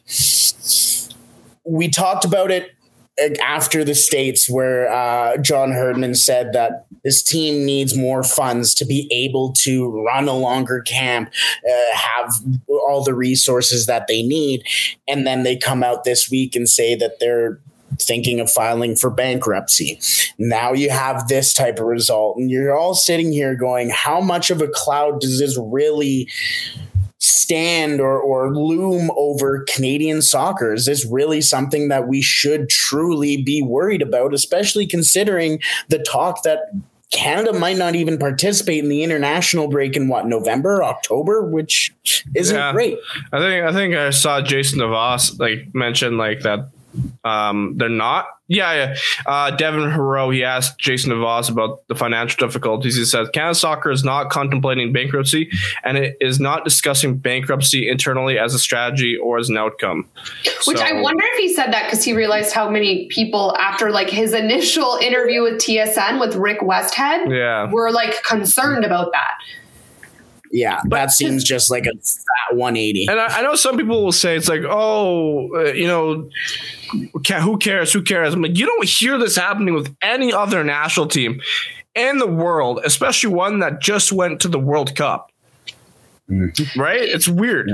We 1.63 1.89
talked 1.89 2.25
about 2.25 2.49
it 2.49 2.71
after 3.43 3.83
the 3.83 3.93
states 3.93 4.49
where 4.49 4.91
uh, 4.91 5.37
John 5.37 5.71
Herdman 5.71 6.15
said 6.15 6.51
that 6.53 6.87
this 7.03 7.21
team 7.21 7.63
needs 7.63 7.95
more 7.95 8.23
funds 8.23 8.73
to 8.75 8.85
be 8.85 9.07
able 9.11 9.53
to 9.59 10.03
run 10.03 10.27
a 10.27 10.33
longer 10.33 10.81
camp, 10.81 11.29
uh, 11.29 11.95
have 11.95 12.33
all 12.67 13.03
the 13.03 13.13
resources 13.13 13.85
that 13.85 14.07
they 14.07 14.23
need. 14.23 14.63
And 15.07 15.27
then 15.27 15.43
they 15.43 15.55
come 15.55 15.83
out 15.83 16.05
this 16.05 16.29
week 16.31 16.55
and 16.55 16.67
say 16.67 16.95
that 16.95 17.19
they're 17.19 17.59
thinking 17.99 18.39
of 18.39 18.49
filing 18.49 18.95
for 18.95 19.09
bankruptcy. 19.09 19.99
Now 20.37 20.73
you 20.73 20.89
have 20.89 21.27
this 21.27 21.53
type 21.53 21.79
of 21.79 21.85
result, 21.85 22.37
and 22.37 22.49
you're 22.49 22.77
all 22.77 22.95
sitting 22.95 23.31
here 23.31 23.55
going, 23.55 23.89
how 23.89 24.21
much 24.21 24.49
of 24.51 24.61
a 24.61 24.67
cloud 24.67 25.21
does 25.21 25.39
this 25.39 25.57
really 25.59 26.29
stand 27.19 27.99
or, 27.99 28.19
or 28.19 28.55
loom 28.55 29.09
over 29.15 29.65
Canadian 29.73 30.21
soccer? 30.21 30.73
Is 30.73 30.85
this 30.85 31.05
really 31.05 31.41
something 31.41 31.87
that 31.89 32.07
we 32.07 32.21
should 32.21 32.69
truly 32.69 33.41
be 33.41 33.61
worried 33.61 34.01
about, 34.01 34.33
especially 34.33 34.85
considering 34.85 35.59
the 35.89 35.99
talk 35.99 36.43
that 36.43 36.59
Canada 37.11 37.53
might 37.53 37.77
not 37.77 37.95
even 37.95 38.17
participate 38.17 38.83
in 38.83 38.89
the 38.89 39.03
international 39.03 39.67
break 39.67 39.95
in 39.95 40.07
what 40.07 40.27
November, 40.27 40.83
October, 40.83 41.45
which 41.45 41.93
isn't 42.35 42.55
yeah. 42.55 42.73
great. 42.73 42.97
I 43.31 43.39
think 43.39 43.63
I 43.63 43.71
think 43.71 43.95
I 43.95 44.09
saw 44.09 44.41
Jason 44.41 44.79
DeVos 44.79 45.39
like 45.39 45.73
mention 45.73 46.17
like 46.17 46.41
that 46.41 46.69
um, 47.23 47.75
they're 47.77 47.89
not. 47.89 48.27
Yeah, 48.47 48.73
yeah. 48.73 48.95
Uh, 49.25 49.51
Devin 49.51 49.89
Heroux, 49.89 50.31
he 50.31 50.43
asked 50.43 50.77
Jason 50.77 51.11
DeVos 51.11 51.49
about 51.49 51.87
the 51.87 51.95
financial 51.95 52.45
difficulties. 52.45 52.95
He 52.95 53.03
said 53.03 53.33
Canada 53.33 53.55
Soccer 53.55 53.89
is 53.89 54.03
not 54.03 54.29
contemplating 54.29 54.93
bankruptcy 54.93 55.49
and 55.83 55.97
it 55.97 56.15
is 56.21 56.39
not 56.39 56.63
discussing 56.63 57.17
bankruptcy 57.17 57.89
internally 57.89 58.37
as 58.37 58.53
a 58.53 58.59
strategy 58.59 59.17
or 59.17 59.39
as 59.39 59.49
an 59.49 59.57
outcome. 59.57 60.07
Which 60.67 60.77
so, 60.77 60.83
I 60.83 61.01
wonder 61.01 61.23
if 61.25 61.39
he 61.39 61.55
said 61.55 61.73
that 61.73 61.85
because 61.85 62.03
he 62.03 62.13
realized 62.13 62.53
how 62.53 62.69
many 62.69 63.07
people 63.07 63.55
after 63.57 63.89
like 63.89 64.11
his 64.11 64.33
initial 64.33 64.99
interview 65.01 65.41
with 65.41 65.55
TSN 65.55 66.19
with 66.19 66.35
Rick 66.35 66.59
Westhead 66.59 67.35
yeah. 67.35 67.71
were 67.71 67.91
like 67.91 68.21
concerned 68.21 68.85
about 68.85 69.11
that. 69.11 69.31
Yeah, 70.51 70.81
but 70.83 70.95
that 70.97 71.11
seems 71.11 71.43
just 71.43 71.71
like 71.71 71.85
a 71.85 71.91
fat 71.91 72.55
180. 72.55 73.07
And 73.07 73.19
I, 73.19 73.39
I, 73.39 73.41
know 73.41 73.55
some 73.55 73.77
people 73.77 74.03
will 74.03 74.11
say 74.11 74.35
it's 74.35 74.47
like, 74.47 74.61
oh, 74.63 75.49
uh, 75.55 75.71
you 75.71 75.87
know, 75.87 76.29
who 77.41 77.57
cares? 77.57 77.91
Who 77.93 78.03
cares? 78.03 78.33
I'm 78.33 78.41
like, 78.41 78.57
you 78.57 78.65
don't 78.65 78.87
hear 78.87 79.17
this 79.17 79.35
happening 79.35 79.73
with 79.73 79.95
any 80.01 80.31
other 80.31 80.63
national 80.63 81.07
team 81.07 81.41
in 81.95 82.17
the 82.19 82.27
world, 82.27 82.81
especially 82.83 83.33
one 83.33 83.59
that 83.59 83.81
just 83.81 84.11
went 84.11 84.41
to 84.41 84.47
the 84.47 84.59
World 84.59 84.95
Cup. 84.95 85.31
Mm-hmm. 86.29 86.79
Right? 86.79 87.01
It's 87.01 87.27
weird. 87.27 87.71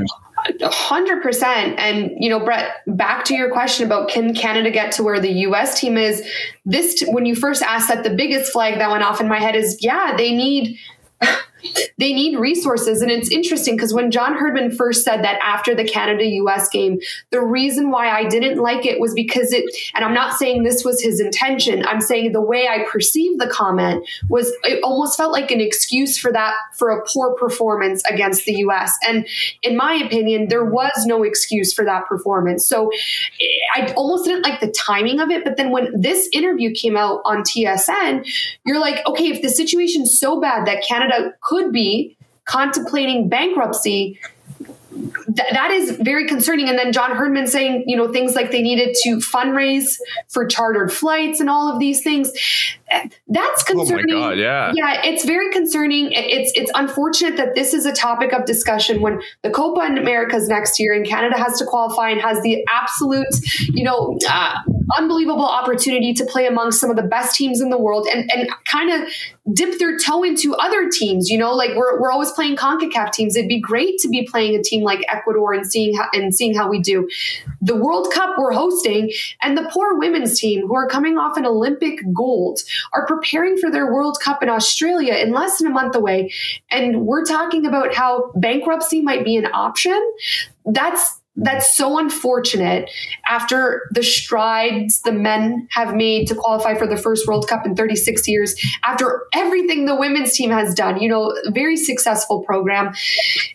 hundred 0.62 1.22
percent. 1.22 1.80
And 1.80 2.12
you 2.20 2.30
know, 2.30 2.40
Brett, 2.40 2.78
back 2.88 3.26
to 3.26 3.34
your 3.34 3.52
question 3.52 3.86
about 3.86 4.10
can 4.10 4.34
Canada 4.34 4.72
get 4.72 4.92
to 4.94 5.04
where 5.04 5.20
the 5.20 5.32
U.S. 5.32 5.80
team 5.80 5.98
is? 5.98 6.22
This, 6.66 7.04
when 7.08 7.26
you 7.26 7.36
first 7.36 7.62
asked 7.62 7.88
that, 7.88 8.04
the 8.04 8.14
biggest 8.14 8.52
flag 8.52 8.80
that 8.80 8.90
went 8.90 9.04
off 9.04 9.22
in 9.22 9.28
my 9.28 9.40
head 9.40 9.56
is, 9.56 9.78
yeah, 9.82 10.16
they 10.18 10.34
need 10.36 10.78
they 11.98 12.14
need 12.14 12.38
resources. 12.38 13.02
And 13.02 13.12
it's 13.12 13.30
interesting 13.30 13.76
because 13.76 13.94
when 13.94 14.12
John 14.12 14.34
Herdman 14.34 14.72
first 14.72 15.04
said 15.04 15.24
that 15.24 15.40
after 15.44 15.76
the 15.76 15.84
Canada 15.84 16.26
US 16.26 16.70
game, 16.70 17.00
the 17.30 17.42
reason 17.42 17.92
why 17.92 18.10
I 18.10 18.28
didn't 18.28 18.58
like 18.60 18.86
it 18.86 19.00
was 19.00 19.14
because 19.14 19.54
it, 19.54 19.64
and 19.94 20.04
I'm 20.04 20.14
not 20.14 20.38
saying 20.38 20.64
this 20.64 20.84
was 20.84 21.02
his 21.02 21.20
intention, 21.20 21.86
I'm 21.86 22.02
saying 22.02 22.32
the 22.32 22.42
way 22.42 22.68
I 22.68 22.86
perceived 22.90 23.40
the 23.40 23.48
comment 23.48 24.08
was 24.30 24.52
it 24.64 24.84
almost 24.84 25.18
felt 25.18 25.32
like 25.32 25.52
an 25.52 25.62
excuse 25.62 26.18
for 26.18 26.32
that, 26.32 26.56
for 26.76 26.90
a 26.90 27.06
poor 27.06 27.36
performance 27.36 28.04
against 28.10 28.46
the 28.46 28.54
US. 28.68 28.98
And 29.08 29.28
in 29.62 29.78
my 29.78 29.94
opinion, 29.94 30.48
there 30.48 30.66
was 30.66 31.06
no 31.06 31.24
excuse 31.24 31.74
for 31.74 31.86
that 31.86 32.08
performance. 32.08 32.68
So 32.68 32.90
eh, 32.90 33.46
I 33.76 33.94
almost 33.94 34.26
didn't 34.26 34.44
like 34.44 34.60
the 34.60 34.72
timing 34.72 35.20
of 35.20 35.30
it. 35.30 35.44
But 35.44 35.58
then 35.58 35.72
when 35.72 36.00
this 36.00 36.30
interview 36.34 36.74
came 36.74 36.98
out 36.98 37.22
on 37.26 37.44
TSN, 37.44 38.28
you're 38.66 38.80
like, 38.80 39.06
okay, 39.06 39.28
if 39.28 39.42
the 39.42 39.50
situation's 39.50 40.20
so 40.20 40.40
bad 40.40 40.66
that 40.68 40.84
Canada 40.88 41.34
could 41.52 41.74
be 41.74 42.16
contemplating 42.46 43.28
bankruptcy 43.28 44.18
th- 44.92 45.54
that 45.54 45.72
is 45.72 45.92
very 45.92 46.28
concerning. 46.28 46.70
And 46.70 46.78
then 46.78 46.92
John 46.92 47.16
Herdman 47.16 47.48
saying, 47.48 47.86
you 47.88 47.98
know, 47.98 48.12
things 48.12 48.36
like 48.36 48.52
they 48.52 48.62
needed 48.62 48.96
to 49.04 49.18
fundraise 49.18 49.98
for 50.30 50.46
chartered 50.46 50.92
flights 50.92 51.40
and 51.40 51.50
all 51.50 51.72
of 51.72 51.80
these 51.80 52.02
things. 52.02 52.32
That's 53.28 53.64
concerning. 53.64 54.16
Oh 54.16 54.20
my 54.20 54.30
God, 54.30 54.38
yeah. 54.38 54.72
Yeah, 54.74 55.02
it's 55.06 55.26
very 55.26 55.52
concerning. 55.52 56.12
It's 56.12 56.52
it's 56.56 56.72
unfortunate 56.76 57.38
that 57.38 57.56
this 57.56 57.74
is 57.74 57.86
a 57.86 57.94
topic 57.94 58.34
of 58.34 58.46
discussion 58.46 59.02
when 59.02 59.22
the 59.44 59.50
Copa 59.50 59.82
Americas 59.82 60.48
next 60.48 60.80
year 60.80 60.94
and 60.94 61.06
Canada 61.06 61.38
has 61.38 61.58
to 61.60 61.66
qualify 61.66 62.10
and 62.10 62.22
has 62.22 62.42
the 62.42 62.66
absolute, 62.68 63.28
you 63.70 63.84
know, 63.84 64.18
uh, 64.30 64.56
unbelievable 64.98 65.46
opportunity 65.46 66.14
to 66.14 66.26
play 66.26 66.48
among 66.48 66.72
some 66.72 66.90
of 66.90 66.96
the 66.96 67.04
best 67.04 67.36
teams 67.36 67.62
in 67.62 67.70
the 67.70 67.78
world 67.78 68.08
and, 68.12 68.30
and 68.34 68.50
kind 68.66 68.92
of 68.92 69.10
dip 69.54 69.80
their 69.80 69.98
toe 69.98 70.24
into 70.24 70.56
other 70.56 70.90
teams. 70.90 71.30
You 71.30 71.38
know, 71.38 71.54
like 71.54 71.76
we're, 71.76 72.00
we're 72.00 72.12
always 72.12 72.32
playing 72.32 72.56
CONCACAF 72.58 73.12
teams. 73.12 73.36
It'd 73.36 73.50
be 73.50 73.60
great 73.60 73.98
to 74.00 74.10
be 74.10 74.28
playing 74.30 74.56
a 74.56 74.64
team 74.64 74.84
like 74.84 75.06
Ecuador 75.10 75.54
and 75.54 75.66
seeing 75.66 75.96
how, 75.96 76.08
and 76.14 76.34
seeing 76.34 76.56
how 76.56 76.70
we 76.70 76.80
do. 76.80 77.10
The 77.62 77.76
World 77.76 78.12
Cup 78.14 78.36
we're 78.38 78.54
hosting 78.54 79.12
and 79.42 79.58
the 79.58 79.70
poor 79.72 79.98
women's 79.98 80.40
team 80.40 80.68
who 80.68 80.76
are 80.76 80.88
coming 80.88 81.18
off 81.18 81.38
an 81.38 81.46
Olympic 81.46 82.00
gold 82.14 82.60
are 82.94 83.06
preparing 83.06 83.58
for 83.58 83.70
their 83.70 83.94
World 83.94 84.18
Cup 84.22 84.44
in 84.44 84.50
Australia 84.50 85.14
in 85.16 85.32
less 85.32 85.58
than 85.58 85.68
a 85.68 85.74
month 85.74 85.96
away. 85.96 86.32
And 86.70 87.06
we're 87.06 87.26
talking 87.26 87.66
about 87.66 87.94
how 87.94 88.32
bankruptcy 88.36 89.02
might 89.02 89.24
be 89.24 89.36
an 89.38 89.48
option. 89.48 90.00
That's 90.66 91.21
that's 91.36 91.76
so 91.78 91.98
unfortunate 91.98 92.90
after 93.28 93.90
the 93.92 94.04
strides 94.04 95.02
the 95.02 95.14
men 95.14 95.68
have 95.72 95.96
made 95.96 96.28
to 96.28 96.36
qualify 96.36 96.76
for 96.76 96.86
the 96.86 96.98
first 96.98 97.28
World 97.28 97.48
Cup 97.48 97.66
in 97.66 97.76
36 97.76 98.28
years, 98.28 98.56
after 98.84 99.24
everything 99.34 99.86
the 99.86 99.96
women's 99.96 100.34
team 100.34 100.50
has 100.50 100.74
done, 100.74 101.02
you 101.02 101.08
know, 101.08 101.34
very 101.52 101.78
successful 101.78 102.44
program. 102.44 102.94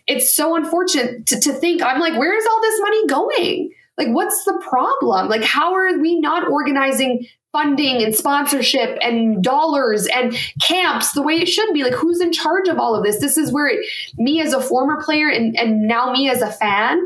It's 0.07 0.35
so 0.35 0.55
unfortunate 0.55 1.27
to, 1.27 1.39
to 1.39 1.53
think, 1.53 1.83
I'm 1.83 1.99
like, 1.99 2.17
where 2.17 2.35
is 2.35 2.45
all 2.45 2.61
this 2.61 2.79
money 2.81 3.07
going? 3.07 3.71
Like, 3.97 4.09
what's 4.09 4.43
the 4.43 4.59
problem? 4.67 5.27
Like, 5.27 5.43
how 5.43 5.73
are 5.73 5.97
we 5.99 6.19
not 6.19 6.49
organizing 6.49 7.27
funding 7.51 8.03
and 8.03 8.13
sponsorship 8.13 8.99
and 9.01 9.41
dollars 9.41 10.05
and 10.07 10.37
camps 10.61 11.13
the 11.13 11.23
way 11.23 11.35
it 11.35 11.47
should 11.47 11.73
be. 11.73 11.83
Like, 11.83 11.93
who's 11.93 12.21
in 12.21 12.31
charge 12.31 12.67
of 12.67 12.77
all 12.77 12.93
of 12.93 13.03
this? 13.03 13.19
This 13.19 13.37
is 13.37 13.51
where 13.51 13.67
it, 13.67 13.85
me 14.17 14.41
as 14.41 14.53
a 14.53 14.61
former 14.61 15.01
player 15.01 15.29
and, 15.29 15.57
and 15.57 15.87
now 15.87 16.11
me 16.11 16.29
as 16.29 16.41
a 16.41 16.51
fan 16.51 17.03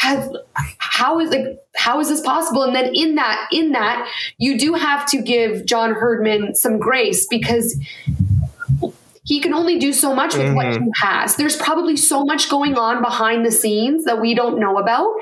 has 0.00 0.34
how 0.78 1.20
is 1.20 1.30
like 1.30 1.58
how 1.76 2.00
is 2.00 2.08
this 2.08 2.22
possible? 2.22 2.62
And 2.62 2.74
then 2.74 2.92
in 2.94 3.16
that 3.16 3.48
in 3.52 3.72
that 3.72 4.08
you 4.38 4.58
do 4.58 4.74
have 4.74 5.06
to 5.10 5.20
give 5.20 5.66
john 5.66 5.92
herdman 5.92 6.54
some 6.54 6.78
grace 6.78 7.26
because 7.28 7.78
he 9.24 9.40
can 9.40 9.52
only 9.52 9.78
do 9.78 9.92
so 9.92 10.14
much 10.14 10.34
with 10.34 10.46
mm-hmm. 10.46 10.56
what 10.56 10.72
he 10.72 10.90
has. 11.02 11.36
There's 11.36 11.54
probably 11.54 11.96
so 11.96 12.24
much 12.24 12.48
going 12.48 12.76
on 12.76 13.02
behind 13.02 13.44
the 13.44 13.52
scenes 13.52 14.04
that 14.06 14.20
we 14.20 14.34
don't 14.34 14.58
know 14.58 14.78
about. 14.78 15.12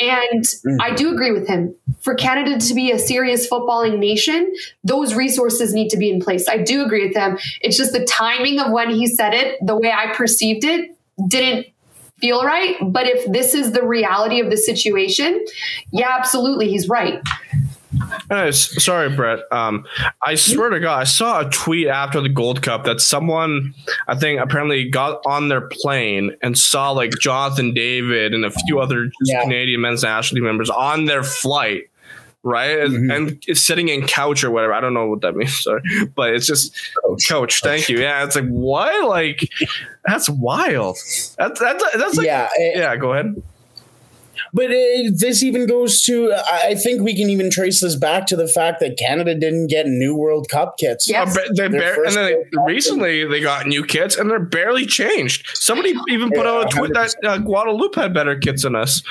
And 0.00 0.42
mm-hmm. 0.42 0.80
i 0.80 0.92
do 0.92 1.12
agree 1.12 1.30
with 1.30 1.46
him. 1.46 1.74
For 2.00 2.14
canada 2.16 2.58
to 2.58 2.74
be 2.74 2.90
a 2.90 2.98
serious 2.98 3.48
footballing 3.48 3.98
nation 3.98 4.52
those 4.82 5.14
resources 5.14 5.72
need 5.72 5.90
to 5.90 5.96
be 5.96 6.10
in 6.10 6.20
place. 6.20 6.48
I 6.48 6.58
do 6.58 6.84
agree 6.84 7.06
with 7.06 7.16
him. 7.16 7.38
It's 7.60 7.76
just 7.76 7.92
the 7.92 8.04
timing 8.04 8.58
of 8.58 8.72
when 8.72 8.90
he 8.90 9.06
said 9.06 9.32
it 9.32 9.58
the 9.64 9.76
way 9.76 9.92
i 9.92 10.12
perceived 10.12 10.64
it 10.64 10.90
didn't 11.28 11.66
feel 12.18 12.44
right. 12.44 12.76
But 12.82 13.06
if 13.06 13.30
this 13.32 13.54
is 13.54 13.72
the 13.72 13.84
reality 13.84 14.40
of 14.40 14.50
the 14.50 14.56
situation, 14.56 15.44
yeah, 15.92 16.16
absolutely, 16.18 16.68
he's 16.68 16.88
right. 16.88 17.20
Uh, 18.30 18.50
sorry, 18.52 19.14
Brett. 19.14 19.40
Um, 19.52 19.86
I 20.24 20.34
swear 20.34 20.70
to 20.70 20.80
God, 20.80 21.00
I 21.00 21.04
saw 21.04 21.46
a 21.46 21.50
tweet 21.50 21.86
after 21.86 22.20
the 22.20 22.28
Gold 22.28 22.62
Cup 22.62 22.84
that 22.84 23.00
someone, 23.00 23.74
I 24.08 24.14
think, 24.14 24.40
apparently 24.40 24.88
got 24.88 25.20
on 25.26 25.48
their 25.48 25.60
plane 25.60 26.36
and 26.42 26.58
saw 26.58 26.90
like 26.90 27.12
Jonathan 27.20 27.72
David 27.72 28.34
and 28.34 28.44
a 28.44 28.50
few 28.50 28.80
other 28.80 29.10
yeah. 29.22 29.42
Canadian 29.42 29.80
men's 29.80 30.02
national 30.02 30.38
team 30.38 30.44
members 30.44 30.70
on 30.70 31.04
their 31.04 31.22
flight 31.22 31.84
right? 32.44 32.78
Mm-hmm. 32.78 33.10
And, 33.10 33.44
and 33.48 33.58
sitting 33.58 33.88
in 33.88 34.06
couch 34.06 34.44
or 34.44 34.50
whatever. 34.50 34.72
I 34.72 34.80
don't 34.80 34.94
know 34.94 35.06
what 35.06 35.22
that 35.22 35.34
means, 35.36 35.58
sorry, 35.58 35.82
but 36.14 36.34
it's 36.34 36.46
just 36.46 36.76
coach. 37.04 37.28
coach 37.28 37.60
thank 37.60 37.88
you. 37.88 37.98
Yeah, 37.98 38.24
it's 38.24 38.36
like 38.36 38.46
what? 38.46 39.08
Like 39.08 39.48
that's 40.04 40.28
wild. 40.28 40.96
That's 41.38 41.58
that's 41.58 41.84
that's 41.96 42.16
like 42.16 42.26
yeah. 42.26 42.48
It, 42.54 42.78
yeah. 42.78 42.96
Go 42.96 43.12
ahead. 43.12 43.42
But 44.52 44.66
it, 44.70 45.18
this 45.18 45.42
even 45.42 45.66
goes 45.66 46.02
to, 46.02 46.32
I 46.32 46.74
think 46.74 47.02
we 47.02 47.16
can 47.16 47.30
even 47.30 47.50
trace 47.50 47.80
this 47.80 47.96
back 47.96 48.26
to 48.26 48.36
the 48.36 48.48
fact 48.48 48.80
that 48.80 48.96
Canada 48.98 49.34
didn't 49.34 49.68
get 49.68 49.86
new 49.86 50.14
World 50.14 50.48
Cup 50.48 50.76
kits. 50.78 51.08
Yeah, 51.08 51.22
uh, 51.22 51.34
they 51.56 51.68
bar- 51.68 52.04
and 52.04 52.14
then 52.14 52.44
they, 52.52 52.58
recently 52.64 53.24
they 53.24 53.40
got 53.40 53.66
new 53.66 53.84
kits 53.84 54.16
and 54.16 54.30
they're 54.30 54.38
barely 54.38 54.86
changed. 54.86 55.46
Somebody 55.54 55.94
even 56.08 56.30
put 56.30 56.44
yeah, 56.44 56.52
out 56.52 56.72
a 56.72 56.76
tweet 56.76 56.92
100%. 56.92 56.94
that 56.94 57.28
uh, 57.28 57.38
Guadeloupe 57.38 57.94
had 57.94 58.14
better 58.14 58.36
kits 58.38 58.62
than 58.62 58.74
us. 58.74 59.02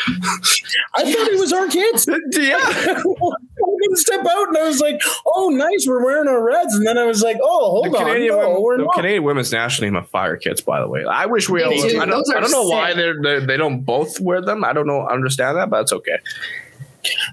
I 0.96 1.04
thought 1.04 1.28
it 1.28 1.40
was 1.40 1.54
our 1.54 1.68
kids. 1.68 2.08
yeah. 2.38 3.04
didn't 3.84 3.98
step 3.98 4.26
out 4.26 4.48
and 4.48 4.58
I 4.58 4.64
was 4.64 4.80
like, 4.80 5.02
oh, 5.26 5.50
nice, 5.50 5.86
we're 5.88 6.04
wearing 6.04 6.28
our 6.28 6.44
reds. 6.44 6.74
And 6.76 6.86
then 6.86 6.98
I 6.98 7.06
was 7.06 7.22
like, 7.22 7.38
oh, 7.42 7.72
hold 7.72 7.94
the 7.94 7.98
on. 7.98 8.06
Canadian, 8.06 8.38
no, 8.38 8.60
we're 8.60 8.78
the 8.78 8.86
not. 8.86 8.96
Canadian 8.96 9.24
women's 9.24 9.52
national 9.52 9.88
team 9.88 9.96
have 9.96 10.10
fire 10.10 10.38
kits, 10.38 10.62
by 10.62 10.80
the 10.80 10.88
way. 10.88 11.04
I 11.06 11.26
wish 11.26 11.50
we 11.50 11.64
all, 11.64 11.74
I 11.74 12.06
don't, 12.06 12.36
I 12.36 12.40
don't 12.40 12.52
know 12.52 12.64
sick. 12.64 12.72
why 12.72 12.94
they're, 12.94 13.22
they're, 13.22 13.42
they 13.42 13.58
do 13.58 13.70
not 13.70 13.86
both 13.86 14.20
wear 14.20 14.42
them. 14.42 14.64
I 14.64 14.74
don't 14.74 14.88
know, 14.88 15.08
understand 15.08 15.58
that, 15.58 15.70
but 15.70 15.82
it's 15.82 15.94
okay 15.94 16.18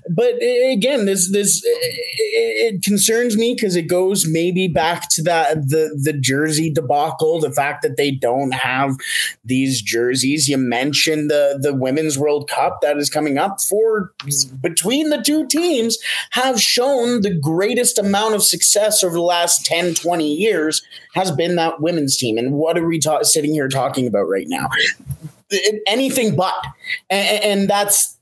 but 0.08 0.34
again, 0.42 1.06
this 1.06 1.30
this 1.30 1.62
it 1.64 2.82
concerns 2.82 3.36
me 3.36 3.54
because 3.54 3.76
it 3.76 3.88
goes 3.88 4.26
maybe 4.26 4.68
back 4.68 5.08
to 5.10 5.22
that 5.22 5.68
the 5.68 5.98
the 6.02 6.12
jersey 6.12 6.72
debacle, 6.72 7.40
the 7.40 7.52
fact 7.52 7.82
that 7.82 7.96
they 7.96 8.10
don't 8.10 8.52
have 8.52 8.96
these 9.44 9.82
jerseys. 9.82 10.48
You 10.48 10.58
mentioned 10.58 11.30
the 11.30 11.58
the 11.60 11.74
women's 11.74 12.18
World 12.18 12.48
Cup 12.48 12.80
that 12.82 12.96
is 12.96 13.10
coming 13.10 13.38
up 13.38 13.60
for 13.60 14.12
between 14.60 15.10
the 15.10 15.22
two 15.22 15.46
teams 15.46 15.98
have 16.30 16.60
shown 16.60 17.22
the 17.22 17.34
greatest 17.34 17.98
amount 17.98 18.34
of 18.34 18.42
success 18.42 19.02
over 19.02 19.14
the 19.14 19.22
last 19.22 19.64
10, 19.64 19.94
20 19.94 20.34
years 20.34 20.82
has 21.14 21.30
been 21.30 21.56
that 21.56 21.80
women's 21.80 22.16
team. 22.16 22.38
And 22.38 22.52
what 22.52 22.78
are 22.78 22.86
we 22.86 22.98
ta- 22.98 23.22
sitting 23.22 23.52
here 23.52 23.68
talking 23.68 24.06
about 24.06 24.28
right 24.28 24.46
now? 24.48 24.68
Anything 25.86 26.36
but, 26.36 26.54
and, 27.08 27.44
and 27.44 27.70
that's 27.70 28.16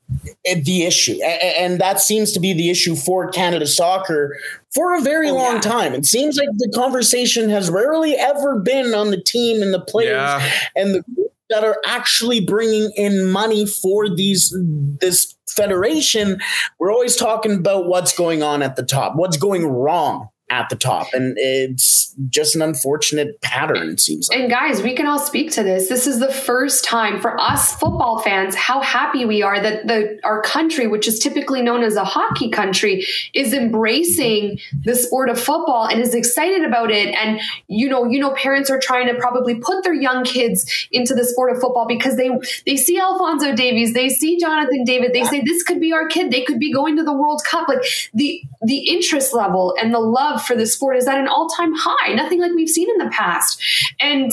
Eh, 0.47 0.61
the 0.65 0.85
issue. 0.85 1.21
And 1.23 1.81
that 1.81 2.01
seems 2.01 2.33
to 2.33 2.41
be 2.41 2.53
the 2.53 2.71
issue 2.71 2.97
for 2.97 3.29
Canada 3.31 3.67
soccer 3.67 4.39
for 4.71 4.97
a 4.97 5.01
very 5.01 5.31
oh, 5.31 5.35
long 5.35 5.55
yeah. 5.57 5.61
time. 5.61 5.95
It 5.95 6.07
seems 6.07 6.37
like 6.37 6.49
the 6.57 6.73
conversation 6.75 7.51
has 7.51 7.71
rarely 7.71 8.15
ever 8.15 8.59
been 8.59 8.95
on 8.95 9.11
the 9.11 9.21
team 9.21 9.63
and 9.63 9.73
the 9.75 9.81
players 9.81 10.13
yeah. 10.13 10.51
and 10.77 10.95
the 10.95 11.29
that 11.51 11.65
are 11.65 11.79
actually 11.87 12.41
bringing 12.41 12.93
in 12.95 13.31
money 13.31 13.65
for 13.65 14.09
these 14.09 14.55
this 15.01 15.35
federation. 15.49 16.41
We're 16.79 16.93
always 16.93 17.17
talking 17.17 17.55
about 17.57 17.87
what's 17.87 18.15
going 18.15 18.43
on 18.43 18.63
at 18.63 18.77
the 18.77 18.83
top, 18.83 19.17
what's 19.17 19.39
going 19.39 19.67
wrong 19.67 20.29
at 20.51 20.69
the 20.71 20.77
top. 20.77 21.09
And 21.13 21.37
it's 21.37 22.15
just 22.31 22.55
an 22.57 22.63
unfortunate 22.63 23.41
pattern, 23.43 23.91
it 23.91 24.01
seems 24.01 24.29
like. 24.29 24.39
And 24.39 24.51
guys, 24.51 24.83
we 24.83 24.95
can 24.95 25.07
all 25.07 25.19
speak 25.19 25.51
to 25.53 25.63
this. 25.63 25.89
This 25.89 26.07
is 26.07 26.21
the 26.21 26.33
first 26.33 26.85
time 26.85 27.21
for 27.21 27.39
us 27.41 27.75
football 27.75 28.21
fans, 28.21 28.55
how 28.55 28.81
happy 28.81 29.25
we 29.25 29.43
are 29.43 29.61
that 29.61 29.87
the 29.87 30.19
our 30.25 30.43
country, 30.43 30.87
which 30.87 31.07
is 31.07 31.19
typically 31.19 31.63
known 31.63 31.83
as 31.83 31.97
a 31.97 32.05
hockey 32.05 32.51
country, 32.51 33.07
is 33.35 33.53
embracing 33.53 34.59
the 34.85 34.95
sport 34.95 35.29
of 35.29 35.39
football 35.39 35.87
and 35.87 36.01
is 36.01 36.15
excited 36.15 36.65
about 36.65 36.91
it. 36.91 37.15
And 37.15 37.41
you 37.67 37.89
know, 37.89 38.07
you 38.07 38.19
know, 38.19 38.33
parents 38.33 38.71
are 38.71 38.81
trying 38.81 39.07
to 39.09 39.15
probably 39.15 39.57
put 39.57 39.85
their 39.85 39.95
young 39.95 40.25
kids 40.25 40.89
into 40.91 41.15
the 41.15 41.25
sport 41.25 41.53
of 41.53 41.61
football 41.61 41.87
because 41.87 42.17
they 42.17 42.31
they 42.67 42.77
see 42.77 42.99
Alphonso 42.99 43.55
Davies, 43.55 43.93
they 43.93 44.09
see 44.09 44.39
Jonathan 44.39 44.85
David, 44.85 45.13
they 45.13 45.25
say 45.25 45.43
this 45.43 45.63
could 45.63 45.81
be 45.81 45.93
our 45.93 46.09
kid, 46.09 46.31
they 46.31 46.43
could 46.43 46.59
be 46.59 46.73
going 46.73 46.97
to 46.97 47.03
the 47.03 47.13
World 47.13 47.43
Cup. 47.45 47.69
Like 47.69 47.85
the 48.15 48.43
the 48.63 48.89
interest 48.89 49.35
level 49.35 49.75
and 49.81 49.93
the 49.93 50.01
love 50.01 50.38
love 50.39 50.47
for 50.47 50.57
the 50.57 50.67
sport 50.67 50.97
is 50.97 51.07
at 51.07 51.19
an 51.19 51.29
all 51.29 51.49
time 51.49 51.73
high, 51.75 52.15
nothing 52.15 52.41
like 52.41 52.53
we've 52.53 52.69
seen 52.69 52.89
in 52.89 53.05
the 53.05 53.11
past. 53.11 53.61
And 54.01 54.33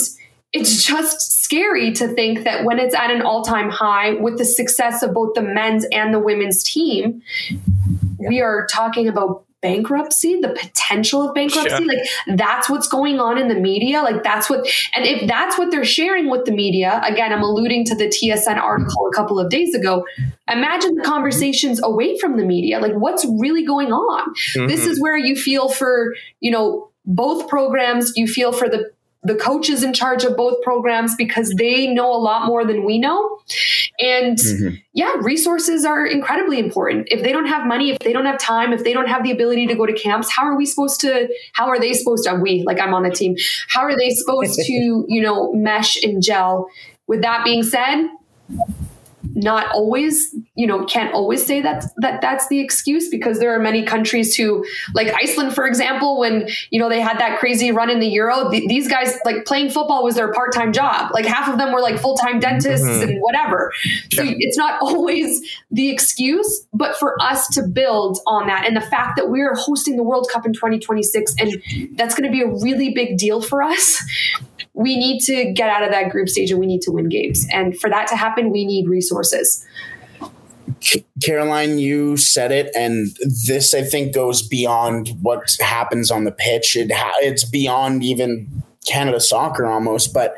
it's 0.53 0.83
just 0.83 1.43
scary 1.43 1.91
to 1.93 2.07
think 2.07 2.43
that 2.43 2.63
when 2.63 2.79
it's 2.79 2.95
at 2.95 3.11
an 3.11 3.21
all 3.21 3.43
time 3.43 3.69
high 3.69 4.13
with 4.13 4.37
the 4.37 4.45
success 4.45 5.03
of 5.03 5.13
both 5.13 5.33
the 5.33 5.41
men's 5.41 5.85
and 5.91 6.13
the 6.13 6.19
women's 6.19 6.63
team, 6.63 7.21
we 8.19 8.41
are 8.41 8.65
talking 8.67 9.07
about 9.07 9.45
bankruptcy, 9.65 10.39
the 10.39 10.49
potential 10.49 11.27
of 11.27 11.33
bankruptcy. 11.33 11.71
Yeah. 11.71 11.79
Like 11.79 12.37
that's 12.37 12.69
what's 12.69 12.87
going 12.87 13.19
on 13.19 13.39
in 13.39 13.47
the 13.47 13.55
media. 13.55 14.01
Like 14.01 14.23
that's 14.23 14.49
what, 14.49 14.67
and 14.93 15.05
if 15.05 15.27
that's 15.27 15.57
what 15.57 15.71
they're 15.71 15.83
sharing 15.83 16.29
with 16.29 16.45
the 16.45 16.51
media, 16.51 17.01
again, 17.03 17.33
I'm 17.33 17.41
alluding 17.41 17.85
to 17.85 17.95
the 17.95 18.05
TSN 18.05 18.57
article 18.57 19.09
a 19.11 19.15
couple 19.15 19.39
of 19.39 19.49
days 19.49 19.73
ago. 19.73 20.05
Imagine 20.51 20.95
the 20.95 21.03
conversations 21.03 21.81
away 21.81 22.17
from 22.19 22.37
the 22.37 22.45
media. 22.45 22.79
Like 22.79 22.93
what's 22.93 23.25
really 23.39 23.65
going 23.65 23.91
on? 23.91 24.33
Mm-hmm. 24.35 24.67
This 24.67 24.85
is 24.85 25.01
where 25.01 25.17
you 25.17 25.35
feel 25.35 25.67
for, 25.67 26.13
you 26.39 26.51
know, 26.51 26.91
both 27.07 27.47
programs, 27.47 28.13
you 28.15 28.27
feel 28.27 28.51
for 28.51 28.67
the 28.69 28.91
the 29.25 29.35
coaches 29.35 29.83
in 29.83 29.93
charge 29.93 30.23
of 30.23 30.37
both 30.37 30.61
programs 30.61 31.15
because 31.15 31.53
they 31.57 31.87
know 31.87 32.13
a 32.13 32.17
lot 32.17 32.45
more 32.45 32.63
than 32.63 32.85
we 32.85 32.99
know. 32.99 33.39
And 33.99 34.37
mm-hmm. 34.37 34.75
yeah, 34.93 35.15
resources 35.19 35.83
are 35.83 36.05
incredibly 36.05 36.59
important. 36.59 37.07
If 37.09 37.23
they 37.23 37.31
don't 37.31 37.47
have 37.47 37.65
money, 37.65 37.89
if 37.89 37.99
they 37.99 38.13
don't 38.13 38.25
have 38.25 38.39
time, 38.39 38.71
if 38.71 38.83
they 38.83 38.93
don't 38.93 39.07
have 39.07 39.23
the 39.23 39.31
ability 39.31 39.65
to 39.67 39.75
go 39.75 39.85
to 39.85 39.93
camps, 39.93 40.31
how 40.31 40.43
are 40.43 40.55
we 40.55 40.65
supposed 40.65 41.01
to, 41.01 41.27
how 41.53 41.67
are 41.67 41.79
they 41.79 41.93
supposed 41.93 42.25
to, 42.25 42.35
we, 42.35 42.63
like 42.63 42.79
I'm 42.79 42.93
on 42.93 43.03
the 43.03 43.09
team, 43.09 43.35
how 43.67 43.81
are 43.81 43.97
they 43.97 44.11
supposed 44.11 44.59
to, 44.65 45.05
you 45.07 45.21
know, 45.21 45.51
mesh 45.53 46.01
and 46.03 46.21
gel? 46.21 46.69
With 47.07 47.21
that 47.21 47.43
being 47.43 47.63
said, 47.63 48.07
not 49.33 49.73
always, 49.73 50.35
you 50.55 50.67
know, 50.67 50.85
can't 50.85 51.13
always 51.13 51.45
say 51.45 51.61
that 51.61 51.85
that 51.97 52.21
that's 52.21 52.47
the 52.47 52.59
excuse 52.59 53.09
because 53.09 53.39
there 53.39 53.55
are 53.55 53.59
many 53.59 53.83
countries 53.83 54.35
who, 54.35 54.65
like 54.93 55.13
Iceland, 55.13 55.53
for 55.53 55.65
example, 55.65 56.19
when 56.19 56.47
you 56.69 56.79
know 56.79 56.89
they 56.89 57.01
had 57.01 57.19
that 57.19 57.39
crazy 57.39 57.71
run 57.71 57.89
in 57.89 57.99
the 57.99 58.07
Euro, 58.07 58.49
th- 58.49 58.67
these 58.67 58.87
guys 58.87 59.17
like 59.25 59.45
playing 59.45 59.69
football 59.69 60.03
was 60.03 60.15
their 60.15 60.31
part 60.33 60.53
time 60.53 60.73
job. 60.73 61.11
Like 61.13 61.25
half 61.25 61.49
of 61.49 61.57
them 61.57 61.73
were 61.73 61.81
like 61.81 61.99
full 61.99 62.17
time 62.17 62.39
dentists 62.39 62.85
mm-hmm. 62.85 63.09
and 63.09 63.21
whatever. 63.21 63.71
So 64.11 64.23
it's 64.25 64.57
not 64.57 64.81
always 64.81 65.41
the 65.71 65.89
excuse, 65.89 66.65
but 66.73 66.95
for 66.97 67.21
us 67.21 67.47
to 67.49 67.63
build 67.63 68.19
on 68.27 68.47
that 68.47 68.65
and 68.65 68.75
the 68.75 68.81
fact 68.81 69.17
that 69.17 69.29
we're 69.29 69.55
hosting 69.55 69.97
the 69.97 70.03
World 70.03 70.27
Cup 70.31 70.45
in 70.45 70.53
2026 70.53 71.35
and 71.39 71.97
that's 71.97 72.15
going 72.15 72.29
to 72.29 72.31
be 72.31 72.41
a 72.41 72.47
really 72.47 72.93
big 72.93 73.17
deal 73.17 73.41
for 73.41 73.61
us 73.61 74.03
we 74.75 74.97
need 74.97 75.21
to 75.21 75.51
get 75.53 75.69
out 75.69 75.83
of 75.83 75.91
that 75.91 76.09
group 76.11 76.29
stage 76.29 76.51
and 76.51 76.59
we 76.59 76.65
need 76.65 76.81
to 76.81 76.91
win 76.91 77.09
games. 77.09 77.47
And 77.51 77.77
for 77.79 77.89
that 77.89 78.07
to 78.07 78.15
happen, 78.15 78.51
we 78.51 78.65
need 78.65 78.87
resources. 78.87 79.65
Caroline, 81.23 81.79
you 81.79 82.17
said 82.17 82.51
it, 82.51 82.69
and 82.75 83.15
this 83.47 83.73
I 83.73 83.81
think 83.81 84.13
goes 84.13 84.45
beyond 84.45 85.09
what 85.21 85.55
happens 85.59 86.11
on 86.11 86.25
the 86.25 86.31
pitch. 86.31 86.75
It 86.75 86.91
ha- 86.91 87.13
it's 87.21 87.43
beyond 87.43 88.03
even 88.03 88.63
Canada 88.85 89.19
soccer 89.19 89.65
almost, 89.65 90.13
but 90.13 90.35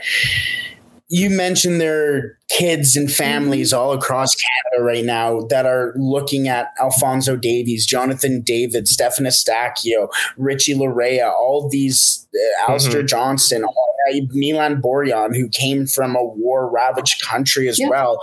you 1.09 1.29
mentioned 1.29 1.79
there 1.79 2.15
are 2.15 2.37
kids 2.49 2.95
and 2.97 3.11
families 3.11 3.71
all 3.71 3.93
across 3.93 4.35
Canada 4.35 4.83
right 4.83 5.05
now 5.05 5.41
that 5.49 5.65
are 5.65 5.93
looking 5.95 6.47
at 6.47 6.73
Alphonso 6.79 7.37
Davies, 7.37 7.85
Jonathan 7.85 8.41
David, 8.41 8.87
Stefan 8.87 9.25
Eustaquio, 9.25 10.09
Richie 10.37 10.75
Laryea, 10.75 11.29
all 11.31 11.69
these, 11.69 12.27
uh, 12.35 12.71
Alistair 12.71 12.99
mm-hmm. 12.99 13.07
Johnston, 13.07 13.63
uh, 13.63 14.11
Milan 14.33 14.81
Borjan, 14.81 15.35
who 15.35 15.47
came 15.49 15.87
from 15.87 16.15
a 16.15 16.23
war 16.23 16.69
ravaged 16.69 17.21
country 17.21 17.69
as 17.69 17.79
well 17.87 18.19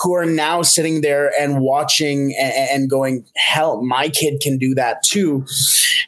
who 0.00 0.14
are 0.14 0.26
now 0.26 0.62
sitting 0.62 1.00
there 1.00 1.32
and 1.40 1.60
watching 1.60 2.32
and, 2.38 2.52
and, 2.70 2.90
going, 2.90 3.26
hell, 3.36 3.82
my 3.82 4.08
kid 4.08 4.40
can 4.40 4.56
do 4.56 4.72
that 4.74 5.02
too. 5.02 5.44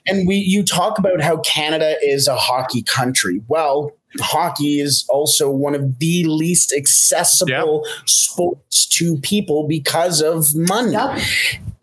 And 0.07 0.29
we, 0.29 0.37
you 0.37 0.63
talk 0.63 0.99
about 0.99 1.21
how 1.21 1.39
Canada 1.39 1.97
is 2.01 2.29
a 2.29 2.37
hockey 2.37 2.83
country. 2.83 3.43
Well, 3.49 3.91
hockey 4.19 4.81
is 4.81 5.05
also 5.09 5.51
one 5.51 5.75
of 5.75 5.99
the 5.99 6.25
least 6.25 6.73
accessible 6.77 7.85
yep. 7.87 8.09
sports 8.09 8.87
to 8.89 9.19
people 9.19 9.67
because 9.69 10.21
of 10.21 10.55
money. 10.55 10.93
Yep. 10.93 11.19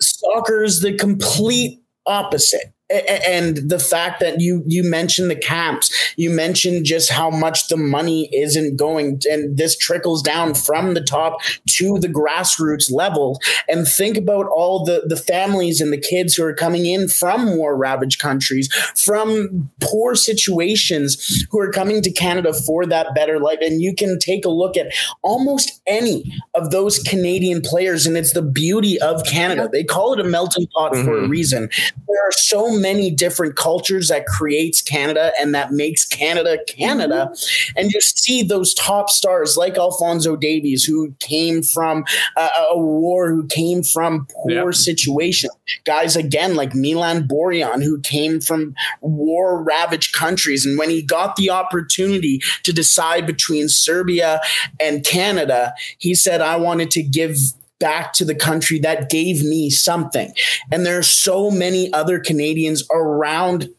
Soccer 0.01 0.63
is 0.63 0.81
the 0.81 0.93
complete 0.93 1.81
opposite 2.05 2.73
and 2.89 3.69
the 3.69 3.79
fact 3.79 4.21
that 4.21 4.39
you 4.39 4.63
you 4.65 4.81
mentioned 4.81 5.29
the 5.29 5.35
camps 5.35 6.13
you 6.15 6.29
mentioned 6.29 6.85
just 6.85 7.11
how 7.11 7.29
much 7.29 7.67
the 7.67 7.75
money 7.75 8.29
isn't 8.33 8.77
going 8.77 9.19
and 9.29 9.57
this 9.57 9.77
trickles 9.77 10.21
down 10.21 10.53
from 10.53 10.93
the 10.93 11.01
top 11.01 11.41
to 11.67 11.99
the 11.99 12.07
grassroots 12.07 12.89
level 12.91 13.41
and 13.67 13.87
think 13.87 14.15
about 14.15 14.45
all 14.47 14.85
the 14.85 15.03
the 15.07 15.17
families 15.17 15.81
and 15.81 15.91
the 15.91 15.97
kids 15.97 16.35
who 16.35 16.43
are 16.43 16.53
coming 16.53 16.85
in 16.85 17.09
from 17.09 17.57
war 17.57 17.75
ravaged 17.75 18.21
countries 18.21 18.71
from 18.95 19.69
poor 19.81 20.15
situations 20.15 21.45
who 21.51 21.59
are 21.59 21.71
coming 21.71 22.01
to 22.01 22.11
Canada 22.11 22.53
for 22.53 22.85
that 22.85 23.13
better 23.13 23.37
life 23.37 23.59
and 23.59 23.81
you 23.81 23.93
can 23.93 24.17
take 24.17 24.45
a 24.45 24.49
look 24.49 24.77
at 24.77 24.93
almost 25.23 25.81
any 25.87 26.33
of 26.55 26.71
those 26.71 26.99
Canadian 26.99 27.61
players 27.61 28.05
and 28.05 28.15
it's 28.15 28.33
the 28.33 28.41
beauty 28.41 28.97
of 29.01 29.25
Canada 29.25 29.67
they 29.69 29.83
call 29.83 30.13
it 30.13 30.21
a 30.21 30.23
melting 30.23 30.67
pot 30.67 30.93
mm-hmm. 30.93 31.03
for 31.03 31.17
a 31.17 31.21
mm-hmm. 31.23 31.31
reason 31.31 31.69
there 32.07 32.25
are 32.25 32.31
so 32.31 32.76
many 32.81 33.11
different 33.11 33.55
cultures 33.55 34.09
that 34.09 34.25
creates 34.25 34.81
Canada 34.81 35.31
and 35.39 35.53
that 35.53 35.71
makes 35.71 36.05
Canada 36.05 36.57
Canada. 36.67 37.29
Mm-hmm. 37.31 37.79
And 37.79 37.91
you 37.91 38.01
see 38.01 38.43
those 38.43 38.73
top 38.73 39.09
stars 39.09 39.57
like 39.57 39.77
Alphonso 39.77 40.35
Davies, 40.35 40.83
who 40.83 41.13
came 41.19 41.63
from 41.63 42.05
a, 42.35 42.49
a 42.71 42.79
war, 42.79 43.29
who 43.29 43.45
came 43.47 43.83
from 43.83 44.27
poor 44.31 44.51
yep. 44.51 44.73
situation. 44.73 45.49
Guys 45.85 46.15
again 46.15 46.55
like 46.55 46.73
Milan 46.73 47.27
Borjan, 47.27 47.83
who 47.83 47.99
came 48.01 48.39
from 48.39 48.75
war 49.01 49.63
ravaged 49.63 50.13
countries. 50.13 50.65
And 50.65 50.77
when 50.77 50.89
he 50.89 51.01
got 51.01 51.35
the 51.35 51.49
opportunity 51.49 52.41
to 52.63 52.73
decide 52.73 53.25
between 53.25 53.69
Serbia 53.69 54.39
and 54.79 55.03
Canada, 55.03 55.73
he 55.97 56.15
said, 56.15 56.41
I 56.41 56.57
wanted 56.57 56.91
to 56.91 57.03
give 57.03 57.37
back 57.79 58.13
to 58.13 58.25
the 58.25 58.35
country 58.35 58.79
that 58.79 59.09
gave 59.09 59.43
me 59.43 59.69
something. 59.69 60.33
And 60.71 60.85
there 60.85 60.97
are 60.97 61.03
so 61.03 61.51
many 61.51 61.91
other 61.93 62.19
Canadians 62.19 62.83
around 62.91 63.69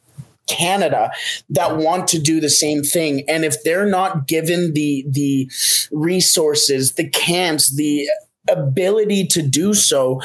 Canada 0.49 1.11
that 1.51 1.77
want 1.77 2.09
to 2.09 2.19
do 2.19 2.41
the 2.41 2.51
same 2.51 2.83
thing. 2.83 3.23
And 3.29 3.45
if 3.45 3.63
they're 3.63 3.87
not 3.87 4.27
given 4.27 4.73
the 4.73 5.05
the 5.09 5.51
resources, 5.93 6.95
the 6.95 7.09
camps, 7.09 7.77
the 7.77 8.09
ability 8.49 9.27
to 9.27 9.43
do 9.43 9.75
so, 9.75 10.23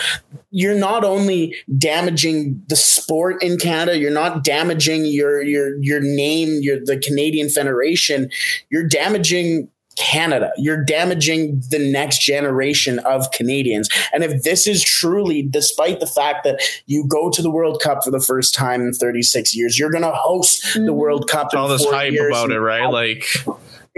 you're 0.50 0.78
not 0.78 1.04
only 1.04 1.56
damaging 1.78 2.64
the 2.68 2.76
sport 2.76 3.44
in 3.44 3.58
Canada, 3.58 3.98
you're 3.98 4.12
not 4.12 4.44
damaging 4.44 5.06
your 5.06 5.44
your 5.44 5.76
your 5.82 6.00
name, 6.00 6.60
your 6.62 6.80
the 6.84 6.98
Canadian 6.98 7.50
Federation, 7.50 8.30
you're 8.70 8.88
damaging 8.88 9.68
Canada. 9.98 10.52
You're 10.58 10.84
damaging 10.84 11.62
the 11.70 11.80
next 11.80 12.22
generation 12.22 13.00
of 13.00 13.32
Canadians. 13.32 13.90
And 14.12 14.24
if 14.24 14.44
this 14.44 14.68
is 14.68 14.84
truly, 14.84 15.42
despite 15.42 16.00
the 16.00 16.08
fact 16.08 16.44
that 16.44 16.62
you 16.86 17.06
go 17.08 17.30
to 17.30 17.42
the 17.42 17.52
World 17.52 17.82
Cup 17.82 18.04
for 18.04 18.12
the 18.12 18.20
first 18.20 18.54
time 18.54 18.82
in 18.82 18.94
36 18.94 19.56
years, 19.56 19.78
you're 19.78 19.92
going 19.92 20.04
to 20.04 20.12
host 20.12 20.64
mm-hmm. 20.64 20.86
the 20.86 20.94
World 20.94 21.30
Cup. 21.30 21.50
All 21.54 21.68
this 21.68 21.86
hype 21.86 22.14
about 22.14 22.52
it, 22.52 22.60
right? 22.60 22.86
Like 22.86 23.26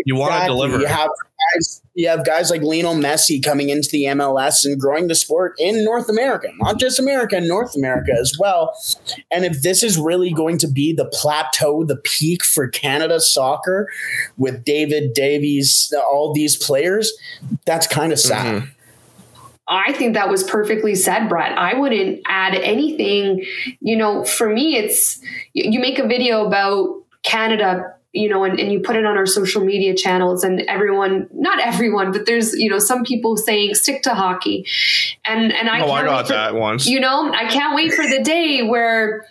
you 0.06 0.16
want 0.16 0.34
to 0.42 0.48
deliver. 0.48 0.80
You 0.80 0.88
have 0.88 1.10
guys, 1.54 1.82
you 1.94 2.08
have 2.08 2.26
guys 2.26 2.50
like 2.50 2.62
Lionel 2.62 2.96
Messi 2.96 3.44
coming 3.44 3.70
into 3.70 3.90
the 3.92 4.04
MLS 4.06 4.66
and 4.66 4.80
growing 4.80 5.08
the 5.08 5.16
sport 5.16 5.56
in 5.60 5.84
North 5.84 6.10
America, 6.10 6.50
not 6.60 6.80
just 6.80 7.00
America, 7.00 7.40
North 7.42 7.76
America 7.76 8.12
as 8.20 8.38
well. 8.40 8.74
And 9.32 9.46
if 9.46 9.62
this 9.62 9.84
is 9.84 9.98
really 9.98 10.32
going 10.32 10.58
to 10.60 10.68
be 10.68 10.94
the 10.94 11.06
plateau, 11.06 11.84
the 11.84 11.98
peak 11.98 12.44
for 12.44 12.68
Canada 12.68 13.20
soccer 13.20 13.90
with 14.38 14.64
David 14.64 15.14
Davies, 15.14 15.94
all 16.12 16.34
these 16.34 16.56
players, 16.58 17.12
that's 17.66 17.88
kind 17.88 18.12
of 18.12 18.20
sad. 18.20 18.64
Mm-hmm. 18.64 18.70
I 19.68 19.94
think 19.94 20.14
that 20.14 20.30
was 20.30 20.44
perfectly 20.44 20.94
said, 20.94 21.28
Brett. 21.28 21.58
I 21.58 21.74
wouldn't 21.74 22.22
add 22.28 22.54
anything. 22.54 23.44
You 23.80 23.98
know, 23.98 24.24
for 24.24 24.48
me, 24.48 24.78
it's 24.78 25.20
you 25.54 25.80
make 25.80 25.98
a 25.98 26.08
video 26.08 26.46
about 26.46 27.02
Canada 27.24 27.95
you 28.16 28.30
know, 28.30 28.46
and, 28.46 28.60
and 28.60 28.72
you 28.72 28.80
put 28.80 28.96
it 28.96 29.06
on 29.06 29.18
our 29.18 29.26
social 29.26 29.64
media 29.64 29.94
channels 29.94 30.44
and 30.44 30.62
everyone, 30.62 31.28
not 31.34 31.60
everyone, 31.60 32.14
but 32.14 32.26
there's, 32.26 32.54
you 32.54 32.70
know, 32.70 32.80
some 32.80 33.04
people 33.04 33.36
saying 33.36 33.76
stick 33.76 34.04
to 34.04 34.16
hockey. 34.16 34.66
And, 35.26 35.52
and 35.52 35.70
I, 35.70 35.82
oh, 35.82 35.92
I 35.92 36.04
got 36.04 36.28
for, 36.28 36.34
that 36.34 36.56
once, 36.56 36.88
you 36.88 37.02
know, 37.02 37.32
I 37.34 37.46
can't 37.50 37.76
wait 37.76 37.94
for 37.94 38.08
the 38.08 38.24
day 38.24 38.64
where 38.64 39.28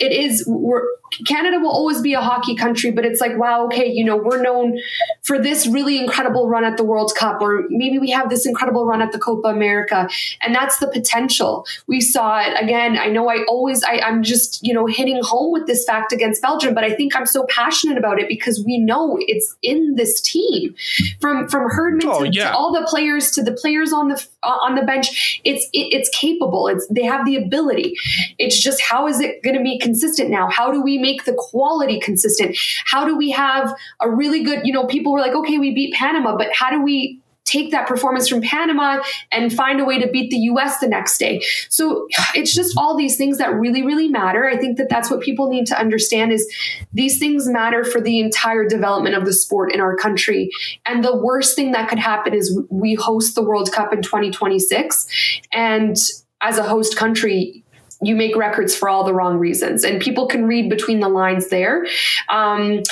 it 0.00 0.12
is, 0.12 0.44
we're, 0.46 0.84
Canada 1.26 1.58
will 1.58 1.70
always 1.70 2.00
be 2.00 2.14
a 2.14 2.20
hockey 2.20 2.54
country, 2.54 2.90
but 2.90 3.04
it's 3.04 3.20
like, 3.20 3.36
wow, 3.38 3.66
okay, 3.66 3.90
you 3.90 4.04
know, 4.04 4.16
we're 4.16 4.42
known 4.42 4.78
for 5.22 5.38
this 5.40 5.66
really 5.66 5.98
incredible 5.98 6.48
run 6.48 6.64
at 6.64 6.76
the 6.76 6.84
World 6.84 7.12
Cup, 7.16 7.40
or 7.40 7.64
maybe 7.68 7.98
we 7.98 8.10
have 8.10 8.30
this 8.30 8.46
incredible 8.46 8.86
run 8.86 9.00
at 9.02 9.12
the 9.12 9.18
Copa 9.18 9.48
America. 9.48 10.08
And 10.42 10.54
that's 10.54 10.78
the 10.78 10.88
potential. 10.88 11.66
We 11.86 12.00
saw 12.00 12.40
it 12.40 12.54
again. 12.62 12.96
I 12.98 13.06
know 13.06 13.28
I 13.28 13.44
always, 13.48 13.82
I, 13.84 13.98
I'm 13.98 14.22
just, 14.22 14.64
you 14.66 14.74
know, 14.74 14.86
hitting 14.86 15.20
home 15.22 15.52
with 15.52 15.66
this 15.66 15.84
fact 15.84 16.12
against 16.12 16.42
Belgium, 16.42 16.74
but 16.74 16.84
I 16.84 16.94
think 16.94 17.16
I'm 17.16 17.26
so 17.26 17.46
passionate 17.48 17.98
about 17.98 18.20
it 18.20 18.28
because 18.28 18.62
we 18.64 18.78
know 18.78 19.18
it's 19.20 19.56
in 19.62 19.94
this 19.94 20.20
team 20.20 20.74
from, 21.20 21.48
from 21.48 21.70
Herdman 21.70 22.08
oh, 22.08 22.24
to, 22.24 22.30
yeah. 22.30 22.50
to, 22.50 22.54
all 22.54 22.72
the 22.72 22.86
players 22.86 23.30
to 23.32 23.42
the 23.42 23.52
players 23.52 23.92
on 23.92 24.08
the, 24.08 24.26
uh, 24.42 24.48
on 24.48 24.74
the 24.74 24.82
bench. 24.82 25.40
It's, 25.44 25.64
it, 25.72 25.92
it's 25.92 26.08
capable. 26.10 26.68
It's, 26.68 26.86
they 26.88 27.04
have 27.04 27.24
the 27.24 27.36
ability. 27.36 27.96
It's 28.38 28.60
just, 28.60 28.82
how 28.82 29.06
is 29.06 29.20
it 29.20 29.42
going 29.42 29.56
to 29.56 29.62
be 29.62 29.78
consistent 29.78 30.30
now? 30.30 30.48
How 30.50 30.72
do 30.72 30.82
we 30.82 30.98
make 31.04 31.24
the 31.24 31.34
quality 31.36 32.00
consistent? 32.00 32.56
How 32.86 33.04
do 33.04 33.16
we 33.16 33.30
have 33.32 33.74
a 34.00 34.10
really 34.10 34.42
good, 34.42 34.62
you 34.64 34.72
know, 34.72 34.86
people 34.86 35.12
were 35.12 35.20
like, 35.20 35.34
okay, 35.34 35.58
we 35.58 35.74
beat 35.74 35.92
Panama, 35.94 36.36
but 36.36 36.48
how 36.52 36.70
do 36.70 36.82
we 36.82 37.20
take 37.44 37.70
that 37.72 37.86
performance 37.86 38.26
from 38.26 38.40
Panama 38.40 39.02
and 39.30 39.52
find 39.52 39.80
a 39.80 39.84
way 39.84 39.98
to 39.98 40.08
beat 40.08 40.30
the 40.30 40.38
US 40.50 40.78
the 40.78 40.88
next 40.88 41.18
day. 41.18 41.42
So 41.68 42.08
it's 42.34 42.54
just 42.54 42.76
all 42.76 42.96
these 42.96 43.16
things 43.16 43.38
that 43.38 43.52
really 43.54 43.82
really 43.82 44.08
matter. 44.08 44.48
I 44.48 44.56
think 44.56 44.78
that 44.78 44.88
that's 44.88 45.10
what 45.10 45.20
people 45.20 45.48
need 45.48 45.66
to 45.66 45.78
understand 45.78 46.32
is 46.32 46.50
these 46.92 47.18
things 47.18 47.46
matter 47.46 47.84
for 47.84 48.00
the 48.00 48.18
entire 48.20 48.66
development 48.66 49.14
of 49.14 49.26
the 49.26 49.32
sport 49.32 49.72
in 49.72 49.80
our 49.80 49.96
country. 49.96 50.50
And 50.86 51.04
the 51.04 51.16
worst 51.16 51.54
thing 51.54 51.72
that 51.72 51.88
could 51.88 51.98
happen 51.98 52.34
is 52.34 52.58
we 52.70 52.94
host 52.94 53.34
the 53.34 53.42
World 53.42 53.70
Cup 53.72 53.92
in 53.92 54.02
2026 54.02 55.06
and 55.52 55.96
as 56.40 56.58
a 56.58 56.62
host 56.62 56.96
country 56.96 57.63
you 58.04 58.14
make 58.16 58.36
records 58.36 58.74
for 58.74 58.88
all 58.88 59.04
the 59.04 59.14
wrong 59.14 59.38
reasons. 59.38 59.84
And 59.84 60.00
people 60.00 60.26
can 60.26 60.46
read 60.46 60.68
between 60.68 61.00
the 61.00 61.08
lines 61.08 61.48
there. 61.48 61.86
Um, 62.28 62.82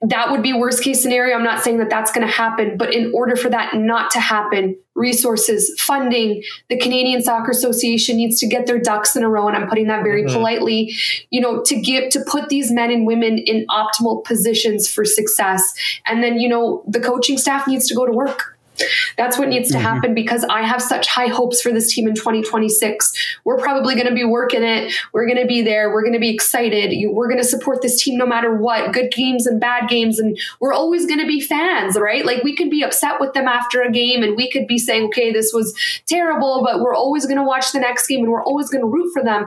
that 0.00 0.30
would 0.30 0.44
be 0.44 0.52
worst 0.52 0.84
case 0.84 1.02
scenario. 1.02 1.34
I'm 1.36 1.42
not 1.42 1.64
saying 1.64 1.78
that 1.78 1.90
that's 1.90 2.12
going 2.12 2.26
to 2.26 2.32
happen 2.32 2.76
but 2.76 2.94
in 2.94 3.12
order 3.12 3.34
for 3.34 3.48
that 3.48 3.74
not 3.74 4.12
to 4.12 4.20
happen 4.20 4.76
resources 4.94 5.74
funding 5.80 6.42
the 6.68 6.76
canadian 6.76 7.22
soccer 7.22 7.52
association 7.52 8.16
needs 8.16 8.40
to 8.40 8.48
get 8.48 8.66
their 8.66 8.80
ducks 8.80 9.14
in 9.14 9.22
a 9.22 9.28
row 9.28 9.46
and 9.46 9.56
i'm 9.56 9.68
putting 9.68 9.86
that 9.86 10.02
very 10.02 10.24
mm-hmm. 10.24 10.34
politely 10.34 10.92
you 11.30 11.40
know 11.40 11.62
to 11.62 11.80
give 11.80 12.10
to 12.10 12.20
put 12.26 12.48
these 12.48 12.72
men 12.72 12.90
and 12.90 13.06
women 13.06 13.38
in 13.38 13.64
optimal 13.70 14.24
positions 14.24 14.88
for 14.88 15.04
success. 15.04 15.74
And 16.06 16.22
then 16.22 16.38
you 16.38 16.48
know 16.48 16.82
the 16.86 17.00
coaching 17.00 17.38
staff 17.38 17.66
needs 17.66 17.86
to 17.88 17.94
go 17.94 18.06
to 18.06 18.12
work 18.12 18.57
that's 19.16 19.38
what 19.38 19.48
needs 19.48 19.70
to 19.70 19.76
mm-hmm. 19.76 19.86
happen 19.86 20.14
because 20.14 20.44
I 20.44 20.62
have 20.62 20.82
such 20.82 21.06
high 21.06 21.28
hopes 21.28 21.60
for 21.60 21.72
this 21.72 21.92
team 21.92 22.08
in 22.08 22.14
2026. 22.14 23.12
We're 23.44 23.58
probably 23.58 23.94
going 23.94 24.08
to 24.08 24.14
be 24.14 24.24
working 24.24 24.62
it. 24.62 24.94
We're 25.12 25.26
going 25.26 25.38
to 25.38 25.46
be 25.46 25.62
there. 25.62 25.92
We're 25.92 26.02
going 26.02 26.14
to 26.14 26.20
be 26.20 26.32
excited. 26.32 26.94
We're 27.10 27.28
going 27.28 27.38
to 27.38 27.44
support 27.44 27.82
this 27.82 28.02
team 28.02 28.18
no 28.18 28.26
matter 28.26 28.56
what, 28.56 28.92
good 28.92 29.10
games 29.12 29.46
and 29.46 29.60
bad 29.60 29.88
games. 29.88 30.18
And 30.18 30.38
we're 30.60 30.72
always 30.72 31.06
going 31.06 31.20
to 31.20 31.26
be 31.26 31.40
fans, 31.40 31.98
right? 31.98 32.24
Like 32.24 32.42
we 32.42 32.54
could 32.54 32.70
be 32.70 32.82
upset 32.82 33.20
with 33.20 33.32
them 33.32 33.48
after 33.48 33.82
a 33.82 33.90
game 33.90 34.22
and 34.22 34.36
we 34.36 34.50
could 34.50 34.66
be 34.66 34.78
saying, 34.78 35.06
okay, 35.06 35.32
this 35.32 35.52
was 35.52 35.74
terrible, 36.06 36.62
but 36.64 36.80
we're 36.80 36.94
always 36.94 37.26
going 37.26 37.38
to 37.38 37.44
watch 37.44 37.72
the 37.72 37.80
next 37.80 38.06
game 38.06 38.20
and 38.20 38.30
we're 38.30 38.44
always 38.44 38.70
going 38.70 38.82
to 38.82 38.88
root 38.88 39.12
for 39.12 39.22
them. 39.22 39.46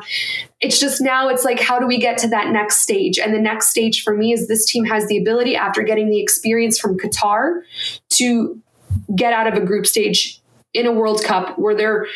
It's 0.60 0.80
just 0.80 1.02
now 1.02 1.30
it's 1.30 1.44
like, 1.44 1.60
how 1.60 1.80
do 1.80 1.88
we 1.88 1.98
get 1.98 2.18
to 2.20 2.28
that 2.30 2.52
next 2.52 2.82
stage? 2.82 3.18
And 3.18 3.34
the 3.34 3.40
next 3.40 3.70
stage 3.70 4.04
for 4.04 4.16
me 4.16 4.34
is 4.34 4.48
this 4.48 4.66
team 4.66 4.86
has 4.86 5.08
the 5.08 5.18
ability 5.18 5.56
after 5.56 5.82
getting 5.84 6.10
the 6.10 6.22
experience 6.22 6.80
from 6.80 6.98
Qatar 6.98 7.62
to 8.10 8.62
get 9.16 9.34
out 9.34 9.48
of 9.48 9.62
a 9.62 9.66
group 9.66 9.86
stage 9.86 10.40
in 10.74 10.86
a 10.86 10.92
World 10.92 11.24
Cup 11.24 11.58
where 11.60 11.76
they're 11.76 12.08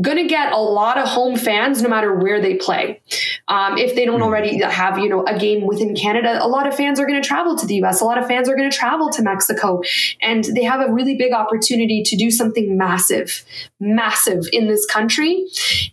going 0.00 0.16
to 0.16 0.26
get 0.26 0.52
a 0.52 0.58
lot 0.58 0.98
of 0.98 1.08
home 1.08 1.36
fans 1.36 1.80
no 1.80 1.88
matter 1.88 2.12
where 2.14 2.40
they 2.40 2.56
play. 2.56 3.00
Um, 3.46 3.78
if 3.78 3.94
they 3.94 4.04
don't 4.04 4.18
hmm. 4.18 4.24
already 4.24 4.60
have, 4.60 4.98
you 4.98 5.08
know, 5.08 5.24
a 5.24 5.38
game 5.38 5.66
within 5.66 5.94
Canada, 5.94 6.44
a 6.44 6.48
lot 6.48 6.66
of 6.66 6.74
fans 6.74 6.98
are 6.98 7.06
going 7.06 7.20
to 7.20 7.26
travel 7.26 7.56
to 7.56 7.66
the 7.66 7.76
US. 7.84 8.00
A 8.00 8.04
lot 8.04 8.18
of 8.18 8.26
fans 8.26 8.48
are 8.48 8.56
going 8.56 8.68
to 8.68 8.76
travel 8.76 9.10
to 9.10 9.22
Mexico. 9.22 9.82
And 10.20 10.42
they 10.42 10.64
have 10.64 10.80
a 10.80 10.92
really 10.92 11.16
big 11.16 11.32
opportunity 11.32 12.02
to 12.02 12.16
do 12.16 12.30
something 12.30 12.76
massive, 12.76 13.44
massive 13.78 14.44
in 14.52 14.66
this 14.66 14.84
country. 14.86 15.46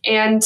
And 0.06 0.44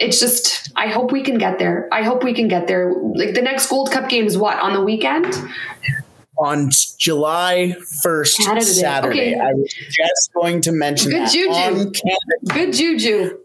it's 0.00 0.20
just, 0.20 0.72
I 0.74 0.88
hope 0.88 1.12
we 1.12 1.22
can 1.22 1.38
get 1.38 1.60
there. 1.60 1.88
I 1.92 2.02
hope 2.02 2.24
we 2.24 2.34
can 2.34 2.48
get 2.48 2.66
there. 2.66 2.92
Like 3.14 3.34
the 3.34 3.42
next 3.42 3.68
Gold 3.68 3.92
Cup 3.92 4.08
game 4.08 4.26
is 4.26 4.36
what, 4.36 4.58
on 4.58 4.72
the 4.72 4.82
weekend? 4.82 5.32
On 6.38 6.70
July 6.98 7.74
1st, 8.04 8.44
Canada 8.44 8.66
Saturday. 8.66 9.34
Okay. 9.34 9.40
I 9.40 9.52
was 9.52 9.72
just 9.72 10.32
going 10.34 10.60
to 10.62 10.72
mention 10.72 11.10
Good 11.10 11.22
that. 11.22 11.92
juju. 11.92 12.52
Good 12.52 12.72
juju. 12.72 13.38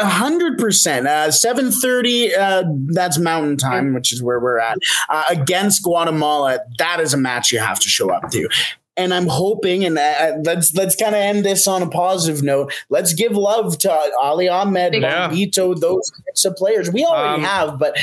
A 0.00 0.06
hundred 0.06 0.58
percent. 0.58 1.06
Uh, 1.06 1.30
Seven 1.30 1.70
thirty. 1.70 2.34
Uh, 2.34 2.64
that's 2.86 3.18
Mountain 3.18 3.58
Time, 3.58 3.92
which 3.92 4.12
is 4.12 4.22
where 4.22 4.40
we're 4.40 4.58
at. 4.58 4.78
Uh, 5.08 5.24
against 5.28 5.82
Guatemala, 5.82 6.60
that 6.78 7.00
is 7.00 7.12
a 7.12 7.18
match 7.18 7.52
you 7.52 7.58
have 7.58 7.78
to 7.80 7.88
show 7.88 8.10
up 8.10 8.30
to. 8.30 8.48
And 8.96 9.12
I'm 9.12 9.26
hoping, 9.26 9.84
and 9.84 9.98
uh, 9.98 10.34
let's 10.44 10.74
let's 10.74 10.96
kind 10.96 11.14
of 11.14 11.20
end 11.20 11.44
this 11.44 11.66
on 11.66 11.82
a 11.82 11.88
positive 11.88 12.42
note. 12.42 12.72
Let's 12.88 13.12
give 13.12 13.32
love 13.32 13.78
to 13.78 14.10
Ali 14.22 14.48
Ahmed, 14.48 14.94
yeah. 14.94 15.28
Vito, 15.28 15.74
those 15.74 16.10
types 16.10 16.44
of 16.44 16.56
players. 16.56 16.90
We 16.90 17.04
already 17.04 17.42
um, 17.42 17.48
have, 17.48 17.78
but, 17.78 17.96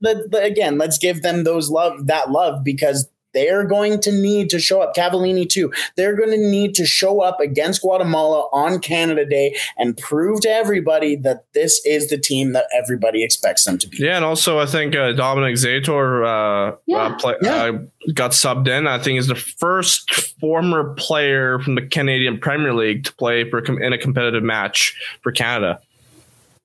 but, 0.00 0.30
but 0.30 0.44
again, 0.44 0.78
let's 0.78 0.98
give 0.98 1.22
them 1.22 1.44
those 1.44 1.70
love, 1.70 2.08
that 2.08 2.30
love, 2.30 2.64
because 2.64 3.08
they're 3.34 3.64
going 3.64 4.00
to 4.00 4.12
need 4.12 4.50
to 4.50 4.58
show 4.58 4.80
up. 4.80 4.94
Cavallini 4.94 5.48
too. 5.48 5.72
They're 5.96 6.16
going 6.16 6.30
to 6.30 6.38
need 6.38 6.74
to 6.76 6.86
show 6.86 7.20
up 7.20 7.40
against 7.40 7.82
Guatemala 7.82 8.48
on 8.52 8.78
Canada 8.80 9.24
Day 9.24 9.56
and 9.78 9.96
prove 9.96 10.40
to 10.42 10.50
everybody 10.50 11.16
that 11.16 11.44
this 11.52 11.80
is 11.84 12.08
the 12.08 12.18
team 12.18 12.52
that 12.52 12.66
everybody 12.74 13.24
expects 13.24 13.64
them 13.64 13.78
to 13.78 13.88
be. 13.88 13.98
Yeah, 13.98 14.16
and 14.16 14.24
also 14.24 14.58
I 14.58 14.66
think 14.66 14.94
uh, 14.94 15.12
Dominick 15.12 15.56
Zator 15.56 16.24
uh, 16.26 16.76
yeah. 16.86 16.96
uh, 16.98 17.16
play, 17.16 17.34
yeah. 17.42 17.54
Uh, 17.54 17.78
got 18.14 18.32
subbed 18.32 18.68
in. 18.68 18.86
I 18.86 18.98
think 18.98 19.16
he's 19.16 19.28
the 19.28 19.34
first 19.34 20.12
former 20.40 20.94
player 20.94 21.58
from 21.58 21.74
the 21.74 21.82
Canadian 21.82 22.38
Premier 22.38 22.74
League 22.74 23.04
to 23.04 23.14
play 23.14 23.48
for 23.48 23.58
in 23.80 23.92
a 23.92 23.98
competitive 23.98 24.42
match 24.42 24.96
for 25.22 25.32
Canada. 25.32 25.80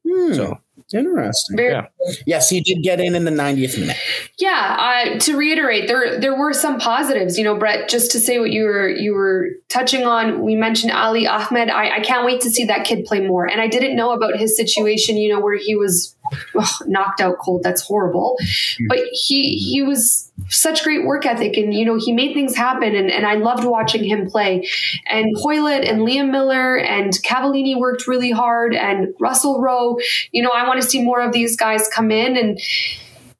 Hmm. 0.07 0.33
So 0.33 0.59
Interesting. 0.93 1.57
Very, 1.57 1.73
yeah. 1.73 1.87
Yes, 2.25 2.49
he 2.49 2.61
did 2.61 2.81
get 2.81 3.01
in 3.01 3.13
in 3.13 3.25
the 3.25 3.31
90th 3.31 3.79
minute. 3.79 3.97
Yeah, 4.39 4.77
uh, 4.79 5.19
to 5.19 5.35
reiterate, 5.35 5.87
there 5.87 6.19
there 6.19 6.37
were 6.37 6.53
some 6.53 6.79
positives. 6.79 7.37
You 7.37 7.43
know, 7.43 7.57
Brett, 7.57 7.89
just 7.89 8.11
to 8.11 8.19
say 8.19 8.39
what 8.39 8.51
you 8.51 8.63
were 8.63 8.87
you 8.89 9.13
were 9.13 9.49
touching 9.69 10.05
on. 10.05 10.41
We 10.41 10.55
mentioned 10.55 10.93
Ali 10.93 11.27
Ahmed. 11.27 11.69
I, 11.69 11.97
I 11.97 11.99
can't 11.99 12.25
wait 12.25 12.41
to 12.41 12.49
see 12.49 12.65
that 12.65 12.85
kid 12.85 13.05
play 13.05 13.19
more. 13.19 13.45
And 13.45 13.59
I 13.59 13.67
didn't 13.67 13.95
know 13.97 14.11
about 14.11 14.37
his 14.37 14.55
situation. 14.55 15.17
You 15.17 15.33
know, 15.33 15.41
where 15.41 15.57
he 15.57 15.75
was 15.75 16.15
ugh, 16.55 16.87
knocked 16.87 17.21
out 17.21 17.37
cold. 17.39 17.63
That's 17.63 17.81
horrible. 17.81 18.37
Mm. 18.79 18.87
But 18.89 18.99
he 19.11 19.57
he 19.57 19.81
was 19.81 20.31
such 20.49 20.83
great 20.83 21.05
work 21.05 21.25
ethic, 21.25 21.57
and 21.57 21.73
you 21.73 21.85
know, 21.85 21.97
he 21.97 22.13
made 22.13 22.33
things 22.33 22.55
happen. 22.55 22.95
And, 22.95 23.11
and 23.11 23.25
I 23.25 23.35
loved 23.35 23.63
watching 23.63 24.03
him 24.03 24.29
play. 24.29 24.67
And 25.07 25.35
Hoilett 25.37 25.83
and 25.83 26.01
Liam 26.01 26.31
Millar 26.31 26.77
and 26.77 27.11
Cavallini 27.23 27.77
worked 27.77 28.07
really 28.07 28.31
hard, 28.31 28.75
and 28.75 29.13
Russell 29.19 29.61
Rowe. 29.61 29.97
You 30.31 30.43
know, 30.43 30.51
I 30.53 30.67
want 30.67 30.81
to 30.81 30.87
see 30.87 31.03
more 31.03 31.21
of 31.21 31.33
these 31.33 31.55
guys 31.55 31.87
come 31.87 32.11
in 32.11 32.37
and 32.37 32.59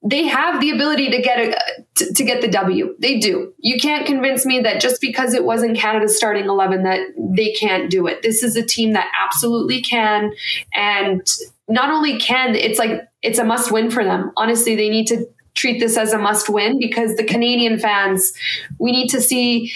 they 0.04 0.28
have 0.28 0.62
the 0.62 0.70
ability 0.70 1.10
to 1.10 1.22
get 1.22 1.40
a 1.40 1.84
to, 1.96 2.14
to, 2.14 2.24
get 2.24 2.42
the 2.42 2.48
W. 2.48 2.96
They 3.00 3.20
do. 3.20 3.54
You 3.58 3.80
can't 3.80 4.06
convince 4.06 4.46
me 4.46 4.62
that 4.62 4.80
just 4.80 5.02
because 5.02 5.34
it 5.34 5.44
wasn't 5.44 5.76
Canada's 5.76 6.16
starting 6.16 6.46
11 6.46 6.84
that 6.84 7.00
they 7.18 7.52
can't 7.54 7.90
do 7.90 8.06
it. 8.06 8.22
This 8.22 8.44
is 8.44 8.56
a 8.56 8.64
team 8.64 8.94
that 8.94 9.08
absolutely 9.20 9.82
can 9.82 10.32
and 10.74 11.28
not 11.68 11.90
only 11.90 12.20
can, 12.20 12.56
it's 12.56 12.80
like 12.80 13.08
it's 13.22 13.40
a 13.40 13.44
must 13.44 13.72
win 13.72 13.92
for 13.92 14.04
them. 14.04 14.32
Honestly, 14.38 14.76
they 14.76 14.90
need 14.90 15.08
to 15.08 15.28
treat 15.54 15.80
this 15.80 15.98
as 15.98 16.14
a 16.14 16.18
must 16.18 16.48
win 16.48 16.80
because 16.80 17.16
the 17.16 17.24
Canadian 17.24 17.80
fans, 17.80 18.32
we 18.80 18.92
need 18.92 19.10
to 19.10 19.20
see 19.20 19.74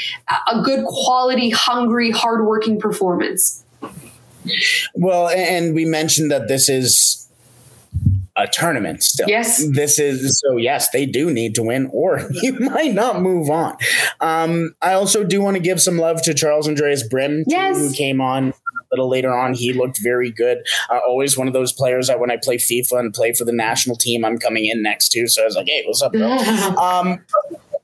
a 0.52 0.62
good 0.62 0.86
quality, 0.86 1.50
hungry, 1.50 2.12
hardworking 2.12 2.80
performance. 2.80 3.66
Well, 4.96 5.30
and 5.30 5.74
we 5.76 5.86
mentioned 5.86 6.32
that 6.32 6.48
this 6.48 6.70
is 6.70 7.21
a 8.42 8.48
tournament 8.48 9.04
still. 9.04 9.28
Yes. 9.30 9.64
This 9.72 10.00
is 10.00 10.40
so 10.40 10.58
yes, 10.58 10.90
they 10.90 11.06
do 11.06 11.32
need 11.32 11.56
to 11.56 11.64
win 11.64 11.90
or 11.94 12.28
you 12.32 12.54
might 12.60 12.94
not 12.94 13.22
move 13.22 13.50
on. 13.50 13.78
Um, 14.20 14.76
I 14.82 14.94
also 14.94 15.24
do 15.24 15.42
want 15.42 15.58
to 15.58 15.62
give 15.62 15.82
some 15.82 15.98
love 15.98 16.22
to 16.24 16.34
Charles 16.34 16.68
Andreas 16.68 17.08
Brym 17.08 17.44
yes. 17.48 17.78
who 17.78 17.94
came 17.94 18.20
on 18.20 18.50
a 18.50 18.54
little 18.92 19.10
later 19.10 19.34
on. 19.34 19.54
He 19.54 19.74
looked 19.74 20.00
very 20.02 20.32
good. 20.32 20.66
Uh, 20.90 21.00
always 21.08 21.38
one 21.38 21.48
of 21.48 21.54
those 21.54 21.72
players 21.72 22.08
that 22.08 22.20
when 22.20 22.32
I 22.32 22.38
play 22.38 22.58
FIFA 22.58 23.00
and 23.00 23.14
play 23.14 23.34
for 23.34 23.46
the 23.46 23.54
national 23.54 23.96
team, 23.96 24.26
I'm 24.26 24.38
coming 24.38 24.66
in 24.66 24.82
next 24.82 25.10
to. 25.10 25.28
So 25.28 25.44
I 25.44 25.46
was 25.46 25.56
like, 25.56 25.68
hey, 25.68 25.84
what's 25.86 26.02
up, 26.02 26.14
bro? 26.14 26.32
um, 26.78 27.24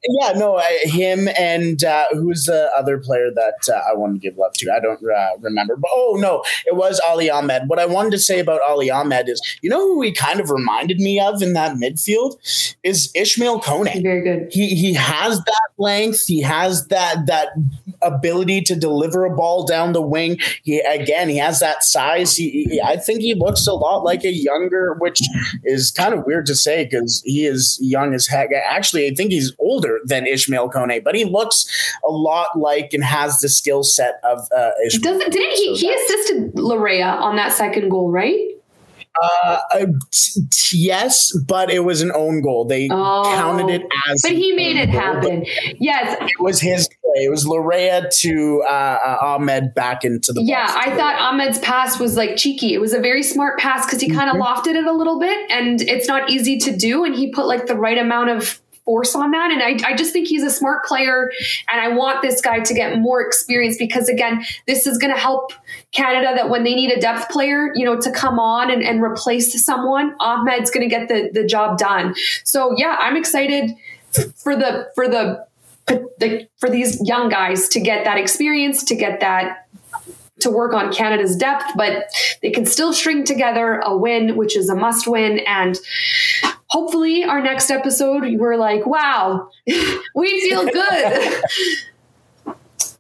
yeah, 0.10 0.34
no, 0.34 0.58
I, 0.58 0.80
him 0.84 1.28
and 1.38 1.84
uh, 1.84 2.06
who's 2.12 2.46
the 2.46 2.70
other 2.78 2.98
player 2.98 3.30
that 3.34 3.74
uh, 3.74 3.82
I 3.90 3.96
want 3.96 4.14
to 4.14 4.20
give 4.20 4.38
love 4.38 4.54
to? 4.54 4.72
I 4.72 4.80
don't 4.80 5.02
uh, 5.04 5.38
remember. 5.40 5.76
But 5.76 5.92
oh 5.94 6.18
no, 6.20 6.44
it 6.66 6.76
was 6.76 7.02
Ali 7.08 7.30
Ahmed. 7.30 7.64
What 7.68 7.80
I 7.80 7.86
wanted 7.86 8.12
to 8.12 8.20
say 8.20 8.40
about 8.40 8.62
Ali 8.62 8.90
Ahmed 8.90 9.30
is, 9.30 9.42
you 9.62 9.70
know, 9.70 9.80
who 9.80 10.02
he 10.02 10.12
kind 10.12 10.40
of 10.40 10.50
reminded 10.50 11.00
me 11.00 11.20
of 11.20 11.42
in 11.42 11.54
that 11.54 11.76
midfield 11.76 12.38
is 12.84 13.12
Ishmael 13.16 13.62
Kone. 13.62 14.02
Very 14.02 14.22
good. 14.22 14.50
He 14.52 14.76
he 14.76 14.94
has 14.94 15.40
that 15.40 15.70
length. 15.78 16.26
He 16.26 16.42
has 16.42 16.88
that 16.88 17.26
that 17.28 17.50
ability 18.02 18.62
to 18.62 18.76
deliver 18.76 19.26
a 19.26 19.36
ball 19.36 19.66
down 19.66 19.94
the 19.94 20.02
wing. 20.02 20.40
He 20.64 20.80
again, 20.80 21.30
he 21.30 21.38
has 21.38 21.60
that 21.60 21.84
size. 21.84 22.36
He, 22.36 22.66
he 22.70 22.82
I 22.82 22.98
think 22.98 23.22
he 23.22 23.34
looks 23.34 23.68
a 23.68 23.74
lot 23.74 24.04
like 24.04 24.24
a 24.24 24.32
younger, 24.32 24.96
which 25.00 25.22
is 25.64 25.92
kind 25.92 26.14
of 26.14 26.26
weird 26.26 26.46
to 26.48 26.56
say 26.56 26.86
because 26.86 27.22
he 27.26 27.46
is 27.46 27.78
young 27.82 28.14
as 28.14 28.28
heck. 28.28 28.50
Actually, 28.54 29.08
I 29.08 29.14
think 29.14 29.32
he's 29.32 29.54
older 29.60 29.97
than 30.06 30.26
Ishmael 30.28 30.70
Kone, 30.70 31.04
but 31.04 31.16
he 31.16 31.26
looks 31.26 31.66
a 32.04 32.12
lot 32.12 32.58
like 32.58 32.94
and 32.94 33.04
has 33.04 33.40
the 33.40 33.50
skill 33.50 33.84
set 33.84 34.20
of 34.24 34.48
uh, 34.56 34.72
Ishmael. 34.86 35.14
Doesn't, 35.14 35.32
didn't 35.32 35.56
he? 35.56 35.78
So 35.78 35.88
he 35.88 35.94
assisted 35.94 36.54
Laryea 36.56 37.20
on 37.22 37.36
that 37.36 37.52
second 37.54 37.90
goal, 37.90 38.12
right? 38.12 38.38
Uh, 39.22 39.60
t- 40.12 40.42
t- 40.52 40.78
yes, 40.78 41.36
but 41.48 41.72
it 41.72 41.84
was 41.84 42.02
an 42.02 42.12
own 42.14 42.42
goal. 42.42 42.66
They 42.66 42.88
oh, 42.92 43.24
counted 43.36 43.70
it 43.74 43.82
as. 44.10 44.22
But 44.22 44.34
he 44.34 44.52
made 44.52 44.78
it 44.78 44.90
happen. 44.90 45.46
Yes, 45.80 46.18
it 46.22 46.40
was 46.40 46.62
his 46.62 46.88
play. 46.88 47.24
It 47.26 47.32
was 47.32 47.46
Laryea 47.46 48.10
to 48.22 48.64
uh, 48.70 49.00
uh, 49.04 49.18
Ahmed 49.22 49.74
back 49.74 50.04
into 50.04 50.34
the. 50.34 50.44
Yeah, 50.44 50.68
I 50.70 50.96
thought 50.96 51.20
Ahmed's 51.20 51.60
pass 51.60 52.00
was 52.00 52.16
like 52.16 52.38
cheeky. 52.38 52.74
It 52.74 52.80
was 52.80 52.94
a 52.94 53.00
very 53.00 53.24
smart 53.24 53.60
pass 53.60 53.86
because 53.86 54.02
he 54.02 54.10
kind 54.10 54.30
of 54.30 54.36
mm-hmm. 54.36 54.70
lofted 54.70 54.76
it 54.76 54.86
a 54.86 54.94
little 54.94 55.20
bit, 55.20 55.50
and 55.50 55.82
it's 55.82 56.08
not 56.08 56.30
easy 56.30 56.58
to 56.60 56.76
do. 56.76 57.04
And 57.04 57.16
he 57.16 57.32
put 57.32 57.48
like 57.48 57.66
the 57.66 57.76
right 57.76 57.98
amount 57.98 58.30
of 58.30 58.62
force 58.88 59.14
on 59.16 59.32
that. 59.32 59.52
And 59.52 59.62
I, 59.62 59.92
I 59.92 59.96
just 59.96 60.14
think 60.14 60.30
he's 60.30 60.44
a 60.44 60.50
smart 60.50 60.86
player. 60.86 61.30
And 61.70 61.82
I 61.82 61.90
want 61.90 62.22
this 62.22 62.40
guy 62.40 62.62
to 62.62 62.74
get 62.74 62.98
more 62.98 63.22
experience 63.22 63.78
because, 63.78 64.08
again, 64.08 64.46
this 64.66 64.88
is 64.88 64.98
going 64.98 65.14
to 65.14 65.20
help 65.20 65.52
Canada 65.92 66.34
that 66.36 66.50
when 66.50 66.64
they 66.64 66.74
need 66.74 66.92
a 66.92 67.00
depth 67.00 67.30
player, 67.30 67.74
you 67.76 67.84
know, 67.84 68.00
to 68.00 68.12
come 68.12 68.40
on 68.40 68.72
and, 68.72 68.82
and 68.82 69.04
replace 69.04 69.64
someone, 69.64 70.16
Ahmed's 70.22 70.72
going 70.72 70.90
to 70.90 70.90
get 70.90 71.10
the, 71.10 71.30
the 71.34 71.46
job 71.46 71.78
done. 71.78 72.16
So, 72.46 72.74
yeah, 72.78 72.96
I'm 72.98 73.18
excited 73.18 73.76
for 74.38 74.56
the, 74.56 74.90
for 74.96 75.10
the, 75.10 75.46
the, 75.86 76.48
for 76.58 76.70
these 76.70 77.06
young 77.06 77.28
guys 77.28 77.68
to 77.70 77.82
get 77.82 78.06
that 78.06 78.18
experience, 78.18 78.86
to 78.86 78.96
get 78.96 79.20
that 79.20 79.68
to 80.40 80.52
work 80.52 80.74
on 80.74 80.94
Canada's 80.94 81.36
depth, 81.36 81.66
but 81.76 82.06
they 82.42 82.52
can 82.52 82.66
still 82.66 82.94
string 82.94 83.24
together 83.24 83.80
a 83.80 83.98
win, 83.98 84.36
which 84.36 84.56
is 84.56 84.70
a 84.70 84.76
must 84.76 85.08
win. 85.08 85.40
And 85.40 85.80
hopefully, 86.70 87.24
our 87.24 87.42
next 87.42 87.70
episode, 87.70 88.24
we're 88.38 88.58
like, 88.58 88.86
wow, 88.86 89.50
we 90.16 90.50
feel 90.50 90.66
good. 90.66 91.44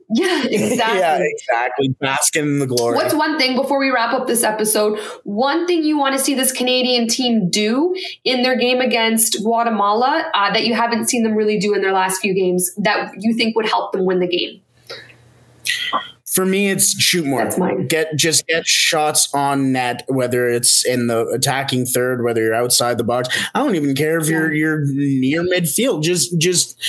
Yeah, 0.10 0.46
exactly. 0.46 1.00
yeah, 1.00 1.20
exactly. 1.20 1.90
Basking 2.00 2.44
in 2.44 2.60
the 2.60 2.66
glory. 2.66 2.96
What's 2.96 3.14
one 3.14 3.38
thing 3.38 3.58
before 3.58 3.78
we 3.78 3.90
wrap 3.90 4.14
up 4.14 4.26
this 4.26 4.44
episode? 4.44 5.00
One 5.26 5.68
thing 5.68 5.84
you 5.84 5.98
want 5.98 6.18
to 6.18 6.24
see 6.24 6.34
this 6.34 6.54
Canadian 6.54 7.10
team 7.10 7.50
do 7.50 7.94
in 8.24 8.42
their 8.42 8.58
game 8.58 8.80
against 8.80 9.44
Guatemala 9.44 10.32
uh, 10.34 10.54
that 10.54 10.66
you 10.66 10.74
haven't 10.76 11.10
seen 11.10 11.24
them 11.24 11.34
really 11.34 11.60
do 11.60 11.74
in 11.74 11.82
their 11.82 11.92
last 11.92 12.22
few 12.22 12.34
games 12.34 12.74
that 12.76 13.12
you 13.18 13.36
think 13.36 13.58
would 13.58 13.68
help 13.68 13.92
them 13.92 14.06
win 14.06 14.20
the 14.20 14.28
game? 14.28 14.62
For 16.38 16.46
me, 16.46 16.70
it's 16.70 16.92
shoot 17.02 17.26
more. 17.26 17.50
Get 17.88 18.16
just 18.16 18.46
get 18.46 18.68
shots 18.68 19.28
on 19.34 19.72
net, 19.72 20.04
whether 20.08 20.48
it's 20.48 20.86
in 20.86 21.08
the 21.08 21.26
attacking 21.30 21.88
third, 21.88 22.24
whether 22.24 22.44
you're 22.44 22.54
outside 22.54 23.00
the 23.00 23.04
box. 23.04 23.28
I 23.56 23.60
don't 23.60 23.74
even 23.74 23.96
care 23.96 24.20
if 24.20 24.30
you're 24.30 24.54
you're 24.54 24.86
near 24.86 25.42
midfield. 25.42 26.04
Just 26.04 26.38
just 26.38 26.80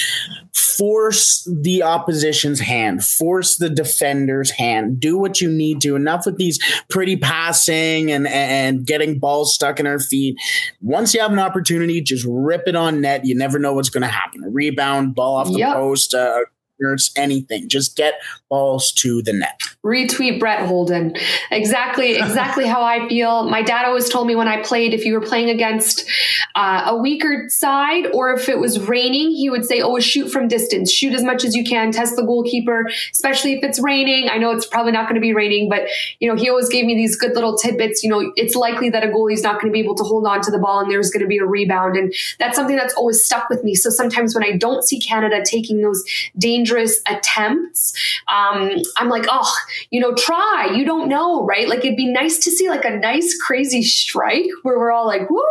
force 0.53 1.51
the 1.51 1.83
opposition's 1.83 2.61
hand, 2.61 3.03
force 3.03 3.57
the 3.57 3.71
defender's 3.71 4.51
hand. 4.51 5.01
Do 5.01 5.17
what 5.17 5.41
you 5.41 5.51
need 5.51 5.81
to. 5.81 5.97
Enough 5.97 6.27
with 6.27 6.37
these 6.37 6.59
pretty 6.91 7.17
passing 7.17 8.13
and 8.13 8.29
and 8.29 8.85
getting 8.85 9.19
balls 9.19 9.55
stuck 9.55 9.81
in 9.81 9.87
our 9.87 9.99
feet. 9.99 10.37
Once 10.83 11.15
you 11.15 11.23
have 11.23 11.33
an 11.33 11.39
opportunity, 11.39 12.03
just 12.03 12.27
rip 12.29 12.65
it 12.67 12.77
on 12.77 13.01
net. 13.01 13.25
You 13.25 13.35
never 13.35 13.59
know 13.59 13.73
what's 13.73 13.89
going 13.89 14.03
to 14.03 14.09
happen. 14.09 14.45
A 14.45 14.51
rebound, 14.51 15.15
ball 15.15 15.37
off 15.37 15.47
the 15.47 15.61
yep. 15.61 15.75
post, 15.75 16.13
uh, 16.13 16.41
uh, 16.85 16.97
anything. 17.17 17.69
Just 17.69 17.97
get 17.97 18.21
balls 18.49 18.93
to 18.93 19.23
the 19.23 19.33
net. 19.33 19.61
Retweet 19.85 20.41
Brett 20.41 20.67
Holden. 20.67 21.15
Exactly, 21.51 22.17
exactly 22.17 22.67
how 22.67 22.83
I 22.83 23.09
feel. 23.09 23.49
My 23.49 23.63
dad 23.63 23.85
always 23.85 24.09
told 24.09 24.27
me 24.27 24.35
when 24.35 24.49
I 24.49 24.63
played, 24.63 24.95
if 24.95 25.05
you 25.05 25.15
were 25.15 25.27
playing 25.27 25.51
against 25.51 26.09
uh, 26.55 26.85
a 26.87 26.97
weaker 26.97 27.47
side 27.49 28.07
or 28.13 28.33
if 28.33 28.49
it 28.49 28.59
was 28.59 28.81
raining, 28.81 29.31
he 29.31 29.51
would 29.51 29.65
say, 29.65 29.81
"Oh, 29.81 29.99
shoot 30.01 30.29
from 30.29 30.49
distance. 30.49 30.91
Shoot 30.91 31.15
as 31.15 31.23
much 31.23 31.45
as 31.45 31.55
you 31.55 31.65
can. 31.65 31.93
Test 31.93 32.17
the 32.17 32.23
goalkeeper, 32.23 32.89
especially 33.13 33.55
if 33.55 33.65
it's 33.65 33.81
raining. 33.81 34.29
I 34.29 34.39
know 34.39 34.51
it's 34.51 34.67
probably 34.67 34.93
not 34.93 35.05
going 35.05 35.17
to 35.17 35.21
be 35.21 35.35
raining, 35.35 35.69
but 35.69 35.83
you 36.21 36.29
know, 36.29 36.37
he 36.37 36.49
always 36.49 36.69
gave 36.69 36.85
me 36.85 36.95
these 36.95 37.17
good 37.17 37.35
little 37.35 37.57
tidbits. 37.57 38.03
You 38.03 38.11
know, 38.11 38.33
it's 38.37 38.55
likely 38.55 38.91
that 38.91 39.05
a 39.05 39.09
goalie's 39.09 39.43
not 39.43 39.61
going 39.61 39.73
to 39.73 39.73
be 39.73 39.81
able 39.81 39.95
to 39.97 40.05
hold 40.05 40.27
on 40.27 40.41
to 40.43 40.51
the 40.51 40.59
ball 40.59 40.81
and 40.81 40.91
there's 40.91 41.11
going 41.11 41.23
to 41.23 41.29
be 41.29 41.39
a 41.39 41.45
rebound, 41.45 41.97
and 41.97 42.13
that's 42.39 42.57
something 42.57 42.77
that's 42.77 42.95
always 42.95 43.25
stuck 43.25 43.49
with 43.49 43.65
me. 43.65 43.75
So 43.75 43.91
sometimes 43.91 44.35
when 44.35 44.45
I 44.45 44.57
don't 44.57 44.85
see 44.85 45.01
Canada 45.01 45.43
taking 45.45 45.81
those 45.81 46.05
dangerous 46.37 46.68
attempts. 47.09 47.93
Um, 48.29 48.71
I'm 48.97 49.09
like, 49.09 49.27
oh, 49.31 49.53
you 49.91 50.01
know, 50.01 50.15
try. 50.15 50.71
You 50.75 50.85
don't 50.85 51.09
know, 51.09 51.45
right? 51.45 51.69
Like 51.69 51.81
it'd 51.81 51.97
be 51.97 52.11
nice 52.11 52.39
to 52.39 52.51
see 52.51 52.69
like 52.69 52.85
a 52.85 52.91
nice 52.91 53.37
crazy 53.41 53.83
strike 53.83 54.47
where 54.63 54.79
we're 54.79 54.93
all 54.93 55.07
like, 55.07 55.31
whoo, 55.31 55.45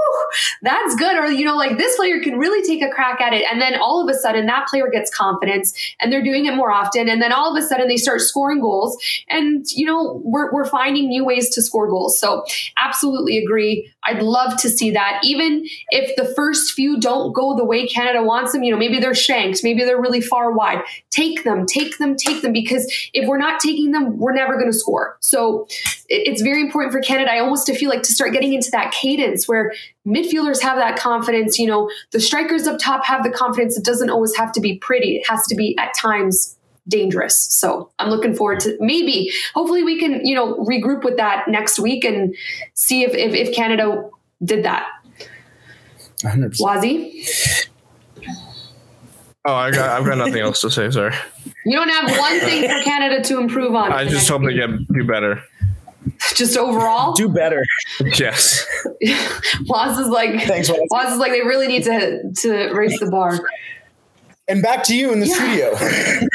that's 0.61 0.95
good. 0.95 1.18
Or, 1.18 1.28
you 1.28 1.45
know, 1.45 1.55
like 1.55 1.78
this 1.78 1.95
player 1.95 2.22
can 2.22 2.38
really 2.38 2.65
take 2.65 2.82
a 2.82 2.93
crack 2.93 3.22
at 3.22 3.34
it. 3.34 3.45
And 3.51 3.61
then 3.61 3.80
all 3.80 4.01
of 4.01 4.13
a 4.13 4.18
sudden 4.18 4.45
that 4.47 4.68
player 4.68 4.89
gets 4.91 5.13
confidence 5.15 5.74
and 5.99 6.11
they're 6.11 6.24
doing 6.24 6.45
it 6.45 6.55
more 6.55 6.72
often. 6.72 7.09
And 7.09 7.22
then 7.22 7.32
all 7.32 7.55
of 7.55 7.63
a 7.63 7.65
sudden 7.65 7.88
they 7.88 7.97
start 7.97 8.22
scoring 8.22 8.61
goals. 8.61 8.97
And, 9.30 9.65
you 9.72 9.86
know, 9.86 10.22
we're, 10.24 10.51
we're 10.51 10.65
finding 10.65 11.07
new 11.07 11.26
ways 11.26 11.49
to 11.51 11.61
score 11.61 11.88
goals. 11.88 12.20
So 12.20 12.43
absolutely 12.78 13.38
agree. 13.38 13.91
I'd 14.07 14.21
love 14.21 14.57
to 14.61 14.69
see 14.69 14.91
that. 14.91 15.19
Even 15.23 15.67
if 15.89 16.15
the 16.15 16.25
first 16.33 16.73
few 16.73 16.99
don't 16.99 17.33
go 17.33 17.55
the 17.55 17.65
way 17.65 17.85
Canada 17.87 18.23
wants 18.23 18.53
them, 18.53 18.63
you 18.63 18.71
know, 18.71 18.77
maybe 18.77 18.99
they're 18.99 19.13
shanked, 19.13 19.63
maybe 19.63 19.83
they're 19.83 20.01
really 20.01 20.21
far 20.21 20.51
wide. 20.51 20.81
Take 21.11 21.43
them, 21.43 21.65
take 21.65 21.97
them, 21.97 22.15
take 22.15 22.41
them, 22.41 22.53
because 22.53 22.91
if 23.13 23.27
we're 23.27 23.37
not 23.37 23.59
taking 23.59 23.91
them, 23.91 24.17
we're 24.17 24.33
never 24.33 24.53
going 24.53 24.71
to 24.71 24.77
score. 24.77 25.17
So 25.19 25.67
it's 26.07 26.41
very 26.41 26.61
important 26.61 26.93
for 26.93 27.01
Canada. 27.01 27.31
I 27.31 27.39
almost 27.39 27.69
feel 27.69 27.89
like 27.89 28.03
to 28.03 28.11
start 28.13 28.31
getting 28.31 28.53
into 28.53 28.71
that 28.71 28.91
cadence 28.91 29.47
where 29.47 29.73
midfielders 30.07 30.61
have 30.61 30.77
that 30.77 30.97
confidence. 30.97 31.59
You 31.59 31.67
know, 31.67 31.91
the 32.11 32.19
strikers 32.19 32.65
up 32.65 32.79
top 32.79 33.05
have 33.05 33.23
the 33.23 33.29
confidence. 33.29 33.77
It 33.77 33.83
doesn't 33.83 34.09
always 34.09 34.35
have 34.37 34.51
to 34.53 34.61
be 34.61 34.77
pretty, 34.77 35.17
it 35.17 35.27
has 35.27 35.45
to 35.47 35.55
be 35.55 35.77
at 35.77 35.93
times 35.93 36.56
dangerous. 36.88 37.38
So 37.38 37.91
I'm 37.99 38.09
looking 38.09 38.35
forward 38.35 38.59
to 38.61 38.77
maybe, 38.79 39.31
hopefully, 39.53 39.83
we 39.83 39.99
can 39.99 40.25
you 40.25 40.35
know 40.35 40.55
regroup 40.65 41.03
with 41.03 41.17
that 41.17 41.47
next 41.47 41.79
week 41.79 42.03
and 42.03 42.35
see 42.73 43.03
if 43.03 43.13
if, 43.13 43.33
if 43.33 43.55
Canada 43.55 44.09
did 44.43 44.63
that. 44.65 44.88
100%. 46.23 46.59
Wazzy? 46.59 47.67
Oh, 49.45 49.53
I 49.53 49.71
got 49.71 49.89
I've 49.89 50.05
got 50.05 50.17
nothing 50.17 50.41
else 50.41 50.61
to 50.61 50.69
say. 50.69 50.91
Sorry. 50.91 51.15
You 51.65 51.77
don't 51.77 51.89
have 51.89 52.19
one 52.19 52.39
thing 52.39 52.63
for 52.63 52.83
Canada 52.83 53.23
to 53.23 53.39
improve 53.39 53.75
on. 53.75 53.91
I 53.91 54.05
just 54.05 54.27
hope 54.27 54.43
they 54.43 54.53
get 54.53 54.69
do 54.91 55.05
better. 55.05 55.41
Just 56.35 56.57
overall, 56.57 57.13
do 57.13 57.29
better. 57.29 57.65
Yes. 58.01 58.65
Waz 59.67 59.97
is 59.99 60.09
like 60.09 60.41
Thanks, 60.43 60.69
Waz. 60.69 60.79
Waz 60.89 61.13
is 61.13 61.19
like 61.19 61.31
they 61.31 61.41
really 61.41 61.67
need 61.67 61.83
to 61.83 62.31
to 62.41 62.73
raise 62.73 62.99
the 62.99 63.09
bar. 63.09 63.39
And 64.49 64.61
back 64.61 64.83
to 64.83 64.95
you 64.95 65.11
in 65.11 65.19
the 65.19 65.27
yeah. 65.27 65.35
studio. 65.35 66.29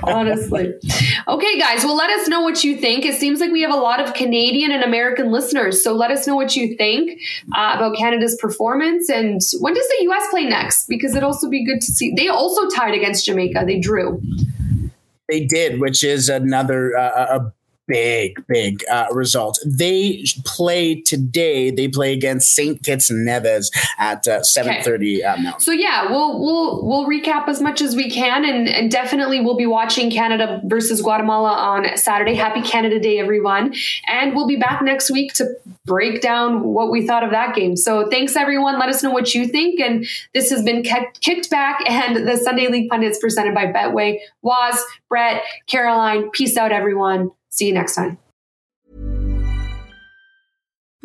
Honestly. 0.02 0.74
Okay, 1.28 1.58
guys. 1.60 1.84
Well, 1.84 1.96
let 1.96 2.10
us 2.10 2.26
know 2.26 2.40
what 2.40 2.64
you 2.64 2.76
think. 2.76 3.04
It 3.04 3.14
seems 3.14 3.38
like 3.38 3.52
we 3.52 3.62
have 3.62 3.72
a 3.72 3.76
lot 3.76 4.00
of 4.00 4.14
Canadian 4.14 4.72
and 4.72 4.82
American 4.82 5.30
listeners. 5.30 5.84
So 5.84 5.94
let 5.94 6.10
us 6.10 6.26
know 6.26 6.34
what 6.34 6.56
you 6.56 6.76
think 6.76 7.20
uh, 7.56 7.74
about 7.76 7.96
Canada's 7.96 8.36
performance. 8.40 9.08
And 9.08 9.40
when 9.60 9.74
does 9.74 9.86
the 9.86 10.04
U.S. 10.04 10.26
play 10.30 10.44
next? 10.44 10.88
Because 10.88 11.12
it'd 11.12 11.22
also 11.22 11.48
be 11.48 11.64
good 11.64 11.80
to 11.80 11.92
see. 11.92 12.12
They 12.16 12.28
also 12.28 12.68
tied 12.70 12.94
against 12.94 13.26
Jamaica. 13.26 13.62
They 13.64 13.78
drew. 13.78 14.20
They 15.28 15.44
did, 15.44 15.80
which 15.80 16.02
is 16.02 16.28
another 16.28 16.96
uh, 16.96 17.38
a 17.38 17.52
big, 17.86 18.44
big 18.46 18.82
uh, 18.90 19.06
result. 19.12 19.58
They 19.64 20.24
play 20.44 21.00
today. 21.00 21.70
They 21.70 21.88
play 21.88 22.12
against 22.12 22.54
Saint 22.54 22.82
Kitts 22.82 23.10
and 23.10 23.24
Nevis 23.24 23.70
at 23.98 24.26
uh, 24.26 24.42
seven 24.42 24.82
thirty 24.82 25.24
okay. 25.24 25.46
uh, 25.46 25.58
So 25.58 25.72
yeah, 25.72 26.10
we'll 26.10 26.40
we'll 26.40 26.86
we'll 26.86 27.06
recap 27.06 27.48
as 27.48 27.60
much 27.60 27.80
as 27.80 27.96
we 27.96 28.10
can, 28.10 28.44
and, 28.44 28.68
and 28.68 28.90
definitely 28.90 29.40
we'll 29.40 29.56
be 29.56 29.66
watching 29.66 30.10
Canada 30.10 30.60
versus 30.64 31.02
Guatemala 31.02 31.52
on 31.52 31.96
Saturday. 31.96 32.34
Happy 32.34 32.62
Canada 32.62 32.98
Day, 32.98 33.18
everyone! 33.18 33.74
And 34.06 34.34
we'll 34.34 34.48
be 34.48 34.56
back 34.56 34.82
next 34.82 35.10
week 35.10 35.32
to 35.34 35.46
break 35.84 36.20
down 36.20 36.64
what 36.64 36.90
we 36.90 37.06
thought 37.06 37.22
of 37.22 37.30
that 37.30 37.54
game. 37.54 37.76
So 37.76 38.08
thanks, 38.10 38.34
everyone. 38.34 38.78
Let 38.78 38.88
us 38.88 39.02
know 39.02 39.10
what 39.10 39.34
you 39.34 39.46
think. 39.46 39.78
And 39.78 40.04
this 40.34 40.50
has 40.50 40.62
been 40.62 40.82
kicked 40.82 41.50
back, 41.50 41.80
and 41.88 42.26
the 42.26 42.36
Sunday 42.36 42.68
League 42.68 42.90
pundits 42.90 43.18
presented 43.18 43.54
by 43.54 43.66
Betway. 43.66 44.18
Waz, 44.42 44.82
Brett, 45.08 45.42
Caroline. 45.66 46.30
Peace 46.30 46.56
out, 46.56 46.72
everyone. 46.72 47.30
See 47.56 47.66
you 47.66 47.72
next 47.72 47.94
time. 47.96 48.18